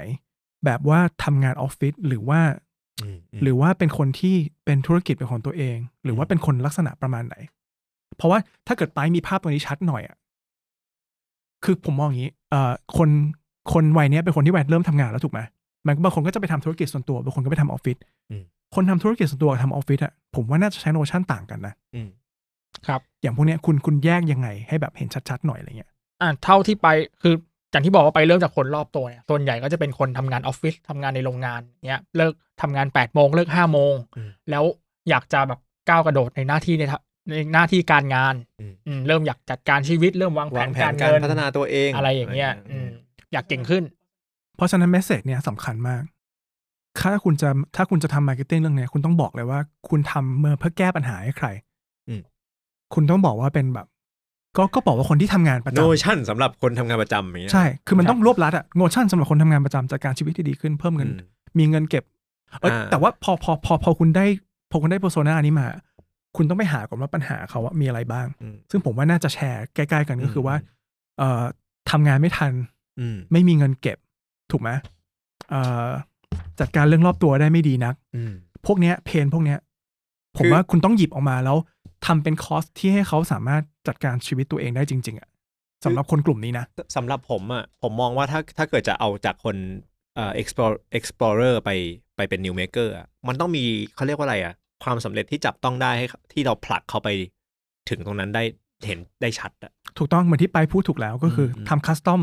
[0.65, 2.41] แบบว่าทำงานออฟฟิศหรือว่า
[3.03, 7.37] อืมมหรือว่าเป็นคนที่เป็นธุรกิจเป็นของตัวเอง หรือว่าเป็นคนลักษณะประมาณไหน
[8.17, 10.17] เพราะว่าถ้าเกิดไปมีภาพตัวนี้ชัดหน่อยอะ
[11.65, 13.11] คือผมมองอย่างนี้เอ่อคน
[13.73, 15.41] คนวัยเนี้ยเป็นคนที่วัยเริ่มทำงานแล้วถูกไหม
[15.87, 17.97] มันบางคนก็จะไปทำธุรกิจส่วนตัวบางคนก็ไปทำออฟฟิศ
[18.31, 18.43] อืม
[18.75, 22.09] คนทำธุรกิจส่วนตัวกับทำออฟฟิศอะผมว่าน่าจะใช้โนชั่นต่างกันนะอืม
[22.87, 25.91] ครับ อย่างพวกเนี้ยคุณคุณแยกยังไงให้แบบเห็นชัดๆหน่อยอะไรเงี้ย
[26.21, 26.89] อ่าเท่าที่ไป
[27.23, 27.35] คือ
[27.71, 34.65] อย่างที่บอกว่าไปเริ่มจากคนรอบตัวเนี่ยส่วนใหญ่ก็จะเป็นคนทำงานออฟฟิศทำงานในโรงงานเนี้ยเลิกทำงาน8ปดโมงเลิกห้าโมงอืมแล้ว
[35.11, 36.99] อยากจะแบบก้าวกระโดดในหน้าที่ในทะ
[37.31, 42.89] ในหน้าที่การงานอืมอืมเริ่มอยากจัดการชีวิตเริ่มวางแผนวางแผนการการเงินพัฒนาตัวเองอะไรอย่างเงี้ยอืม
[43.33, 43.85] อยากเก่งขึ้น
[44.57, 46.03] เพราะฉะนั้น message เนี่ยสำคัญมาก
[47.01, 51.49] ถ้าคุณจะถ้าคุณจะทำ marketing เรื่องเนี้ยคุณต้องบอกเลยว่า คุณทำเมื่อเพื่อแก้ปัญหาให้ใคร
[52.09, 52.21] อืม
[52.95, 53.87] คุณต้องบอกว่าเป็นแบบ
[54.59, 61.27] ก็ก็บอกว่าคนที่ทำงานประโนจำชั่นสำหรับคนทำงานประจำอย่างเงี้ยใช่คือมันครับต้องรวบรัดอะโนชั่นสำหรับคนทำงานประจำจัดการชีวิตที่ดีขึ้นเพิ่มเงินอืม
[61.59, 62.05] มีเงินเก็บ
[62.61, 64.27] เอยอ่าแต่ว่าพอพอพอพอคุณได้
[64.71, 65.67] พอคุณได้โปรโซนานี้มา
[66.37, 70.67] คุณต้องไปหาก่อนว่าปัญหาเขาว่ามีอะไรบ้างอืมซึ่งผมว่าน่าจะแชร์ใกล้ๆกันก็คือว่าอืม
[71.19, 71.43] เอ่อ
[71.91, 72.53] ทำงานไม่ทัน
[73.01, 73.99] อืมไม่มีเงินเก็บ
[74.51, 74.71] ถูกไหม
[75.51, 75.89] เอ่อ
[76.61, 78.33] จัดการเรื่องรอบตัวได้ไม่ดีนักอืม
[78.67, 79.59] พวกเนี้ยเพนพวกเนี้ย
[80.37, 81.57] ผมคือว่าคุณต้องหยิบออกมาแล้ว
[82.07, 85.29] ทำเป็นคอร์สที่ให้เขาสามารถ จัดการชีวิตตัวเองได้จริง ๆอะ
[85.85, 86.65] สำหรับคนกลุ่มนี้นะ
[86.97, 89.57] สำหรับผมอะผมมองว่าถ้าถ้าเกิดจะเอาจากคน
[90.15, 91.71] เอ่อ explore explorer ไป
[92.17, 93.65] ไปเป็น new maker อะมันต้องมี
[93.95, 97.09] เขาเรียกว่าอะไรอะความสำเร็จที่จับต้องได้ให้ที่เราผลักเขาไป
[97.89, 98.43] ถึงตรงนั้นได้
[98.87, 102.21] เห็นได้ชัดอะถูกต้องเหมือนที่ไปพูดถูกแล้วก็คืออมทำคัสตอม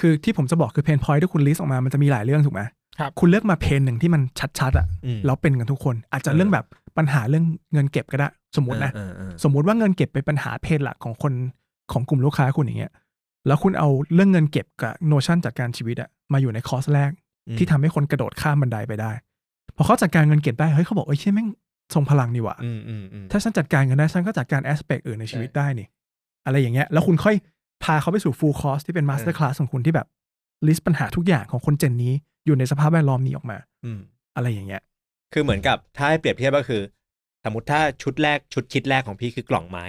[0.00, 2.62] คือที่ผมจะบอกคือ pain point ที่คุณ list ออกมามันจะมีหลายเรื่องถูกไหม
[2.98, 4.22] ครับคุณเลือกมา pain หนึ่งที่มัน
[4.58, 6.66] ชัดๆอะอืมแล้วเป็นกันทุกคน อาจจะเออเรื่องแบบ
[6.96, 11.32] ปัญหาเรื่องเงินเก็บก็ได้ สมมตินะเออเออเออสมมุติว่าเงินเก็บเป็นปัญหา pain หลักของคน
[11.92, 12.92] ของกลุ่มลูกค้าคุณอย่างเงี้ย
[13.46, 17.10] แล้วคุณเอาเรื่องเงินเก็บกับ Notion จัดการชีวิตอะมาอยู่ในคอร์สแรก
[17.48, 19.12] อืมที่ทำให้คนกระโดดข้ามบันไดไปได้
[19.76, 21.48] พอเขาจัดการเงินเก็บได้เฮ้ยเขาบอกเอ้ยเชี่ยแม่ง
[21.94, 25.86] ทรงพลังนี่หว่าอืมอืมอืมถ้าฉันจัดการเงินได้ฉันก็จัดการ aspect อื่นในชีวิตได้นี่
[26.46, 27.34] อะไรอย่างเงี้ย แล้วคุณค่อย
[27.84, 30.06] พาเขาไปสู่ full course ที่เป็น masterclass ของคุณที่แบบ
[30.66, 32.12] list ปัญหาทุกอย่างของคน gen นี้
[32.46, 34.00] อยู่ในสภาพแวดล้อมนี้ออกมาอืม
[34.36, 34.82] อะไรอย่างเงี้ย
[35.32, 36.82] คือเหมือนกับถ้าให้เปรียบเทียบก็คือ
[37.44, 39.84] สมมติถ้าชุดแรกชุดคิดแรกของพี่คือกล่องไม้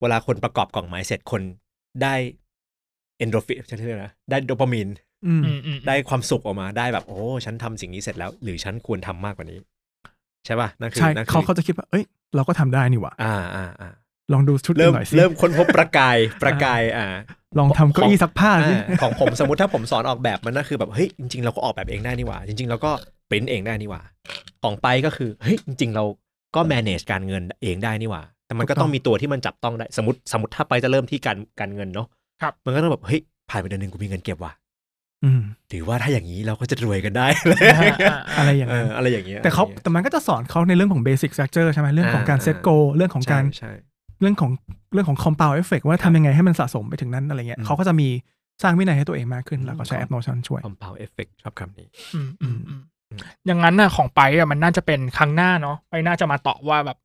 [0.00, 1.42] เวลาคนประกอบกล่องไม้เสร็จคน
[2.02, 2.14] ได้
[3.18, 4.88] เอนดอร์ฟินใช่ไหมนะได้โดปามีน
[5.26, 9.58] อืมอืมอืมได้ความสุขออกมาได้แบบโอ้ฉันทำสิ่งนี้เสร็จแล้ว หรือฉันควรทำมากกว่านี้
[10.46, 13.90] ใช่ป่ะนั่นคือใช่นั่นคือเขาเขาจะคิดว่าเอ้ย เราก็ทำได้นี่หว่าอ่าอ่าอ่า
[14.32, 17.06] ลองดูชุดเริ่อื่มนหน่อยสิเริ่มค้นพบประกายประกายอ่า
[17.58, 22.92] ลองทำเก้าอี้ซักผ้าสิอ่าของผมสมมติถ้าผมสอนออกแบบมันก็คือแบบเฮ้ยจริงๆเราก็ออกแบบเองได้นี่หว่า จริง ๆ เราก็
[23.30, 24.02] ปริ้นเองได้นี่หว่า
[24.62, 26.04] ของไปก็คือเฮ้ยจริง ๆ เรา
[26.56, 32.06] ก็ manage การเงินเองได้นี่หว่า แต่มันก็ต้องมีตัวที่มันจับต้องได้ สมมติสมมติถ้าไปจะเริ่มที่การการเงินเนาะ
[32.42, 33.20] ครับมันก็ต้องแบบเฮ้ย
[33.50, 34.52] ผ่านไปเดือนหนึ่งกูมีเงินเก็บว่ะ
[35.24, 37.26] อืมหรือว่าถ้าอย่างนี้เราก็จะรวยกันได้
[38.38, 43.72] อะไรอย่างนั้นเอออะไรอย่างเงี้ยแต่เขาแต่มันก็จะสอนเขาในเรื่องของเบสิ c ส t ั c เจอร์ใช่ไหมเรื่องของการ set goal เรื่องของการใช่
[44.20, 44.50] เรื่องของ
[44.92, 48.08] เรื่องของ compound effect ว่าทำยังไงให้มันสะสมไปถึงนั้นอะไรเงี้ยอืมเขาก็จะมี
[48.62, 51.88] สร้างวินัยให้ตัวเองมากขึ้น แล้วก็ใช้อืมแอป Notion ช่วย com pound effect ชอบคำนี้
[53.10, 56.98] อืมอืมอืมอืมอย่างนั้นน่ะของไปอะมันน่าจะเป็นครั้งหน้าเนาะไปน่าจะมาตอบว่าแบบ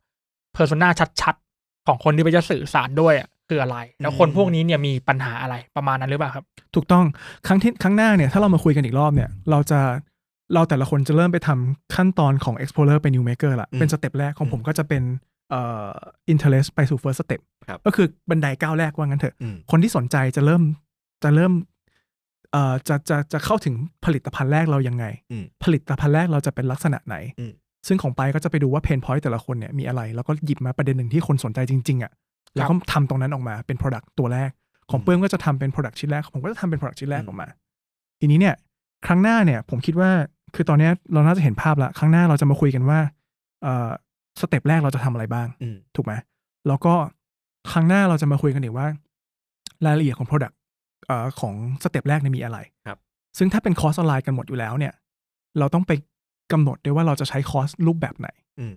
[0.53, 0.89] persona
[1.21, 6.45] ชัดๆ ของคนที่ไปจะสื่อสารด้วยอะคืออะไร แล้วคนพวกนี้เนี่ยมีปัญหาอะไรประมาณนั้นหรือเปล่าครับ
[6.75, 7.05] ถูกต้อง
[7.47, 9.79] ครั้งที่ครั้งหน้าเนี่ยถ้าเรามาคุยกันอีกรอบเนี่ย เราจะ
[10.53, 15.03] เราแต่ละคนจะเริ่มไปทำขั้นตอนของ explorer เป็น new maker ละอืมเป็นสเต็ปแรกของผมก็จะเป็น
[15.49, 15.91] เอ่อ
[16.31, 20.63] interest ไปสู่ first step ครับก็คือบันไดก้าวแรกว่างั้นเถอะอืมคนที่สนใจจะเริ่ม
[21.23, 21.74] จะเริ่มเอ่อ
[22.87, 23.75] จะจะจะเข้าถึง
[24.05, 27.51] ผลิตภัณฑ์แรกเรายังไงอืมผลิตภัณฑ์แรกเราจะเป็นลักษณะไหนอืม
[27.87, 32.11] ซึ่งของไปก็จะไปดูว่า pain point แต่ละคนเนี่ยมีอะไร แล้วก็หยิบมาประเด็นหนึ่งที่คนสนใจจริง ๆอะ
[32.55, 34.49] แล้วก็ทำตรงนั้นออกมาเป็น Product ตัวแรก
[34.91, 37.47] ของเปิ้มก็จะทำเป็น Product ชิ้นแรกผมก็จะทำเป็น Product ชิ้นแรกออกมา
[38.19, 38.55] ทีนี้เนี่ย
[39.05, 40.11] ครั้งหน้าเนี่ยผมคิดว่า
[40.55, 42.99] คือตอนเนี้ยเราน่าจะเห็นภาพละครั้งหน้าเราจะมาคุยกันว่า
[43.63, 43.89] เอ่อ
[44.39, 46.13] สเต็ปแรกเราจะทำอะไรบ้างอืมถูกไหม
[46.67, 46.93] แล้วก็
[47.71, 48.87] ครั้งหน้าเราจะมาคุยกันอีกว่า
[49.85, 51.53] รายละเอียดของ Product เอ่อของ
[51.83, 52.97] สเต็ปแรกเนี่ยมีอะไรครับ
[53.37, 54.93] ซึ่งถ้าเป็นคอร์สออนไลน์กันหมดอยู่แล้วเนี่ย
[55.59, 55.91] เราต้องไป
[56.51, 58.29] กำหนดด้วยว่าเราจะใช้คอร์สรูปแบบไหน
[58.59, 58.73] อืม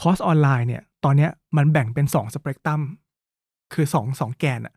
[0.00, 2.80] คอร์สออนไลน์เนี่ย ตอนเนี้ยมันแบ่งเป็นสองสเปกตรัม
[3.74, 4.74] คือสองสองแกนอะ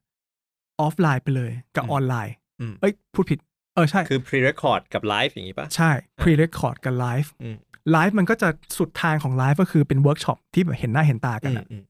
[0.82, 3.40] ออฟไลน์ไปเลยกับอืมออนไลน์อืมเอ้ย พูดผิด
[3.76, 5.92] เออใช่ คือ pre-record กับ live อย่างนี้ป่ะใช่
[6.22, 7.58] pre-record กับ live อืม
[7.96, 11.84] live มันก็จะสุดทางของ live ก็คือเป็นเวิร์กช็อปที่แบบเห็นหน้าเห็นตากันอะอืม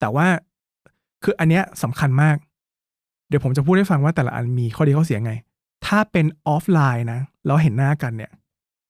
[0.00, 0.26] แต่ว่า
[1.22, 2.36] คืออันเนี้ยสำคัญมาก
[3.28, 5.32] เดี๋ยวผมจะพูดให้ฟังว่าแต่ละอันมีข้อดีข้อเสียไง
[5.86, 8.30] ถ้าเป็นออฟไลน์นะแล้วเห็นหน้ากันเนี่ย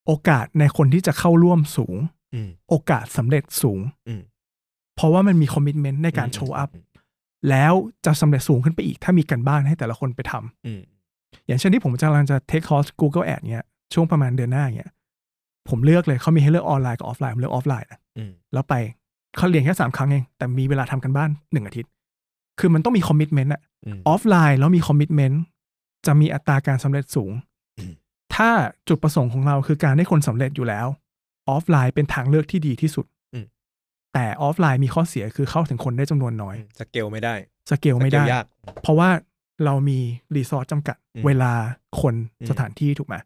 [0.07, 1.97] โอกาสในคนที่จะเข้าร่วมสูง
[2.35, 4.23] อืมโอกาสสำเร็จสูงอืม
[4.97, 6.71] เพราะว่ามันมี commitment ในการ show up
[7.51, 7.73] แล้ว
[8.07, 10.81] จะสำเร็จสูงขึ้นไปอีก ถ้ามีการบ้านให้แต่ละคนไปทำอืม
[11.47, 14.91] อย่างเช่นที่ผมกำลังจะเทคคอร์ส Google Ad เนี่ยช่วงประมาณเดือนหน้าเนี่ย
[15.69, 18.75] ผมเลือกเลยเขามีให้เลือกออนไลน์กับออฟไลน์ผมเลือกออฟไลน์นะอืมแล้วไป
[19.37, 21.91] เขาเรียนแค่สามครั้งเองแต่มีเวลาทำการบ้านหนึ่งอาทิตย์
[22.59, 25.43] คือมันต้องมี commitment อะอืมออฟไลน์แล้วมี commitment
[26.07, 27.33] จะมีอัตราการสำเร็จสูง
[27.79, 27.93] อืม
[28.35, 28.51] ถ้า
[28.89, 30.87] จุดประสงค์ของเราคือการให้คนสำเร็จอยู่แล้ว
[31.49, 33.47] ออฟไลน์เป็นทางเลือกที่ดีที่สุดอืม
[34.15, 37.35] แต่ออฟไลน์มีข้อเสียคือเข้าถึงคนได้จำนวนน้อยสเกลไม่ได้
[37.71, 38.45] สเกลไม่ได้สเกลยาก
[38.83, 39.11] เพราะว่า
[39.65, 39.99] เรามี
[40.37, 41.53] resource จำกัดอืมเวลา
[42.01, 43.17] คนอืมสถานที่ถูกไหม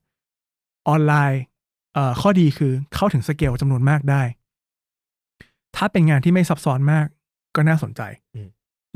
[0.88, 1.42] ออนไลน์
[1.94, 4.22] เอ่อข้อดีคือเข้าถึงสเกลจำนวนมากได้
[5.76, 7.06] ถ้าเป็นงานที่ไม่ซับซ้อนมาก
[7.56, 8.02] ก็น่าสนใจ
[8.34, 8.48] อืม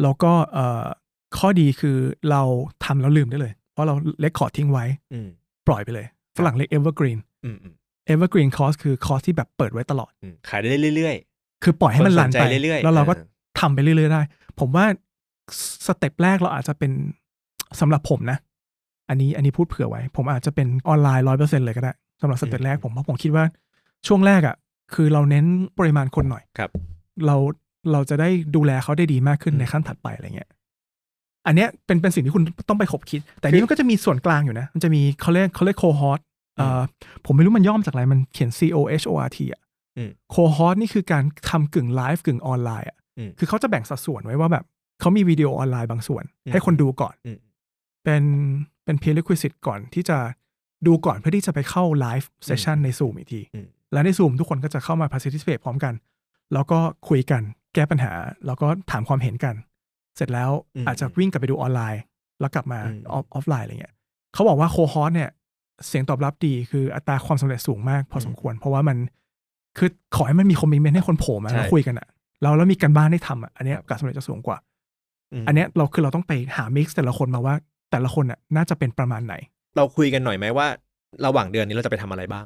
[0.02, 0.84] แล้วก็เอ่อ
[1.38, 1.96] ข้อดีคือ
[2.30, 2.42] เรา
[2.84, 5.28] ทำแล้วลืมได้เลย เพราะเรา record ทิ้งไว้อืม
[5.68, 6.06] ปล่อยไปเลย
[6.38, 7.74] ฝรั่งเรียก evergreen อืมอืม
[8.12, 11.16] evergreen course คือคอร์สที่แบบเปิดไว้ตลอดอืมขายได้เรื่อย
[11.62, 13.26] คือปล่อยให้มันคนสนลันใจไปเรื่อยๆแล้วเราก็เออ
[13.60, 14.22] ทำไปเรื่อยๆได้
[14.60, 14.84] ผมว่า
[15.86, 16.92] step แรกเราอาจจะเป็น
[17.80, 18.38] สำหรับผมนะ
[19.08, 23.44] อันนี้อันนี้พูดเผื่อไว้ ผมอาจจะเป็นออนไลน์ร้อยเปอร์เซ็นเลยก็ได้สำหรับ step แรกผมเพราะผมคิดว่า
[24.06, 24.56] ช่วงแรกอะ่ะ
[24.94, 25.44] คือเราเน้น
[25.78, 26.70] ปริมาณคนหน่อยๆครับ
[27.26, 27.36] เรา
[27.92, 30.50] เราจะได้ดูแลเขาได้ดีมากขึ้นอืมในขั้นถัดไปอะไรเงี้ย
[31.46, 36.20] อันเนี้ยเป็นเป็นสิ่งที่คุณต้องไปขบคิด แต่นี่มันก็จะมีส่วนกลางอยู่นะ มันจะมีเขาเรียกเขาเรียกโคฮอต
[36.56, 36.82] เอ่ออ
[37.26, 39.62] ผมไม่รู้มันย่อมาจากอะไรมันเขียน C O H O R T อะ
[39.96, 44.64] อืมโคฮอตนี่คือการทำกึ่งไลฟ์กึ่งออนไลน์อะอืมคือเขาจะแบ่งสัดส่วนไว้ว่าแบบ
[45.00, 47.38] เขามีวิดีโอออนไลน์บางส่วนอืมให้คนดูก่อนอืม
[48.04, 48.22] เป็น
[48.84, 50.18] เป็น prerequisite ก่อนที่จะ
[50.86, 55.94] ดูก่อนเพื่อที่จะไปเข้า live session ใน Zoom อีกทีอืมแล้วใน Zoom ทุกคนก็จะเข้ามา participate พร้อมกัน
[56.52, 56.78] แล้วก็
[57.08, 57.42] คุยกัน
[57.74, 58.12] แก้ปัญหา
[58.46, 59.54] แล้วก็ถามความเห็นกัน
[60.16, 62.02] เสร็จแล้วอืมอาจจะวิ่งกลับไปดูออนไลน์
[62.40, 63.94] แล้วกลับมาอืมออฟออฟไลน์อะไรเงี้ย
[64.34, 65.30] เขาบอกว่าโคฮอสเนี่ย
[65.86, 68.96] เสียงตอบรับดีคืออัตราความสำเร็จสูงมากพอสมควร เพราะว่ามัน
[69.78, 72.08] คือขอให้มันมี commitment ให้คนโผล่มาใช่แล้วคุยกันอะ
[72.42, 77.54] แล้วแล้วมีการบ้านให้ทำอะอันเนี้ยโอกาสสำเร็จจะสูงกว่าอันเนี้ยเราคือเราต้องไปหา mix แต่ละคนมาว่า
[77.90, 79.34] แต่ละคนอะน่าจะเป็นประมาณไหน
[79.76, 80.66] เราคุยกันหน่อยไหมว่า
[81.26, 82.44] ระหว่างเดือนนี้เราจะไปทำอะไรบ้าง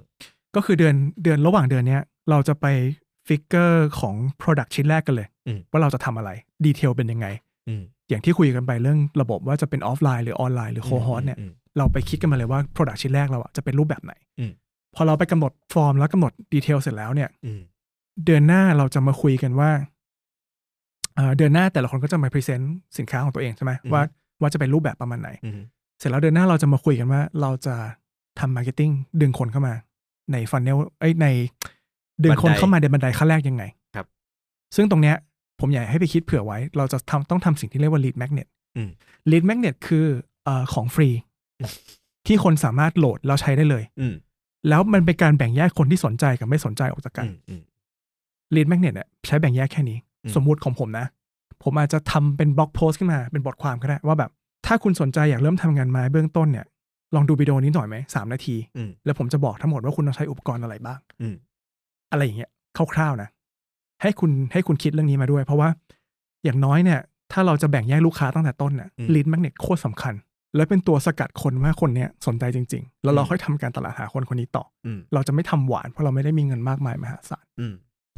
[0.55, 2.67] ก็คือเดือนเดือนระหว่างเดือนเนี้ย เราจะไป
[3.27, 6.31] figure ของ Product ชิ้นแรกกันเลยอืมว่าเราจะทำอะไร
[6.65, 7.27] detail เป็นยังไง
[7.69, 14.53] อืมอย่างที่คุยกันไปเรื่องระบบว่าจะเป็นออฟไลน์หรือออนไลน์หรือโคฮอสเนี่ยอืมเราไปคิดกันมาเลยว่า Product ชิ้นแรกเราอะจะเป็นรูปแบบไหนอืม
[14.95, 17.61] พอเราไปกำหนดฟอร์มแล้วกำหนด detail เสร็จแล้วเนี่ยอืม
[18.25, 19.71] เดือนหน้าเราจะมาคุยกันว่า
[21.15, 24.03] เอ่อเดือนหน้าแต่ละคนก็จะมา present สินค้าของตัวเองใช่ไหมว่า
[24.41, 25.61] ว่าจะเป็นรูปแบบประมาณไหนอืม
[25.99, 27.75] เสร็จแล้วเดือนหน้าเราจะมาคุยกันว่าเราจะ
[28.39, 29.75] ทำ marketing ดึงคนเข้ามา
[30.33, 31.27] ใน funnel เอ้ยใน
[32.25, 33.65] ดึงคนบันไดเข้ามาในบันไดขั้นแรกยังไง
[33.95, 34.07] ครับ
[34.77, 35.17] ซึ่งตรงเนี้ย
[35.61, 38.89] ผมอยากให้ไปคิดเผื่อไว้ เราจะทำต้องทำสิ่งที่เรียกว่า lead magnet อืม
[39.31, 40.07] lead magnet คือ
[40.45, 41.09] เอ่อของฟรี
[42.27, 44.15] ที่คนสามารถโหลดแล้วใช้ได้เลยอืม
[44.69, 47.63] แล้วมันเป็นการแบ่งแยกคนที่สนใจกับไม่สนใจออกจากกันอืมอืม
[48.55, 51.07] lead magnet เนี่ยใช้แบ่งแยกแค่นี้อืมสมมุติของผมนะ
[51.63, 54.31] ผมอาจจะทำเป็นบล็อกโพสต์ขึ้นมาเป็นบทความก็ได้ว่าแบบ
[54.67, 56.67] ถ้าคุณสนใจอยากเริ่มทำงานไม้เบื้องต้นเนี่ย
[57.15, 60.99] ลองดูวิดีโอนี้หน่อยไหมสามนาทีอืมแล้วผมจะบอกทั้งหมดว่าคุณต้องใช้อุปกรณ์อะไรบ้าง
[62.07, 62.51] อืมอะไรอย่างเงี้ย
[62.95, 63.29] คร่าวๆนะ
[64.03, 65.69] ให้คุณให้คุณคิดเรื่องนี้มาด้วย เพราะว่า
[66.45, 67.01] อย่างน้อยเนี่ย
[67.33, 70.15] ถ้าเราจะแบ่งแยกลูกค้าตั้งแต่ต้นเนี่ยอืมลีดแมกเนตโคตรสำคัญ
[70.57, 77.75] แล้วเป็นตัวสกัดคนว่าคนเนี้ยสนใจจริง ๆ แล้วเราอืมค่อยทำการตลาดหาคนคนนี้ต่ออืมเราจะไม่ทำหวานเพราะเราไม่ได้มีเงินมากมายมหาศาลอืม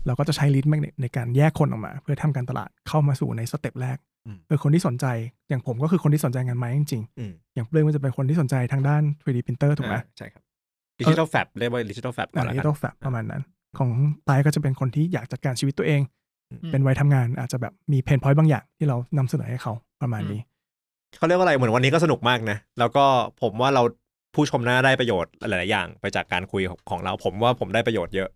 [0.06, 5.06] เราก็จะใช้ lead magnet ในการแยกคนออกมา เพื่อทำการตลาดเข้ามาสู่ใน step แรกอืมเออคนที่สนใจ
[5.48, 10.42] อย่างผมก็คือคนที่สนใจงานไม้จริงอืมๆอย่างปลื้มมันจะเป็นคนที่สนใจทางด้าน 3D printer ถูกไหมอ่าใช่ครับ
[11.00, 13.42] digital fab เรียกว่า digital fab ก่อนอ่าละที่กันต้องแฟบประมาณนั้น
[13.78, 13.90] ของ
[14.26, 16.00] ไตก็จะเป็นคนที่อยากจัดการชีวิตตัวเอง
[16.50, 20.40] อืมเป็นวัยทำงานอาจจะแบบมี pain point บางอย่างที่เรานำเสนอให้เขาประมาณนี้
[21.18, 23.04] เขาเรียกว่าอะไรเหมือนวันนี้ก็สนุกมากนะ แล้วก็
[23.42, 23.82] ผมว่าเรา
[24.34, 28.28] ผู้ชมน่าได้ประโยชน์หลายๆอย่างไปจากการคุยของของเรา ผมว่าผมได้ประโยชน์เยอะ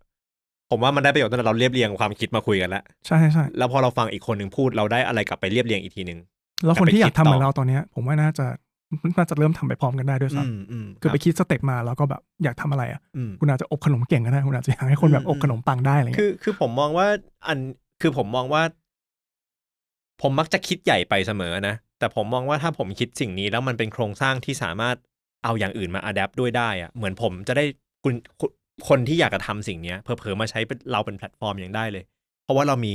[0.71, 6.19] ผมว่ามันได้ประโยชน์ตั้งแต่เราเรียบเรียงความคิดมาคุยกันแล้วใช่ใช่ใช่แล้วพอเราฟังอีกคนหนึ่งพูดเราได้อะไรกลับไปเรียบเรียงอีกทีหนึ่ง
[6.65, 8.45] แล้วคนที่อยากทำไปคิดต่อเหมือนเราตอนเนี้ย ผมว่าน่าจะ
[9.17, 17.07] น่าจะเริ่มทำไปพร้อมกันได้ด้วยอืซ้มอืมำคือไปคิด step มาแล้วก็แบบอยากทำอะไรอะอืมคุณอาจจะอบขนมเก่งก็ได้คุณอาจจะอยากให้คนแบบอืมอบขนมปังได้อะไรคืเงี้ยอคือผมมองว่า
[17.47, 17.59] อัน
[18.01, 18.63] คือผมมองว่า
[20.21, 24.95] ผมมักจะคิดใหญ่ไปเสมอนะแต่ผมมองว่าถ้าผมคิดสิ่งนี้แล้วมันเป็นโครงสร้างที่สามารถ
[25.43, 27.65] เอาอย่างอื่นมา adapt ด้วยได้อะเหมือนผมจะได้
[28.03, 28.49] คุณคุณ
[28.89, 32.03] คนที่อยากจะทำสิ่งเนี้ยเผลอๆมาใช้เป็นเราเป็นแพลตฟอร์มอย่างได้เลย
[32.43, 32.93] เพราะว่าเรามี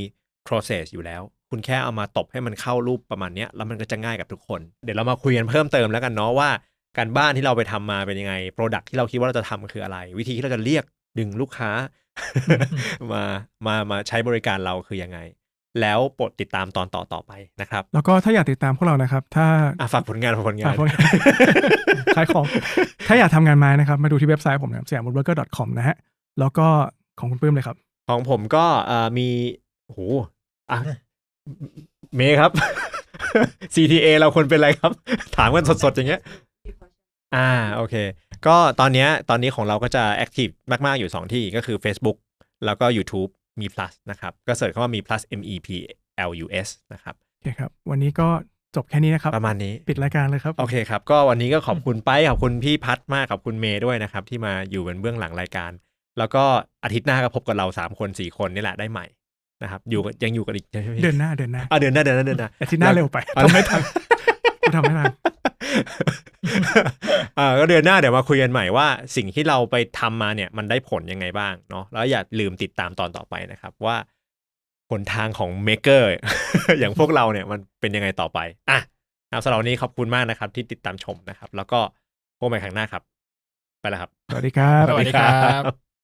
[0.49, 6.51] process อยู่แล้ว คุณแค่เอามาตบให้มันเข้ารูปประมาณเนี้ยแล้วมันก็จะง่ายกับทุกคน เดี๋ยวเรามาคุยกันเพิ่มเติมแล้วกันเนาะว่า
[6.99, 10.85] การบ้านที่เราไปทำมาเป็นยังไง product ที่เราคิดว่าเราจะทำคืออะไร วิธีที่เราจะเรียก
[11.19, 11.71] ดึงลูกค้า
[13.13, 13.23] มา
[13.67, 15.19] มามาใช้บริการเราคือยังไง
[15.81, 19.47] แล้วโปรดติดตามตอนต่อต่อไปนะครับ แล้วก็ถ้าอยากติดตามพวกเรานะครับ ถ้า
[19.81, 20.89] อะฝากผลงานฝากผลงาฝานกพวก
[22.17, 22.45] ขายของ
[23.09, 25.69] ถ้าอยากทำงานไม้นะครับ มาดูที่เว็บไซต์ผมนะครับ s ยาม w o o d w o r k e r com
[25.79, 25.97] นะฮะ
[26.41, 26.67] แล้วก็
[27.19, 27.77] ของคุณปื้มเลยครับ
[28.09, 29.29] ของผมก็เอ่อมี
[29.87, 29.99] โห
[30.71, 30.79] อะ
[32.17, 32.51] เมย์ครับ
[33.75, 34.93] CTA เราควรเป็นอะไรครับ
[35.37, 36.21] ถามกันสดๆ อย่างเงี้ย
[37.35, 37.95] อ่าโอเค
[38.47, 40.49] ก็ตอนเนี้ยตอนนี้ของเราก็จะแอคทีฟ
[40.87, 42.17] มาก ๆ อยู่ 2 ที่ก็คือ Facebook
[42.65, 43.31] แล้วก็ YouTube
[43.61, 45.69] มี plus นะครับ ก็เสิร์ชคำว่ามี plus M E P
[46.29, 48.29] L U S นะครับโอเคครับ วันนี้ก็
[48.77, 55.71] จบแค่นี้นะครับ ประมาณนี้ปิดรายการเลยครับ โอเคครับ ก็วันนี้ก็ขอบคุณไปขอบคุณพี่พัดมากขอบคุณเมย์ด้วยนะครับ ที่มาอยู่เป็นเบื้องหลังรายการ
[56.19, 56.45] แล้วก็
[56.85, 59.07] อาทิตย์หน้าก็พบกับเรา 3 คน 4 คนนี่แหละได้ใหม่
[59.63, 63.81] นะครับอยู่กับยังอยู่กันอีกใช่ไหมพี่เดือนหน้าเดือนหน้าอะเดือนหน้าเดือนหน้าเดือนหน้าอาทิตย์หน้าเร็วไปทำไม่ทัน
[64.61, 65.13] กูทำไม่ทัน
[67.39, 68.87] อ่าก็เดือนหน้าเดี๋ยวมาคุยกันใหม่ว่า
[69.17, 73.97] สิ่งที่เราไปทำมาเนี่ยมันได้ผลยังไงบ้างเนาะแล้วอย่าลืมติดตามตอนต่อไปนะครับว่า
[74.91, 76.09] หนทางของเมเกอร์
[76.79, 78.39] อย่างพวกเราเนี่ยมันเป็นยังไงต่อไป
[78.71, 78.79] อะ
[79.29, 81.81] นะครับสำหรับวันนี้ขอบคุณมากนะครับ ที่ติดตามชมนะครับ แล้วก็
[82.39, 83.03] พบกันใหม่ครั้งหน้าครับ
[83.81, 85.88] ไปแล้วครับ สวัสดีครับ สวัสดีครับ